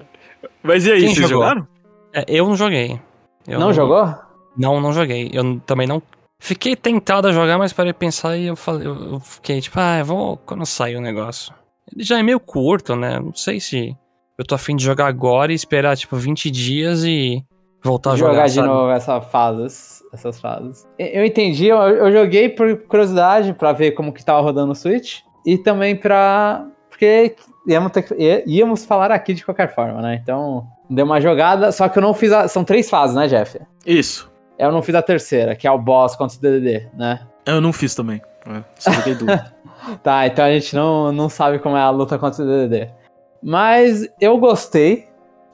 Mas 0.63 0.85
e 0.85 0.91
aí, 0.91 0.99
Quem 1.01 1.13
vocês 1.13 1.29
jogou? 1.29 1.43
jogaram? 1.47 1.67
É, 2.13 2.25
eu 2.27 2.45
não 2.47 2.55
joguei. 2.55 2.99
Eu 3.47 3.59
não, 3.59 3.71
jogou? 3.73 4.13
Não, 4.57 4.81
não 4.81 4.91
joguei. 4.93 5.29
Eu 5.33 5.59
também 5.65 5.87
não. 5.87 6.01
Fiquei 6.43 6.75
tentado 6.75 7.27
a 7.27 7.31
jogar, 7.31 7.59
mas 7.59 7.71
parei 7.71 7.93
pensar 7.93 8.35
e 8.35 8.47
eu 8.47 8.55
falei, 8.55 8.87
eu 8.87 9.19
fiquei 9.19 9.61
tipo, 9.61 9.79
ah, 9.79 9.99
eu 9.99 10.05
vou 10.05 10.37
quando 10.37 10.65
sair 10.65 10.95
o 10.95 11.01
negócio. 11.01 11.53
Ele 11.93 12.03
já 12.03 12.17
é 12.17 12.23
meio 12.23 12.39
curto, 12.39 12.95
né? 12.95 13.19
Não 13.19 13.31
sei 13.33 13.59
se 13.59 13.95
eu 14.39 14.43
tô 14.45 14.55
afim 14.55 14.75
de 14.75 14.83
jogar 14.83 15.05
agora 15.05 15.51
e 15.51 15.55
esperar 15.55 15.95
tipo 15.95 16.15
20 16.15 16.49
dias 16.49 17.03
e 17.03 17.43
voltar 17.83 18.13
a 18.13 18.15
jogar. 18.15 18.31
jogar 18.33 18.47
de 18.47 18.53
sabe? 18.55 18.67
novo 18.67 18.89
essa 18.91 19.21
fases, 19.21 20.01
essas 20.11 20.39
fases. 20.41 20.87
Eu 20.97 21.23
entendi, 21.23 21.67
eu, 21.67 21.77
eu 21.77 22.11
joguei 22.11 22.49
por 22.49 22.75
curiosidade 22.87 23.53
pra 23.53 23.71
ver 23.71 23.91
como 23.91 24.11
que 24.11 24.25
tava 24.25 24.41
rodando 24.41 24.71
o 24.71 24.75
Switch 24.75 25.19
e 25.45 25.59
também 25.59 25.95
pra 25.95 26.65
porque 26.89 27.35
íamos, 27.67 27.91
que- 27.91 28.15
ia- 28.15 28.43
íamos 28.47 28.83
falar 28.85 29.11
aqui 29.11 29.33
de 29.35 29.45
qualquer 29.45 29.75
forma, 29.75 30.01
né? 30.01 30.19
Então, 30.23 30.65
deu 30.89 31.05
uma 31.05 31.21
jogada, 31.21 31.71
só 31.71 31.87
que 31.87 31.99
eu 31.99 32.01
não 32.01 32.13
fiz 32.15 32.31
a, 32.31 32.47
são 32.47 32.63
três 32.63 32.89
fases, 32.89 33.15
né, 33.15 33.27
Jeff? 33.27 33.59
Isso. 33.85 34.30
Eu 34.61 34.71
não 34.71 34.83
fiz 34.83 34.93
a 34.93 35.01
terceira, 35.01 35.55
que 35.55 35.67
é 35.67 35.71
o 35.71 35.79
boss 35.79 36.15
contra 36.15 36.37
o 36.37 36.39
DDD, 36.39 36.87
né? 36.93 37.21
Eu 37.47 37.59
não 37.59 37.73
fiz 37.73 37.95
também. 37.95 38.21
É, 38.45 38.63
só 38.77 38.91
joguei 38.91 39.15
duas. 39.15 39.41
Tá, 40.03 40.27
então 40.27 40.45
a 40.45 40.51
gente 40.51 40.75
não, 40.75 41.11
não 41.11 41.27
sabe 41.27 41.57
como 41.57 41.75
é 41.75 41.81
a 41.81 41.89
luta 41.89 42.19
contra 42.19 42.43
o 42.43 42.45
DDD. 42.45 42.91
Mas 43.41 44.07
eu 44.21 44.37
gostei. 44.37 45.07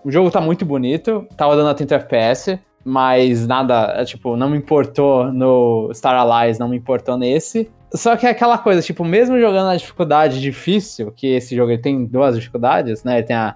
O 0.04 0.12
jogo 0.12 0.30
tá 0.30 0.42
muito 0.42 0.66
bonito. 0.66 1.26
Tava 1.38 1.56
dando 1.56 1.70
a 1.70 1.74
30 1.74 1.96
FPS. 1.96 2.60
Mas 2.84 3.48
nada, 3.48 3.94
é, 3.96 4.04
tipo, 4.04 4.36
não 4.36 4.50
me 4.50 4.58
importou 4.58 5.32
no 5.32 5.90
Star 5.94 6.16
Allies, 6.16 6.60
não 6.60 6.68
me 6.68 6.76
importou 6.76 7.18
nesse. 7.18 7.72
Só 7.94 8.18
que 8.18 8.26
é 8.26 8.32
aquela 8.32 8.58
coisa, 8.58 8.82
tipo, 8.82 9.06
mesmo 9.06 9.40
jogando 9.40 9.68
na 9.68 9.78
dificuldade 9.78 10.42
difícil, 10.42 11.10
que 11.14 11.28
esse 11.28 11.56
jogo 11.56 11.72
ele 11.72 11.82
tem 11.82 12.06
duas 12.06 12.36
dificuldades, 12.36 13.06
né? 13.06 13.20
Ele 13.20 13.28
tem 13.28 13.36
a. 13.38 13.56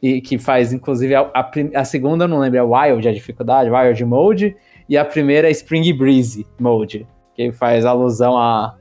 E 0.00 0.20
que 0.20 0.38
faz, 0.38 0.72
inclusive, 0.72 1.16
a, 1.16 1.30
a, 1.34 1.50
a 1.74 1.84
segunda, 1.84 2.24
eu 2.24 2.28
não 2.28 2.38
lembro, 2.38 2.58
é 2.58 2.62
Wild 2.62 3.08
a 3.08 3.12
dificuldade, 3.12 3.70
Wild 3.70 4.04
Mode. 4.04 4.56
E 4.88 4.96
a 4.96 5.04
primeira 5.04 5.48
é 5.48 5.50
Spring 5.50 5.92
Breeze 5.92 6.46
Mode, 6.58 7.06
que 7.34 7.52
faz 7.52 7.84
alusão 7.84 8.36
a, 8.36 8.74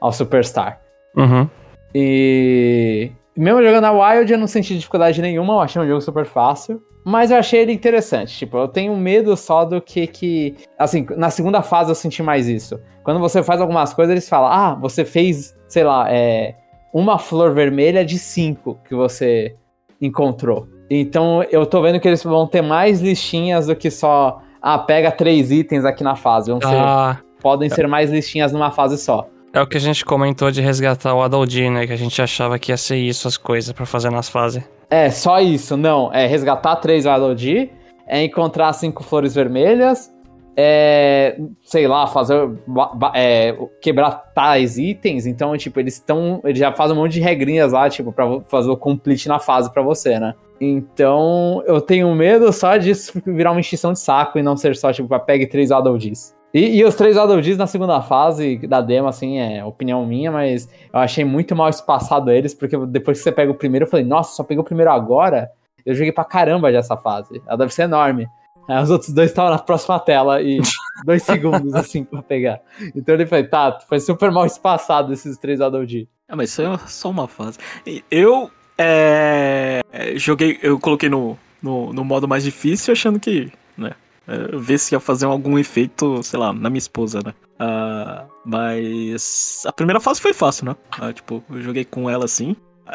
ao 0.00 0.12
Superstar. 0.12 0.80
Uhum. 1.16 1.48
E 1.94 3.10
mesmo 3.36 3.62
jogando 3.62 3.84
a 3.84 3.92
Wild, 3.92 4.32
eu 4.32 4.38
não 4.38 4.46
senti 4.46 4.74
dificuldade 4.74 5.20
nenhuma, 5.20 5.54
eu 5.54 5.60
achei 5.60 5.80
um 5.80 5.86
jogo 5.86 6.00
super 6.00 6.24
fácil. 6.24 6.82
Mas 7.08 7.30
eu 7.30 7.36
achei 7.36 7.60
ele 7.60 7.72
interessante. 7.72 8.36
Tipo, 8.36 8.58
eu 8.58 8.66
tenho 8.66 8.96
medo 8.96 9.36
só 9.36 9.64
do 9.64 9.80
que 9.80 10.08
que. 10.08 10.56
Assim, 10.76 11.06
na 11.16 11.30
segunda 11.30 11.62
fase 11.62 11.88
eu 11.88 11.94
senti 11.94 12.20
mais 12.20 12.48
isso. 12.48 12.80
Quando 13.04 13.20
você 13.20 13.44
faz 13.44 13.60
algumas 13.60 13.94
coisas, 13.94 14.10
eles 14.10 14.28
falam: 14.28 14.50
Ah, 14.50 14.74
você 14.74 15.04
fez, 15.04 15.56
sei 15.68 15.84
lá, 15.84 16.12
é, 16.12 16.56
uma 16.92 17.16
flor 17.16 17.54
vermelha 17.54 18.04
de 18.04 18.18
cinco 18.18 18.76
que 18.88 18.92
você 18.92 19.54
encontrou. 20.02 20.66
Então 20.90 21.44
eu 21.44 21.64
tô 21.64 21.80
vendo 21.80 22.00
que 22.00 22.08
eles 22.08 22.24
vão 22.24 22.44
ter 22.44 22.62
mais 22.62 23.00
listinhas 23.00 23.68
do 23.68 23.76
que 23.76 23.88
só. 23.88 24.42
Ah, 24.68 24.78
pega 24.80 25.12
três 25.12 25.52
itens 25.52 25.84
aqui 25.84 26.02
na 26.02 26.16
fase. 26.16 26.50
Vão 26.50 26.60
ser, 26.60 26.66
Ah, 26.76 27.18
podem 27.40 27.70
ser 27.70 27.86
mais 27.86 28.10
listinhas 28.10 28.50
numa 28.52 28.72
fase 28.72 28.98
só. 28.98 29.28
é 29.52 29.60
o 29.62 29.66
que 29.66 29.76
a 29.76 29.80
gente 29.80 30.04
comentou 30.04 30.50
de 30.50 30.60
resgatar 30.60 31.14
o 31.14 31.22
Adaldir, 31.22 31.70
né? 31.70 31.86
Que 31.86 31.92
a 31.92 31.96
gente 31.96 32.20
achava 32.20 32.58
que 32.58 32.72
ia 32.72 32.76
ser 32.76 32.96
isso 32.96 33.28
as 33.28 33.36
coisas 33.36 33.72
pra 33.72 33.86
fazer 33.86 34.10
nas 34.10 34.28
fases. 34.28 34.62
É, 34.90 35.08
só 35.10 35.38
isso, 35.40 35.76
não. 35.76 36.12
É 36.12 36.26
resgatar 36.26 36.74
três 36.76 37.04
Valodi, 37.04 37.70
é 38.08 38.24
encontrar 38.24 38.72
cinco 38.72 39.04
flores 39.04 39.34
vermelhas, 39.36 40.12
é, 40.56 41.38
sei 41.62 41.86
lá, 41.86 42.06
fazer. 42.06 42.48
É, 43.14 43.56
quebrar 43.80 44.10
tais 44.34 44.78
itens. 44.78 45.26
Então, 45.26 45.56
tipo, 45.56 45.78
eles 45.78 45.94
estão. 45.94 46.40
Eles 46.44 46.58
já 46.58 46.72
fazem 46.72 46.96
um 46.96 47.00
monte 47.00 47.12
de 47.12 47.20
regrinhas 47.20 47.72
lá, 47.72 47.88
tipo, 47.88 48.12
pra 48.12 48.40
fazer 48.48 48.68
o 48.70 48.76
complete 48.76 49.28
na 49.28 49.38
fase 49.38 49.72
pra 49.72 49.82
você, 49.82 50.18
né? 50.18 50.34
Então, 50.60 51.62
eu 51.66 51.80
tenho 51.80 52.14
medo 52.14 52.52
só 52.52 52.76
disso 52.76 53.12
virar 53.26 53.52
uma 53.52 53.60
extinção 53.60 53.92
de 53.92 54.00
saco 54.00 54.38
e 54.38 54.42
não 54.42 54.56
ser 54.56 54.74
só, 54.76 54.92
tipo, 54.92 55.18
pegue 55.20 55.46
três 55.46 55.70
Adoldies. 55.70 56.34
E, 56.54 56.78
e 56.78 56.84
os 56.84 56.94
três 56.94 57.18
Adoldies 57.18 57.58
na 57.58 57.66
segunda 57.66 58.00
fase 58.00 58.56
da 58.66 58.80
demo, 58.80 59.08
assim, 59.08 59.38
é 59.38 59.62
opinião 59.64 60.06
minha, 60.06 60.32
mas 60.32 60.68
eu 60.92 60.98
achei 60.98 61.24
muito 61.24 61.54
mal 61.54 61.68
espaçado 61.68 62.30
eles, 62.30 62.54
porque 62.54 62.76
depois 62.86 63.18
que 63.18 63.24
você 63.24 63.32
pega 63.32 63.50
o 63.50 63.54
primeiro, 63.54 63.84
eu 63.84 63.90
falei, 63.90 64.06
nossa, 64.06 64.34
só 64.34 64.42
peguei 64.42 64.60
o 64.60 64.64
primeiro 64.64 64.90
agora? 64.90 65.50
Eu 65.84 65.94
joguei 65.94 66.12
pra 66.12 66.24
caramba 66.24 66.72
já 66.72 66.78
essa 66.78 66.96
fase. 66.96 67.42
Ela 67.46 67.58
deve 67.58 67.74
ser 67.74 67.82
enorme. 67.82 68.26
Aí 68.68 68.82
os 68.82 68.90
outros 68.90 69.12
dois 69.12 69.30
estavam 69.30 69.52
na 69.52 69.58
próxima 69.58 70.00
tela 70.00 70.42
e 70.42 70.58
dois 71.04 71.22
segundos, 71.22 71.74
assim, 71.74 72.02
pra 72.02 72.22
pegar. 72.22 72.60
Então 72.94 73.14
ele 73.14 73.26
falei, 73.26 73.44
tá, 73.44 73.78
foi 73.86 74.00
super 74.00 74.30
mal 74.30 74.46
espaçado 74.46 75.12
esses 75.12 75.36
três 75.38 75.60
Adoldi. 75.60 76.08
Ah, 76.28 76.34
mas 76.34 76.50
isso 76.50 76.62
é 76.62 76.78
só 76.88 77.10
uma 77.10 77.28
fase. 77.28 77.58
Eu 78.10 78.50
é, 78.78 79.82
joguei, 80.16 80.58
eu 80.62 80.78
coloquei 80.78 81.08
no, 81.08 81.38
no, 81.62 81.92
no, 81.92 82.04
modo 82.04 82.28
mais 82.28 82.44
difícil, 82.44 82.92
achando 82.92 83.18
que, 83.18 83.50
né, 83.76 83.92
é, 84.26 84.56
ver 84.56 84.78
se 84.78 84.94
ia 84.94 85.00
fazer 85.00 85.26
algum 85.26 85.58
efeito, 85.58 86.22
sei 86.22 86.38
lá, 86.38 86.52
na 86.52 86.68
minha 86.68 86.78
esposa, 86.78 87.20
né. 87.24 87.34
Uh, 87.58 88.28
mas 88.44 89.62
a 89.66 89.72
primeira 89.72 89.98
fase 89.98 90.20
foi 90.20 90.34
fácil, 90.34 90.66
né? 90.66 90.76
Uh, 91.00 91.12
tipo, 91.12 91.42
eu 91.50 91.62
joguei 91.62 91.84
com 91.84 92.08
ela 92.08 92.26
assim. 92.26 92.54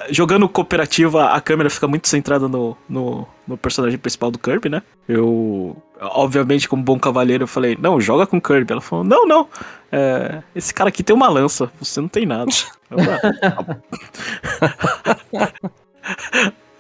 Jogando 0.09 0.47
cooperativa, 0.47 1.32
a 1.32 1.41
câmera 1.41 1.69
fica 1.69 1.86
muito 1.86 2.07
centrada 2.07 2.47
no, 2.47 2.77
no, 2.88 3.27
no, 3.45 3.57
personagem 3.57 3.99
principal 3.99 4.32
do 4.32 4.39
Kirby, 4.39 4.69
né? 4.69 4.82
Eu, 5.05 5.75
obviamente, 5.99 6.69
como 6.69 6.82
bom 6.82 6.97
cavaleiro, 6.97 7.43
eu 7.43 7.47
falei, 7.47 7.77
não, 7.77 7.99
joga 7.99 8.25
com 8.25 8.39
Kirby. 8.39 8.71
Ela 8.71 8.79
falou, 8.79 9.03
não, 9.03 9.25
não, 9.25 9.49
é, 9.91 10.41
esse 10.55 10.73
cara 10.73 10.88
aqui 10.88 11.03
tem 11.03 11.13
uma 11.13 11.27
lança, 11.27 11.69
você 11.77 11.99
não 11.99 12.07
tem 12.07 12.25
nada. 12.25 12.49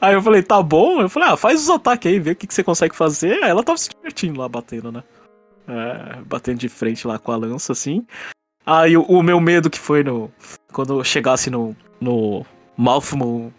aí 0.01 0.13
eu 0.13 0.21
falei, 0.21 0.41
tá 0.41 0.61
bom. 0.61 1.01
Eu 1.01 1.09
falei, 1.09 1.29
ah, 1.29 1.37
faz 1.37 1.61
os 1.61 1.69
ataques 1.69 2.11
aí, 2.11 2.19
vê 2.19 2.31
o 2.31 2.35
que, 2.35 2.47
que 2.47 2.53
você 2.53 2.63
consegue 2.63 2.95
fazer. 2.95 3.43
Aí 3.43 3.49
ela 3.49 3.63
tava 3.63 3.77
se 3.77 3.89
divertindo 3.89 4.39
lá, 4.39 4.49
batendo, 4.49 4.91
né? 4.91 5.03
É, 5.67 6.21
batendo 6.25 6.57
de 6.57 6.67
frente 6.67 7.07
lá 7.07 7.19
com 7.19 7.31
a 7.31 7.35
lança, 7.37 7.71
assim. 7.71 8.05
Aí 8.65 8.97
o, 8.97 9.03
o 9.03 9.23
meu 9.23 9.39
medo 9.39 9.69
que 9.69 9.79
foi 9.79 10.03
no. 10.03 10.31
Quando 10.73 10.99
eu 10.99 11.03
chegasse 11.03 11.49
no, 11.49 11.75
no 11.99 12.45
Mouth 12.77 13.13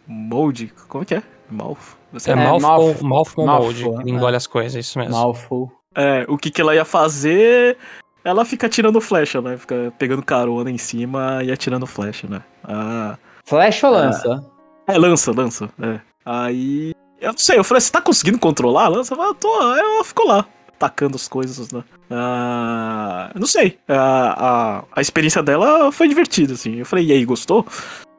Mode. 0.07 0.73
Como 0.89 1.03
é 1.03 1.07
que 1.07 1.15
é? 1.15 1.23
Mouth? 1.51 1.97
É, 2.27 2.31
é 2.31 2.35
Mouthful, 2.35 3.07
Mouthful 3.07 3.47
Mode. 3.47 3.85
É. 3.85 4.11
engole 4.11 4.37
as 4.37 4.47
coisas, 4.47 4.87
isso 4.87 4.99
mesmo. 4.99 5.15
Mouthful. 5.15 5.73
É, 5.95 6.25
o 6.29 6.37
que, 6.37 6.51
que 6.51 6.61
ela 6.61 6.75
ia 6.75 6.85
fazer. 6.85 7.77
Ela 8.25 8.45
fica 8.45 8.67
atirando 8.67 9.01
flecha, 9.01 9.41
né? 9.41 9.57
Fica 9.57 9.93
pegando 9.99 10.23
carona 10.23 10.71
em 10.71 10.79
cima 10.79 11.43
e 11.43 11.51
atirando 11.51 11.87
flecha, 11.87 12.29
né? 12.29 12.43
Ah, 12.63 13.19
flecha 13.45 13.89
ou 13.89 13.95
lança? 13.95 14.52
É, 14.87 14.99
lança, 14.99 15.33
lança. 15.33 15.71
É. 15.81 16.01
Aí. 16.25 16.95
Eu 17.21 17.31
não 17.31 17.39
sei, 17.39 17.57
eu 17.57 17.65
falei, 17.65 17.81
você 17.81 17.93
tá 17.93 18.01
conseguindo 18.01 18.39
controlar 18.39 18.87
a 18.87 18.89
lança? 18.89 19.15
Ela, 19.15 19.33
tô, 19.35 19.49
ela 19.77 20.03
ficou 20.03 20.27
lá, 20.27 20.45
atacando 20.69 21.15
as 21.15 21.29
coisas, 21.29 21.71
né? 21.71 21.85
Ah, 22.11 23.31
não 23.35 23.47
sei. 23.47 23.79
A, 23.89 24.81
a, 24.81 24.85
a 24.97 25.01
experiência 25.01 25.41
dela 25.41 25.93
foi 25.93 26.09
divertida, 26.09 26.55
assim. 26.55 26.77
Eu 26.79 26.87
falei, 26.87 27.07
e 27.07 27.13
aí, 27.13 27.25
gostou? 27.25 27.65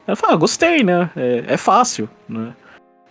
Ela 0.06 0.16
fala, 0.16 0.32
ah, 0.32 0.36
gostei, 0.36 0.82
né? 0.82 1.10
É, 1.14 1.44
é 1.48 1.56
fácil, 1.58 2.08
né? 2.26 2.54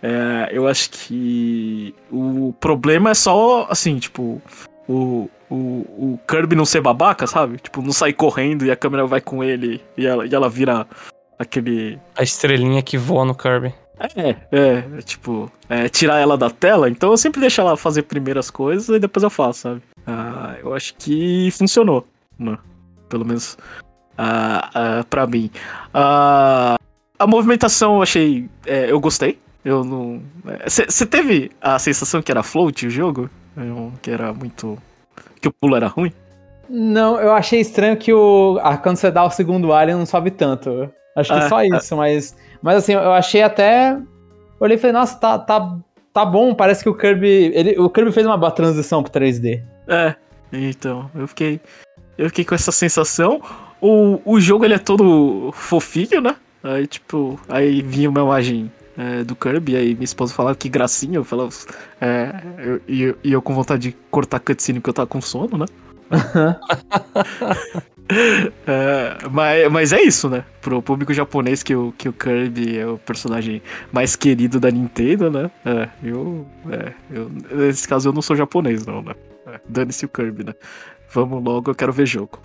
É, 0.02 0.50
eu 0.52 0.68
acho 0.68 0.90
que 0.90 1.94
o 2.10 2.52
problema 2.60 3.10
é 3.10 3.14
só, 3.14 3.66
assim, 3.70 3.98
tipo, 3.98 4.42
o, 4.88 5.30
o, 5.48 5.56
o 5.56 6.20
Kirby 6.28 6.54
não 6.54 6.66
ser 6.66 6.80
babaca, 6.80 7.26
sabe? 7.26 7.56
Tipo, 7.58 7.80
não 7.80 7.92
sair 7.92 8.12
correndo 8.12 8.66
e 8.66 8.70
a 8.70 8.76
câmera 8.76 9.06
vai 9.06 9.20
com 9.20 9.42
ele 9.42 9.80
e 9.96 10.06
ela, 10.06 10.26
e 10.26 10.34
ela 10.34 10.48
vira 10.48 10.86
aquele. 11.38 11.98
A 12.16 12.22
estrelinha 12.22 12.82
que 12.82 12.96
voa 12.96 13.24
no 13.24 13.34
Kirby. 13.34 13.74
É, 13.98 14.30
é, 14.30 14.84
é 14.98 15.02
tipo, 15.02 15.50
é, 15.68 15.88
tirar 15.88 16.18
ela 16.18 16.36
da 16.36 16.50
tela, 16.50 16.90
então 16.90 17.10
eu 17.10 17.16
sempre 17.16 17.40
deixo 17.40 17.60
ela 17.60 17.76
fazer 17.76 18.02
primeiras 18.02 18.50
coisas 18.50 18.88
e 18.88 18.98
depois 18.98 19.22
eu 19.22 19.30
faço, 19.30 19.60
sabe? 19.60 19.82
Ah, 20.06 20.56
eu 20.60 20.74
acho 20.74 20.94
que 20.96 21.50
funcionou, 21.52 22.06
né? 22.38 22.58
Pelo 23.08 23.24
menos 23.24 23.56
uh, 24.18 25.00
uh, 25.00 25.04
pra 25.08 25.26
mim. 25.26 25.50
Uh, 25.94 26.76
a 27.18 27.26
movimentação 27.26 27.96
eu 27.96 28.02
achei. 28.02 28.48
É, 28.66 28.90
eu 28.90 29.00
gostei. 29.00 29.38
Eu 29.64 29.84
não. 29.84 30.22
Você 30.66 31.04
é, 31.04 31.06
teve 31.06 31.50
a 31.60 31.78
sensação 31.78 32.20
que 32.20 32.30
era 32.30 32.42
float 32.42 32.86
o 32.86 32.90
jogo? 32.90 33.30
Que 34.02 34.10
era 34.10 34.32
muito. 34.32 34.76
Que 35.40 35.48
o 35.48 35.52
pulo 35.52 35.76
era 35.76 35.86
ruim? 35.86 36.12
Não, 36.68 37.20
eu 37.20 37.32
achei 37.32 37.60
estranho 37.60 37.96
que 37.96 38.12
o. 38.12 38.58
Ah, 38.62 38.76
quando 38.76 38.96
você 38.96 39.10
dá 39.10 39.24
o 39.24 39.30
segundo 39.30 39.72
alien 39.72 39.96
não 39.96 40.06
sobe 40.06 40.30
tanto. 40.30 40.90
Acho 41.14 41.32
que 41.32 41.38
é, 41.38 41.48
só 41.48 41.62
isso, 41.62 41.96
mas. 41.96 42.36
Mas 42.60 42.76
assim, 42.78 42.92
eu 42.92 43.12
achei 43.12 43.42
até. 43.42 43.98
Olhei 44.58 44.76
e 44.76 44.80
falei, 44.80 44.92
nossa, 44.92 45.16
tá, 45.18 45.38
tá, 45.38 45.76
tá 46.12 46.24
bom, 46.24 46.54
parece 46.54 46.82
que 46.82 46.88
o 46.88 46.94
Kirby. 46.94 47.52
Ele, 47.54 47.78
o 47.78 47.88
Kirby 47.88 48.12
fez 48.12 48.26
uma 48.26 48.36
boa 48.36 48.50
transição 48.50 49.02
pro 49.02 49.12
3D. 49.12 49.62
É, 49.86 50.14
então, 50.52 51.10
eu 51.14 51.28
fiquei. 51.28 51.60
Eu 52.16 52.28
fiquei 52.28 52.44
com 52.44 52.54
essa 52.54 52.72
sensação. 52.72 53.40
O, 53.80 54.20
o 54.24 54.40
jogo 54.40 54.64
ele 54.64 54.74
é 54.74 54.78
todo 54.78 55.50
fofinho, 55.52 56.20
né? 56.20 56.36
Aí, 56.62 56.86
tipo, 56.86 57.38
aí 57.48 57.82
vinha 57.82 58.08
uma 58.08 58.22
imagem 58.22 58.72
é, 58.96 59.22
do 59.22 59.36
Kirby, 59.36 59.76
aí 59.76 59.92
minha 59.94 60.04
esposa 60.04 60.32
falava 60.32 60.56
que 60.56 60.68
gracinha, 60.68 61.16
eu 61.16 61.24
falava. 61.24 61.50
É, 62.00 62.32
eu, 62.58 62.80
e, 62.88 63.02
eu, 63.02 63.18
e 63.22 63.32
eu 63.32 63.42
com 63.42 63.54
vontade 63.54 63.90
de 63.90 63.96
cortar 64.10 64.40
cutscene 64.40 64.80
porque 64.80 64.90
eu 64.90 64.94
tava 64.94 65.06
com 65.06 65.20
sono, 65.20 65.58
né? 65.58 65.66
é, 68.66 69.16
mas, 69.30 69.72
mas 69.72 69.92
é 69.92 70.02
isso, 70.02 70.28
né? 70.28 70.44
Pro 70.60 70.82
público 70.82 71.12
japonês 71.14 71.62
que 71.62 71.74
o, 71.74 71.92
que 71.96 72.08
o 72.08 72.12
Kirby 72.12 72.78
é 72.78 72.86
o 72.86 72.98
personagem 72.98 73.62
mais 73.92 74.14
querido 74.14 74.60
da 74.60 74.70
Nintendo, 74.70 75.30
né? 75.30 75.50
É, 75.64 75.88
eu, 76.02 76.46
é, 76.70 76.92
eu. 77.10 77.30
Nesse 77.50 77.88
caso 77.88 78.08
eu 78.08 78.12
não 78.12 78.22
sou 78.22 78.36
japonês, 78.36 78.84
não, 78.86 79.02
né? 79.02 79.14
É, 79.46 79.60
Dane-se 79.68 80.04
o 80.04 80.08
Kirby, 80.08 80.44
né? 80.44 80.54
Vamos 81.10 81.42
logo, 81.42 81.70
eu 81.70 81.74
quero 81.74 81.92
ver 81.92 82.06
jogo. 82.06 82.40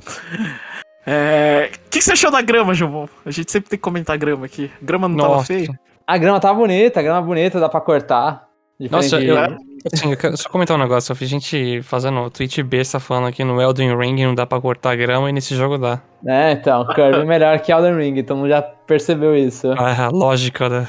É... 1.06 1.72
O 1.88 1.90
que 1.90 2.02
você 2.02 2.12
achou 2.12 2.30
da 2.30 2.42
grama, 2.42 2.74
João? 2.74 3.10
A 3.26 3.32
gente 3.32 3.52
sempre 3.52 3.70
tem 3.70 3.80
que 3.80 3.84
comentar 3.84 4.18
grama 4.18 4.46
aqui. 4.46 4.70
A 4.82 4.86
grama 4.86 5.08
não 5.08 5.16
Nossa. 5.16 5.30
tava 5.30 5.44
feia? 5.44 5.80
A 6.06 6.18
grama 6.18 6.40
tava 6.40 6.60
bonita, 6.60 7.00
a 7.00 7.04
grama 7.04 7.22
bonita, 7.22 7.60
dá 7.60 7.68
pra 7.68 7.82
cortar. 7.82 8.49
Nossa, 8.80 9.22
eu, 9.22 9.38
assim, 9.38 10.12
eu 10.12 10.18
quero 10.18 10.38
só 10.38 10.50
comentar 10.50 10.78
um 10.78 10.80
negócio. 10.80 11.12
Eu 11.12 11.16
fiz 11.16 11.28
gente 11.28 11.82
fazendo 11.84 12.20
o 12.22 12.30
tweet 12.30 12.64
besta 12.64 13.00
falando 13.00 13.28
aqui 13.28 13.44
no 13.44 13.62
Elden 13.62 13.98
Ring 13.98 14.24
não 14.24 14.34
dá 14.34 14.46
pra 14.46 14.62
cortar 14.62 14.96
grama 14.96 15.30
e 15.30 15.34
nesse 15.34 15.56
jogo 15.56 15.78
dá. 15.78 16.02
É, 16.26 16.54
então, 16.54 16.86
Kirby 16.88 17.20
é 17.20 17.26
melhor 17.26 17.60
que 17.60 17.72
Elden 17.72 17.98
Ring, 17.98 18.20
então 18.20 18.48
já 18.48 18.62
percebeu 18.62 19.36
isso. 19.36 19.72
Ah, 19.78 19.92
é 19.92 20.02
a 20.02 20.10
lógica, 20.10 20.70
né? 20.70 20.88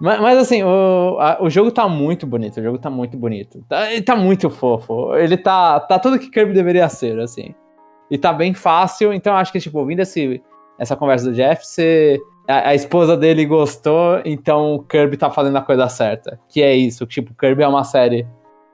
Mas, 0.00 0.20
mas 0.20 0.38
assim, 0.38 0.62
o, 0.62 1.16
a, 1.20 1.38
o 1.40 1.48
jogo 1.48 1.70
tá 1.70 1.88
muito 1.88 2.26
bonito, 2.26 2.60
o 2.60 2.62
jogo 2.62 2.78
tá 2.78 2.90
muito 2.90 3.16
bonito. 3.16 3.64
Tá, 3.68 3.90
ele 3.92 4.02
tá 4.02 4.16
muito 4.16 4.50
fofo. 4.50 5.14
Ele 5.14 5.36
tá, 5.36 5.78
tá 5.80 5.98
tudo 5.98 6.18
que 6.18 6.30
Kirby 6.30 6.52
deveria 6.52 6.88
ser, 6.88 7.18
assim 7.20 7.54
e 8.10 8.16
tá 8.16 8.32
bem 8.32 8.54
fácil. 8.54 9.12
Então 9.12 9.34
acho 9.34 9.52
que, 9.52 9.60
tipo, 9.60 9.78
ouvindo 9.78 10.00
esse, 10.00 10.42
essa 10.78 10.96
conversa 10.96 11.26
do 11.26 11.34
Jeff, 11.34 11.64
você, 11.64 12.18
a, 12.48 12.70
a, 12.70 12.74
esposa 12.74 13.16
dele 13.16 13.44
gostou, 13.44 14.20
então 14.24 14.74
o 14.74 14.82
Kirby 14.82 15.16
tá 15.16 15.30
fazendo 15.30 15.56
a 15.56 15.62
coisa 15.62 15.88
certa. 15.88 16.40
Que 16.48 16.62
é 16.62 16.74
isso, 16.74 17.06
tipo, 17.06 17.34
Kirby 17.34 17.62
é 17.62 17.68
uma 17.68 17.84
série 17.84 18.26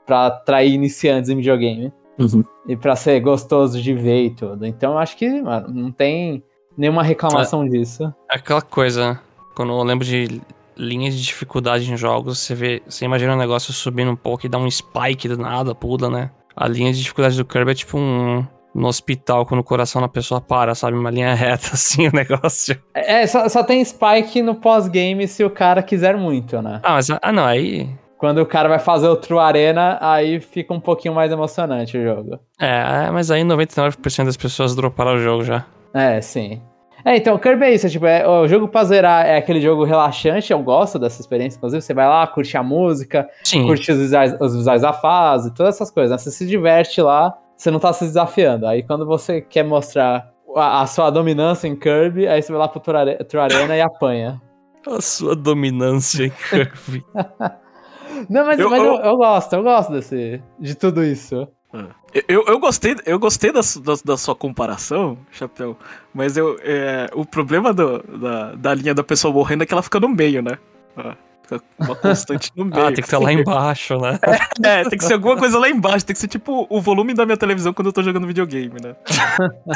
pra 0.05 0.27
atrair 0.27 0.73
iniciantes 0.73 1.29
em 1.29 1.35
videogame. 1.35 1.91
Uhum. 2.17 2.43
E 2.67 2.77
pra 2.77 2.95
ser 2.95 3.19
gostoso 3.19 3.81
de 3.81 3.93
ver 3.93 4.23
e 4.23 4.29
tudo. 4.29 4.65
Então 4.65 4.97
acho 4.97 5.17
que, 5.17 5.41
mano, 5.41 5.67
não 5.69 5.91
tem 5.91 6.41
nenhuma 6.77 7.03
reclamação 7.03 7.63
é, 7.65 7.69
disso. 7.69 8.05
É 8.31 8.37
aquela 8.37 8.61
coisa, 8.61 9.19
quando 9.53 9.73
eu 9.73 9.83
lembro 9.83 10.05
de 10.05 10.41
linhas 10.77 11.13
de 11.13 11.21
dificuldade 11.21 11.91
em 11.91 11.97
jogos, 11.97 12.39
você 12.39 12.55
vê, 12.55 12.81
você 12.87 13.03
imagina 13.03 13.33
um 13.33 13.37
negócio 13.37 13.73
subindo 13.73 14.11
um 14.11 14.15
pouco 14.15 14.45
e 14.45 14.49
dá 14.49 14.57
um 14.57 14.69
spike 14.69 15.27
do 15.27 15.37
nada, 15.37 15.75
pula, 15.75 16.09
né? 16.09 16.31
A 16.55 16.67
linha 16.67 16.93
de 16.93 16.99
dificuldade 16.99 17.35
do 17.35 17.43
Kirby 17.43 17.71
é 17.71 17.75
tipo 17.75 17.97
um, 17.97 18.45
no 18.75 18.87
hospital 18.87 19.45
quando 19.45 19.61
o 19.61 19.63
coração 19.63 20.01
da 20.01 20.09
pessoa 20.09 20.41
para, 20.41 20.75
sabe? 20.75 20.97
Uma 20.97 21.09
linha 21.09 21.33
reta, 21.33 21.69
assim, 21.73 22.07
o 22.07 22.11
negócio. 22.11 22.77
É, 22.93 23.25
só, 23.25 23.47
só 23.47 23.63
tem 23.63 23.83
spike 23.83 24.41
no 24.41 24.55
pós-game 24.55 25.25
se 25.27 25.43
o 25.43 25.49
cara 25.49 25.81
quiser 25.81 26.17
muito, 26.17 26.61
né? 26.61 26.81
Ah, 26.83 26.93
mas, 26.93 27.09
ah, 27.09 27.31
não, 27.31 27.45
aí... 27.45 27.89
Quando 28.17 28.39
o 28.39 28.45
cara 28.45 28.67
vai 28.69 28.79
fazer 28.79 29.07
o 29.07 29.15
True 29.15 29.39
Arena, 29.39 29.97
aí 30.01 30.39
fica 30.39 30.73
um 30.73 30.79
pouquinho 30.79 31.13
mais 31.13 31.31
emocionante 31.31 31.97
o 31.97 32.03
jogo. 32.03 32.39
É, 32.59 33.05
é 33.07 33.11
mas 33.11 33.29
aí 33.29 33.43
99% 33.43 34.25
das 34.25 34.37
pessoas 34.37 34.75
droparam 34.75 35.15
o 35.15 35.19
jogo 35.19 35.43
já. 35.43 35.65
É, 35.93 36.19
sim. 36.21 36.61
É, 37.03 37.17
então, 37.17 37.37
Kirby 37.37 37.65
é 37.65 37.73
isso, 37.75 37.87
tipo, 37.87 38.07
é, 38.07 38.27
o 38.27 38.47
jogo 38.47 38.67
pra 38.67 38.83
zerar 38.83 39.27
é 39.27 39.37
aquele 39.37 39.61
jogo 39.61 39.83
relaxante, 39.83 40.51
eu 40.51 40.59
gosto 40.63 40.97
dessa 40.97 41.21
experiência, 41.21 41.57
inclusive, 41.57 41.81
você 41.81 41.93
vai 41.93 42.07
lá, 42.07 42.25
curte 42.25 42.57
a 42.57 42.63
música, 42.63 43.29
Sim. 43.43 43.67
curte 43.67 43.91
os 43.91 43.99
visuais, 43.99 44.35
os 44.41 44.55
visuais 44.55 44.81
da 44.81 44.91
fase, 44.91 45.53
todas 45.53 45.75
essas 45.75 45.91
coisas, 45.91 46.09
né? 46.09 46.17
Você 46.17 46.31
se 46.31 46.47
diverte 46.47 46.99
lá, 47.01 47.37
você 47.57 47.71
não 47.71 47.79
tá 47.79 47.91
se 47.93 48.05
desafiando. 48.05 48.67
Aí 48.67 48.83
quando 48.83 49.05
você 49.05 49.41
quer 49.41 49.63
mostrar 49.63 50.29
a, 50.55 50.81
a 50.81 50.87
sua 50.87 51.09
dominância 51.09 51.67
em 51.67 51.75
Kirby, 51.75 52.27
aí 52.27 52.41
você 52.41 52.51
vai 52.51 52.59
lá 52.61 52.67
pro 52.67 52.79
Tour 52.79 52.95
Arena 53.41 53.75
e 53.75 53.81
apanha. 53.81 54.41
A 54.87 55.01
sua 55.01 55.35
dominância 55.35 56.25
em 56.25 56.29
Kirby. 56.29 57.03
Não, 58.29 58.45
mas, 58.45 58.59
Eu- 58.59 58.69
mas 58.69 58.83
eu- 58.83 58.93
eu, 58.93 59.01
eu 59.01 59.17
gosto, 59.17 59.53
eu 59.53 59.63
gosto 59.63 59.91
desse, 59.91 60.41
de 60.59 60.75
tudo 60.75 61.03
isso. 61.03 61.47
Eu, 62.13 62.23
eu, 62.29 62.45
eu 62.47 62.59
gostei, 62.59 62.95
eu 63.05 63.19
gostei 63.19 63.51
da, 63.51 63.59
da, 63.59 63.93
da 64.05 64.15
sua 64.17 64.33
comparação, 64.35 65.17
Chapéu, 65.31 65.75
mas 66.13 66.37
eu, 66.37 66.55
é, 66.61 67.07
o 67.13 67.25
problema 67.25 67.73
do- 67.73 67.97
da, 68.17 68.53
da 68.55 68.73
linha 68.73 68.93
da 68.93 69.03
pessoa 69.03 69.33
morrendo 69.33 69.63
é 69.63 69.65
que 69.65 69.73
ela 69.73 69.81
fica 69.83 69.99
no 69.99 70.07
meio, 70.07 70.41
né? 70.41 70.57
Ah, 71.51 71.59
Fica 71.59 71.63
uma 71.79 71.95
constante 71.95 72.51
no 72.55 72.65
meio. 72.69 72.81
Ah, 72.81 72.85
tem 72.87 72.95
que 72.95 73.01
estar 73.01 73.19
lá 73.19 73.31
embaixo, 73.33 73.97
né? 73.99 74.19
É, 74.63 74.83
tem 74.89 74.97
que 74.97 75.03
ser 75.05 75.13
alguma 75.13 75.37
coisa 75.37 75.57
lá 75.59 75.69
embaixo, 75.69 76.05
tem 76.05 76.13
que 76.13 76.19
ser 76.19 76.27
tipo 76.27 76.65
o 76.69 76.81
volume 76.81 77.13
da 77.13 77.25
minha 77.25 77.37
televisão 77.37 77.73
quando 77.73 77.87
eu 77.87 77.93
tô 77.93 78.01
jogando 78.03 78.27
videogame, 78.27 78.75
né? 78.81 78.95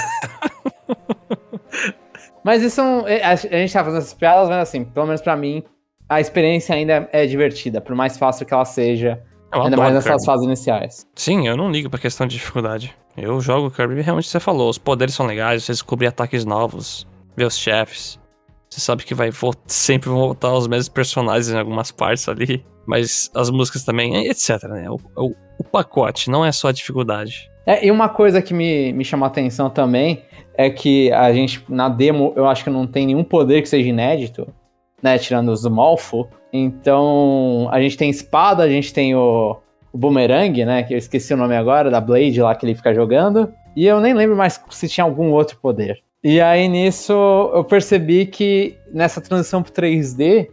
Mas 2.44 2.62
isso 2.64 2.76
são. 2.76 3.08
é, 3.08 3.24
A 3.24 3.32
a 3.32 3.36
gente 3.36 3.74
tá 3.74 3.84
fazendo 3.84 4.00
essas 4.00 4.14
piadas, 4.14 4.48
mas 4.50 4.58
assim, 4.60 4.84
pelo 4.86 5.06
menos 5.06 5.22
pra 5.22 5.36
mim, 5.36 5.64
a 6.08 6.20
experiência 6.22 6.74
ainda 6.74 7.08
é 7.12 7.26
divertida, 7.26 7.82
por 7.82 7.96
mais 7.96 8.18
fácil 8.18 8.46
que 8.46 8.54
ela 8.54 8.66
seja. 8.66 9.22
Eu 9.54 9.64
ainda 9.64 9.78
mais 9.78 9.94
nessas 9.94 10.12
Kirby. 10.12 10.26
fases 10.26 10.46
iniciais. 10.46 11.08
Sim, 11.16 11.48
eu 11.48 11.58
não 11.58 11.72
ligo 11.72 11.90
pra 11.90 12.00
questão 12.00 12.28
de 12.28 12.36
dificuldade. 12.38 12.96
Eu 13.18 13.42
jogo 13.42 13.72
Kirby 13.72 14.02
realmente 14.02 14.28
você 14.30 14.40
falou, 14.40 14.70
os 14.70 14.78
poderes 14.78 15.14
são 15.16 15.26
legais, 15.26 15.64
você 15.64 15.72
descobrir 15.74 16.08
ataques 16.08 16.46
novos, 16.46 17.06
ver 17.36 17.46
os 17.46 17.58
chefes. 17.58 18.20
Você 18.70 18.80
sabe 18.80 19.04
que 19.04 19.16
vai 19.16 19.32
vo- 19.32 19.54
sempre 19.66 20.10
voltar 20.10 20.54
os 20.54 20.68
mesmos 20.68 20.90
personagens 20.90 21.50
em 21.50 21.58
algumas 21.58 21.92
partes 21.92 22.28
ali. 22.30 22.64
Mas 22.86 23.30
as 23.36 23.50
músicas 23.50 23.84
também, 23.84 24.28
etc, 24.28 24.64
né? 24.70 24.90
O, 24.90 24.98
o- 25.16 25.36
o 25.60 25.64
pacote, 25.64 26.30
não 26.30 26.46
é 26.46 26.52
só 26.52 26.70
a 26.70 26.72
dificuldade. 26.72 27.50
É, 27.66 27.86
e 27.86 27.92
uma 27.92 28.10
coisa 28.10 28.42
que 28.42 28.54
me, 28.54 28.92
me 28.94 29.04
a 29.12 29.26
atenção 29.26 29.70
também 29.70 30.24
é 30.56 30.70
que 30.70 31.12
a 31.12 31.32
gente, 31.34 31.64
na 31.70 31.88
demo, 31.90 32.34
eu 32.36 32.48
acho 32.48 32.64
que 32.64 32.70
não 32.70 32.88
tem 32.88 33.06
nenhum 33.06 33.24
poder 33.24 33.62
que 33.62 33.70
seja 33.70 33.88
inédito, 33.90 34.48
né? 35.04 35.18
Tirando 35.18 35.50
os 35.50 35.64
Malfo. 35.66 36.28
Então, 36.52 37.68
a 37.72 37.80
gente 37.82 37.98
tem 37.98 38.10
espada, 38.10 38.64
a 38.64 38.70
gente 38.70 38.94
tem 38.94 39.14
o, 39.16 39.58
o 39.94 39.98
boomerang, 39.98 40.66
né? 40.66 40.84
Que 40.84 40.94
eu 40.94 40.98
esqueci 40.98 41.34
o 41.34 41.38
nome 41.38 41.56
agora, 41.56 41.90
da 41.92 42.02
Blade 42.02 42.42
lá 42.42 42.56
que 42.56 42.66
ele 42.66 42.76
fica 42.76 42.94
jogando. 42.94 43.52
E 43.76 43.86
eu 43.86 44.00
nem 44.00 44.14
lembro 44.14 44.36
mais 44.36 44.60
se 44.70 44.88
tinha 44.88 45.04
algum 45.04 45.32
outro 45.32 45.58
poder. 45.62 46.02
E 46.24 46.42
aí 46.42 46.68
nisso 46.68 47.14
eu 47.54 47.64
percebi 47.64 48.26
que 48.26 48.78
nessa 48.94 49.22
transição 49.22 49.64
pro 49.64 49.72
3D, 49.72 50.50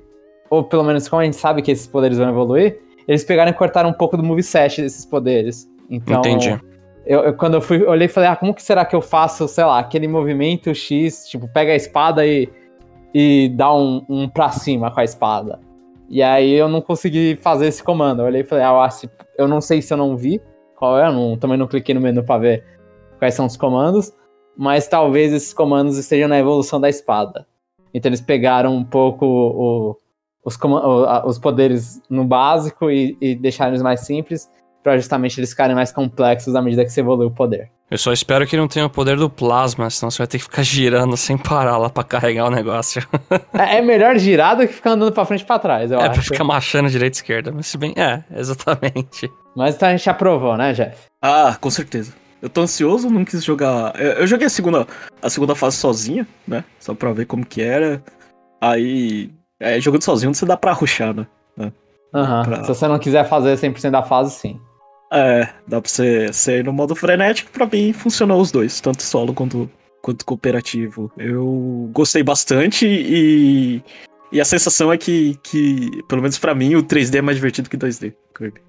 ou 0.49 0.63
pelo 0.63 0.85
menos 0.85 1.09
como 1.09 1.23
a 1.23 1.25
gente 1.25 1.37
sabe 1.37 1.61
que 1.63 1.71
esses 1.73 1.87
poderes 1.87 2.19
vão 2.19 2.29
evoluir, 2.29 2.79
eles 3.09 3.25
pegaram 3.25 3.51
e 3.51 3.55
cortaram 3.55 3.91
um 3.91 3.93
pouco 3.93 4.17
do 4.17 4.23
moveset 4.23 4.81
desses 4.83 5.05
poderes. 5.05 5.69
Então, 5.91 6.19
Entendi. 6.21 6.59
eu, 7.05 7.21
eu- 7.21 7.35
quando 7.35 7.55
eu 7.55 7.61
fui, 7.61 7.83
eu 7.83 7.89
olhei 7.91 8.07
e 8.07 8.09
falei, 8.09 8.29
ah, 8.31 8.37
como 8.37 8.55
que 8.55 8.63
será 8.63 8.85
que 8.85 8.95
eu 8.95 9.01
faço, 9.01 9.47
sei 9.49 9.65
lá, 9.65 9.79
aquele 9.79 10.07
movimento 10.09 10.73
X, 10.75 11.27
tipo, 11.29 11.49
pega 11.49 11.73
a 11.73 11.77
espada 11.77 12.25
e, 12.27 12.49
e 13.15 13.49
dá 13.57 13.73
um, 13.75 14.05
um 14.09 14.29
pra 14.29 14.51
cima 14.51 14.91
com 14.91 15.01
a 15.01 15.05
espada. 15.05 15.59
E 16.09 16.23
aí 16.23 16.53
eu 16.53 16.69
não 16.69 16.81
consegui 16.81 17.37
fazer 17.43 17.67
esse 17.67 17.83
comando. 17.83 18.23
Eu 18.23 18.27
olhei 18.27 18.43
e 18.43 18.45
falei, 18.45 18.65
ah, 18.65 18.69
eu, 18.71 18.81
acho, 18.81 19.09
eu 19.37 19.49
não 19.49 19.61
sei 19.61 19.83
se 19.83 19.93
eu 19.93 19.97
não 19.97 20.17
vi 20.17 20.41
qual 20.77 20.97
é, 20.99 21.09
eu 21.09 21.13
não, 21.13 21.37
também 21.37 21.57
não 21.59 21.67
cliquei 21.67 21.95
no 21.95 22.01
menu 22.01 22.23
pra 22.23 22.39
ver 22.39 22.63
quais 23.19 23.35
são 23.35 23.47
os 23.47 23.57
comandos, 23.57 24.13
mas 24.57 24.89
talvez 24.89 25.33
esses 25.33 25.53
comandos 25.53 25.97
estejam 25.99 26.29
na 26.29 26.39
evolução 26.39 26.81
da 26.81 26.89
espada. 26.89 27.47
Então 27.95 28.09
eles 28.09 28.21
pegaram 28.21 28.75
um 28.75 28.85
pouco 28.85 29.25
o- 29.27 29.97
os, 30.45 30.59
os 31.25 31.39
poderes 31.39 32.01
no 32.09 32.25
básico 32.25 32.91
e, 32.91 33.17
e 33.21 33.35
deixaram 33.35 33.73
eles 33.73 33.83
mais 33.83 34.01
simples, 34.01 34.49
pra 34.83 34.97
justamente 34.97 35.39
eles 35.41 35.51
ficarem 35.51 35.75
mais 35.75 35.91
complexos 35.93 36.55
à 36.55 36.63
medida 36.63 36.85
que 36.85 36.91
você 36.91 37.01
evolui 37.01 37.27
o 37.27 37.31
poder. 37.31 37.71
Eu 37.91 37.99
só 37.99 38.13
espero 38.13 38.45
que 38.47 38.57
não 38.57 38.67
tenha 38.67 38.87
o 38.87 38.91
poder 38.91 39.17
do 39.17 39.31
plasma, 39.31 39.89
senão 39.91 40.11
você 40.11 40.19
vai 40.19 40.27
ter 40.27 40.39
que 40.39 40.45
ficar 40.45 40.63
girando 40.65 41.17
sem 41.17 41.39
parar 41.39 41.77
lá 41.79 41.89
pra 41.89 42.03
carregar 42.03 42.47
o 42.47 42.51
negócio. 42.51 43.01
É, 43.57 43.79
é 43.79 43.83
melhor 43.83 44.19
girar 44.19 44.57
do 44.57 44.67
que 44.67 44.73
ficar 44.73 44.91
andando 44.91 45.13
pra 45.13 45.25
frente 45.25 45.43
e 45.43 45.47
pra 45.47 45.59
trás, 45.59 45.91
eu 45.91 45.99
é 45.99 46.03
pra 46.09 46.19
acho. 46.19 46.23
ficar 46.31 46.45
machando 46.45 46.91
direita 46.91 47.17
e 47.17 47.19
esquerda. 47.19 47.53
Mas 47.53 47.67
se 47.69 47.79
bem, 47.79 47.95
é, 47.97 48.23
exatamente. 48.37 49.31
Mas 49.57 49.75
então 49.77 49.89
a 49.89 49.97
gente 49.97 50.09
aprovou, 50.11 50.57
né, 50.57 50.73
Jeff? 50.73 50.97
Ah, 51.23 51.57
com 51.61 51.71
certeza. 51.71 52.13
Eu 52.47 52.51
tô 52.51 52.61
ansioso, 52.61 53.11
não 53.11 53.25
quis 53.25 53.43
jogar. 53.43 53.93
Eu 54.01 54.25
joguei 54.25 54.47
a 54.47 54.51
segunda, 54.51 54.87
a 55.21 55.29
segunda 55.29 55.57
fase 55.57 55.77
sozinha, 55.79 56.25
né? 56.47 56.63
Só 56.79 56.95
pra 56.95 57.13
ver 57.13 57.27
como 57.27 57.45
que 57.45 57.61
era. 57.61 58.01
Aí, 58.61 59.33
é, 59.59 59.81
jogando 59.81 60.03
sozinho 60.03 60.33
você 60.33 60.47
dá 60.47 60.57
pra 60.57 60.71
rushar, 60.73 61.13
né? 61.13 61.27
Aham. 62.15 62.45
Pra- 62.45 62.63
Se 62.63 62.69
você 62.69 62.87
não 62.87 63.01
quiser 63.01 63.29
fazer 63.29 63.57
100% 63.59 63.91
da 63.91 64.03
fase, 64.05 64.31
sim. 64.39 64.61
É, 65.13 65.49
dá 65.67 65.81
pra 65.81 65.91
você 65.91 66.33
ser 66.33 66.63
no 66.65 66.73
modo 66.73 66.95
frenético. 66.95 67.51
Pra 67.51 67.67
mim, 67.67 67.93
funcionou 67.93 68.41
os 68.41 68.53
dois, 68.53 68.81
tanto 68.81 69.03
solo 69.03 69.35
quanto, 69.35 69.69
quanto 70.01 70.25
cooperativo. 70.25 71.11
Eu 71.19 71.91
gostei 71.93 72.23
bastante 72.23 72.87
e. 72.87 73.83
E 74.31 74.41
a 74.41 74.45
sensação 74.45 74.93
é 74.93 74.97
que, 74.97 75.37
que, 75.43 76.01
pelo 76.09 76.23
menos 76.23 76.39
pra 76.39 76.55
mim, 76.55 76.77
o 76.77 76.83
3D 76.83 77.17
é 77.19 77.23
mais 77.23 77.37
divertido 77.39 77.69
que 77.69 77.77
2D. 77.77 78.15
Kirby. 78.37 78.61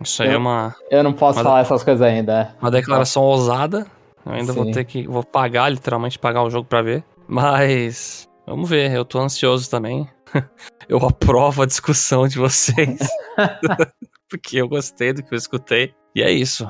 Isso 0.00 0.22
aí 0.22 0.28
é 0.30 0.34
Eu- 0.34 0.38
uma, 0.38 0.74
Eu 0.90 1.02
não 1.02 1.12
posso 1.12 1.38
Mas- 1.38 1.44
falar 1.46 1.60
essas 1.60 1.82
coisas 1.84 2.02
ainda. 2.02 2.32
é. 2.32 2.54
uma 2.60 2.70
declaração 2.70 3.22
ousada. 3.22 3.86
Eu 4.26 4.32
ainda 4.32 4.52
vou 4.52 4.64
Sim. 4.64 4.72
ter 4.72 4.84
que. 4.84 5.06
Vou 5.06 5.22
pagar, 5.22 5.68
literalmente, 5.70 6.18
pagar 6.18 6.42
o 6.42 6.50
jogo 6.50 6.66
pra 6.68 6.80
ver. 6.82 7.04
Mas. 7.28 8.28
Vamos 8.46 8.68
ver, 8.68 8.90
eu 8.92 9.04
tô 9.04 9.18
ansioso 9.20 9.68
também. 9.70 10.08
eu 10.88 10.98
aprovo 10.98 11.62
a 11.62 11.66
discussão 11.66 12.26
de 12.28 12.38
vocês. 12.38 12.98
porque 14.28 14.56
eu 14.56 14.68
gostei 14.68 15.12
do 15.12 15.22
que 15.22 15.32
eu 15.34 15.38
escutei. 15.38 15.94
E 16.14 16.22
é 16.22 16.30
isso. 16.30 16.68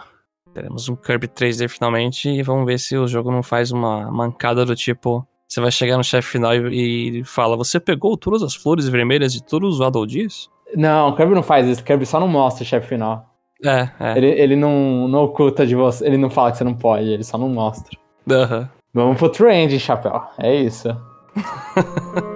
Teremos 0.52 0.88
um 0.88 0.94
Kirby 0.96 1.26
3D 1.28 1.68
finalmente 1.68 2.28
e 2.28 2.42
vamos 2.42 2.64
ver 2.66 2.78
se 2.78 2.96
o 2.96 3.08
jogo 3.08 3.30
não 3.32 3.42
faz 3.42 3.72
uma 3.72 4.10
mancada 4.10 4.64
do 4.64 4.74
tipo. 4.76 5.26
Você 5.48 5.60
vai 5.60 5.70
chegar 5.70 5.96
no 5.96 6.04
chefe 6.04 6.28
final 6.30 6.54
e, 6.54 7.20
e 7.20 7.24
fala: 7.24 7.56
Você 7.56 7.78
pegou 7.80 8.16
todas 8.16 8.42
as 8.42 8.54
flores 8.54 8.88
vermelhas 8.88 9.32
de 9.32 9.42
todos 9.42 9.74
os 9.74 9.78
Waddle 9.80 10.06
Dees? 10.06 10.48
Não, 10.76 11.08
o 11.08 11.16
Kirby 11.16 11.34
não 11.34 11.42
faz 11.42 11.66
isso. 11.66 11.80
O 11.80 11.84
Kirby 11.84 12.06
só 12.06 12.18
não 12.18 12.28
mostra 12.28 12.64
o 12.64 12.66
chefe 12.66 12.88
final. 12.88 13.34
É, 13.64 13.88
é. 13.98 14.16
Ele, 14.16 14.26
ele 14.28 14.56
não, 14.56 15.08
não 15.08 15.24
oculta 15.24 15.66
de 15.66 15.74
você. 15.74 16.06
Ele 16.06 16.18
não 16.18 16.30
fala 16.30 16.50
que 16.52 16.58
você 16.58 16.64
não 16.64 16.74
pode, 16.74 17.08
ele 17.08 17.24
só 17.24 17.38
não 17.38 17.48
mostra. 17.48 17.96
Aham. 18.30 18.68
Vamos 18.92 19.18
pro 19.18 19.28
trend, 19.28 19.78
chapéu. 19.78 20.22
É 20.38 20.54
isso. 20.54 20.88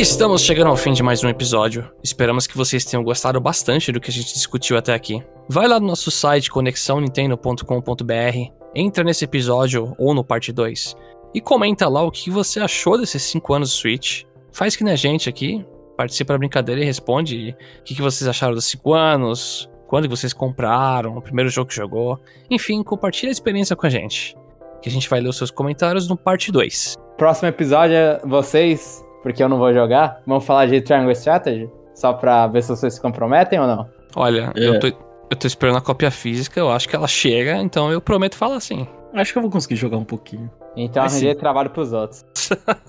estamos 0.00 0.42
chegando 0.42 0.68
ao 0.68 0.76
fim 0.76 0.92
de 0.92 1.02
mais 1.02 1.24
um 1.24 1.28
episódio. 1.28 1.90
Esperamos 2.04 2.46
que 2.46 2.54
vocês 2.54 2.84
tenham 2.84 3.02
gostado 3.02 3.40
bastante 3.40 3.90
do 3.90 3.98
que 3.98 4.10
a 4.10 4.12
gente 4.12 4.34
discutiu 4.34 4.76
até 4.76 4.92
aqui. 4.92 5.24
Vai 5.48 5.66
lá 5.66 5.80
no 5.80 5.86
nosso 5.86 6.10
site 6.10 6.50
conexãonintendo.com.br, 6.50 8.52
entra 8.74 9.02
nesse 9.02 9.24
episódio 9.24 9.94
ou 9.98 10.12
no 10.12 10.22
parte 10.22 10.52
2 10.52 10.94
e 11.34 11.40
comenta 11.40 11.88
lá 11.88 12.02
o 12.02 12.10
que 12.10 12.30
você 12.30 12.60
achou 12.60 12.98
desses 12.98 13.22
5 13.22 13.54
anos 13.54 13.70
do 13.70 13.76
Switch. 13.76 14.24
Faz 14.52 14.76
que 14.76 14.84
nem 14.84 14.92
a 14.92 14.96
gente 14.96 15.30
aqui, 15.30 15.64
participa 15.96 16.34
da 16.34 16.38
brincadeira 16.38 16.82
e 16.82 16.84
responde 16.84 17.56
o 17.80 17.84
que 17.84 18.02
vocês 18.02 18.28
acharam 18.28 18.54
dos 18.54 18.66
5 18.66 18.92
anos, 18.92 19.66
quando 19.86 20.10
vocês 20.10 20.34
compraram, 20.34 21.16
o 21.16 21.22
primeiro 21.22 21.48
jogo 21.48 21.70
que 21.70 21.76
jogou. 21.76 22.20
Enfim, 22.50 22.82
compartilha 22.82 23.30
a 23.30 23.32
experiência 23.32 23.74
com 23.74 23.86
a 23.86 23.90
gente. 23.90 24.36
Que 24.82 24.90
a 24.90 24.92
gente 24.92 25.08
vai 25.08 25.20
ler 25.20 25.30
os 25.30 25.38
seus 25.38 25.50
comentários 25.50 26.06
no 26.06 26.18
parte 26.18 26.52
2. 26.52 26.96
Próximo 27.16 27.48
episódio, 27.48 27.96
é 27.96 28.20
vocês, 28.26 29.05
porque 29.26 29.42
eu 29.42 29.48
não 29.48 29.58
vou 29.58 29.74
jogar, 29.74 30.20
vão 30.24 30.40
falar 30.40 30.66
de 30.66 30.80
Triangle 30.80 31.10
Strategy? 31.10 31.68
Só 31.96 32.12
pra 32.12 32.46
ver 32.46 32.62
se 32.62 32.68
vocês 32.68 32.94
se 32.94 33.00
comprometem 33.00 33.58
ou 33.58 33.66
não? 33.66 33.88
Olha, 34.14 34.52
É. 34.54 34.68
eu, 34.68 34.78
tô, 34.78 34.86
eu 34.86 35.36
tô 35.36 35.46
esperando 35.48 35.78
a 35.78 35.80
cópia 35.80 36.12
física, 36.12 36.60
eu 36.60 36.70
acho 36.70 36.88
que 36.88 36.94
ela 36.94 37.08
chega, 37.08 37.56
então 37.56 37.90
eu 37.90 38.00
prometo 38.00 38.36
falar 38.36 38.60
sim. 38.60 38.86
Acho 39.12 39.32
que 39.32 39.38
eu 39.38 39.42
vou 39.42 39.50
conseguir 39.50 39.74
jogar 39.74 39.96
um 39.96 40.04
pouquinho. 40.04 40.48
Então 40.76 41.02
Mas 41.02 41.14
arranjei 41.14 41.32
sim. 41.34 41.40
trabalho 41.40 41.70
pros 41.70 41.92
outros. 41.92 42.24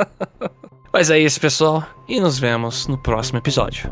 Mas 0.94 1.10
é 1.10 1.18
isso, 1.18 1.42
pessoal, 1.42 1.84
e 2.08 2.20
nos 2.20 2.38
vemos 2.38 2.88
no 2.88 3.00
próximo 3.00 3.40
episódio. 3.40 3.90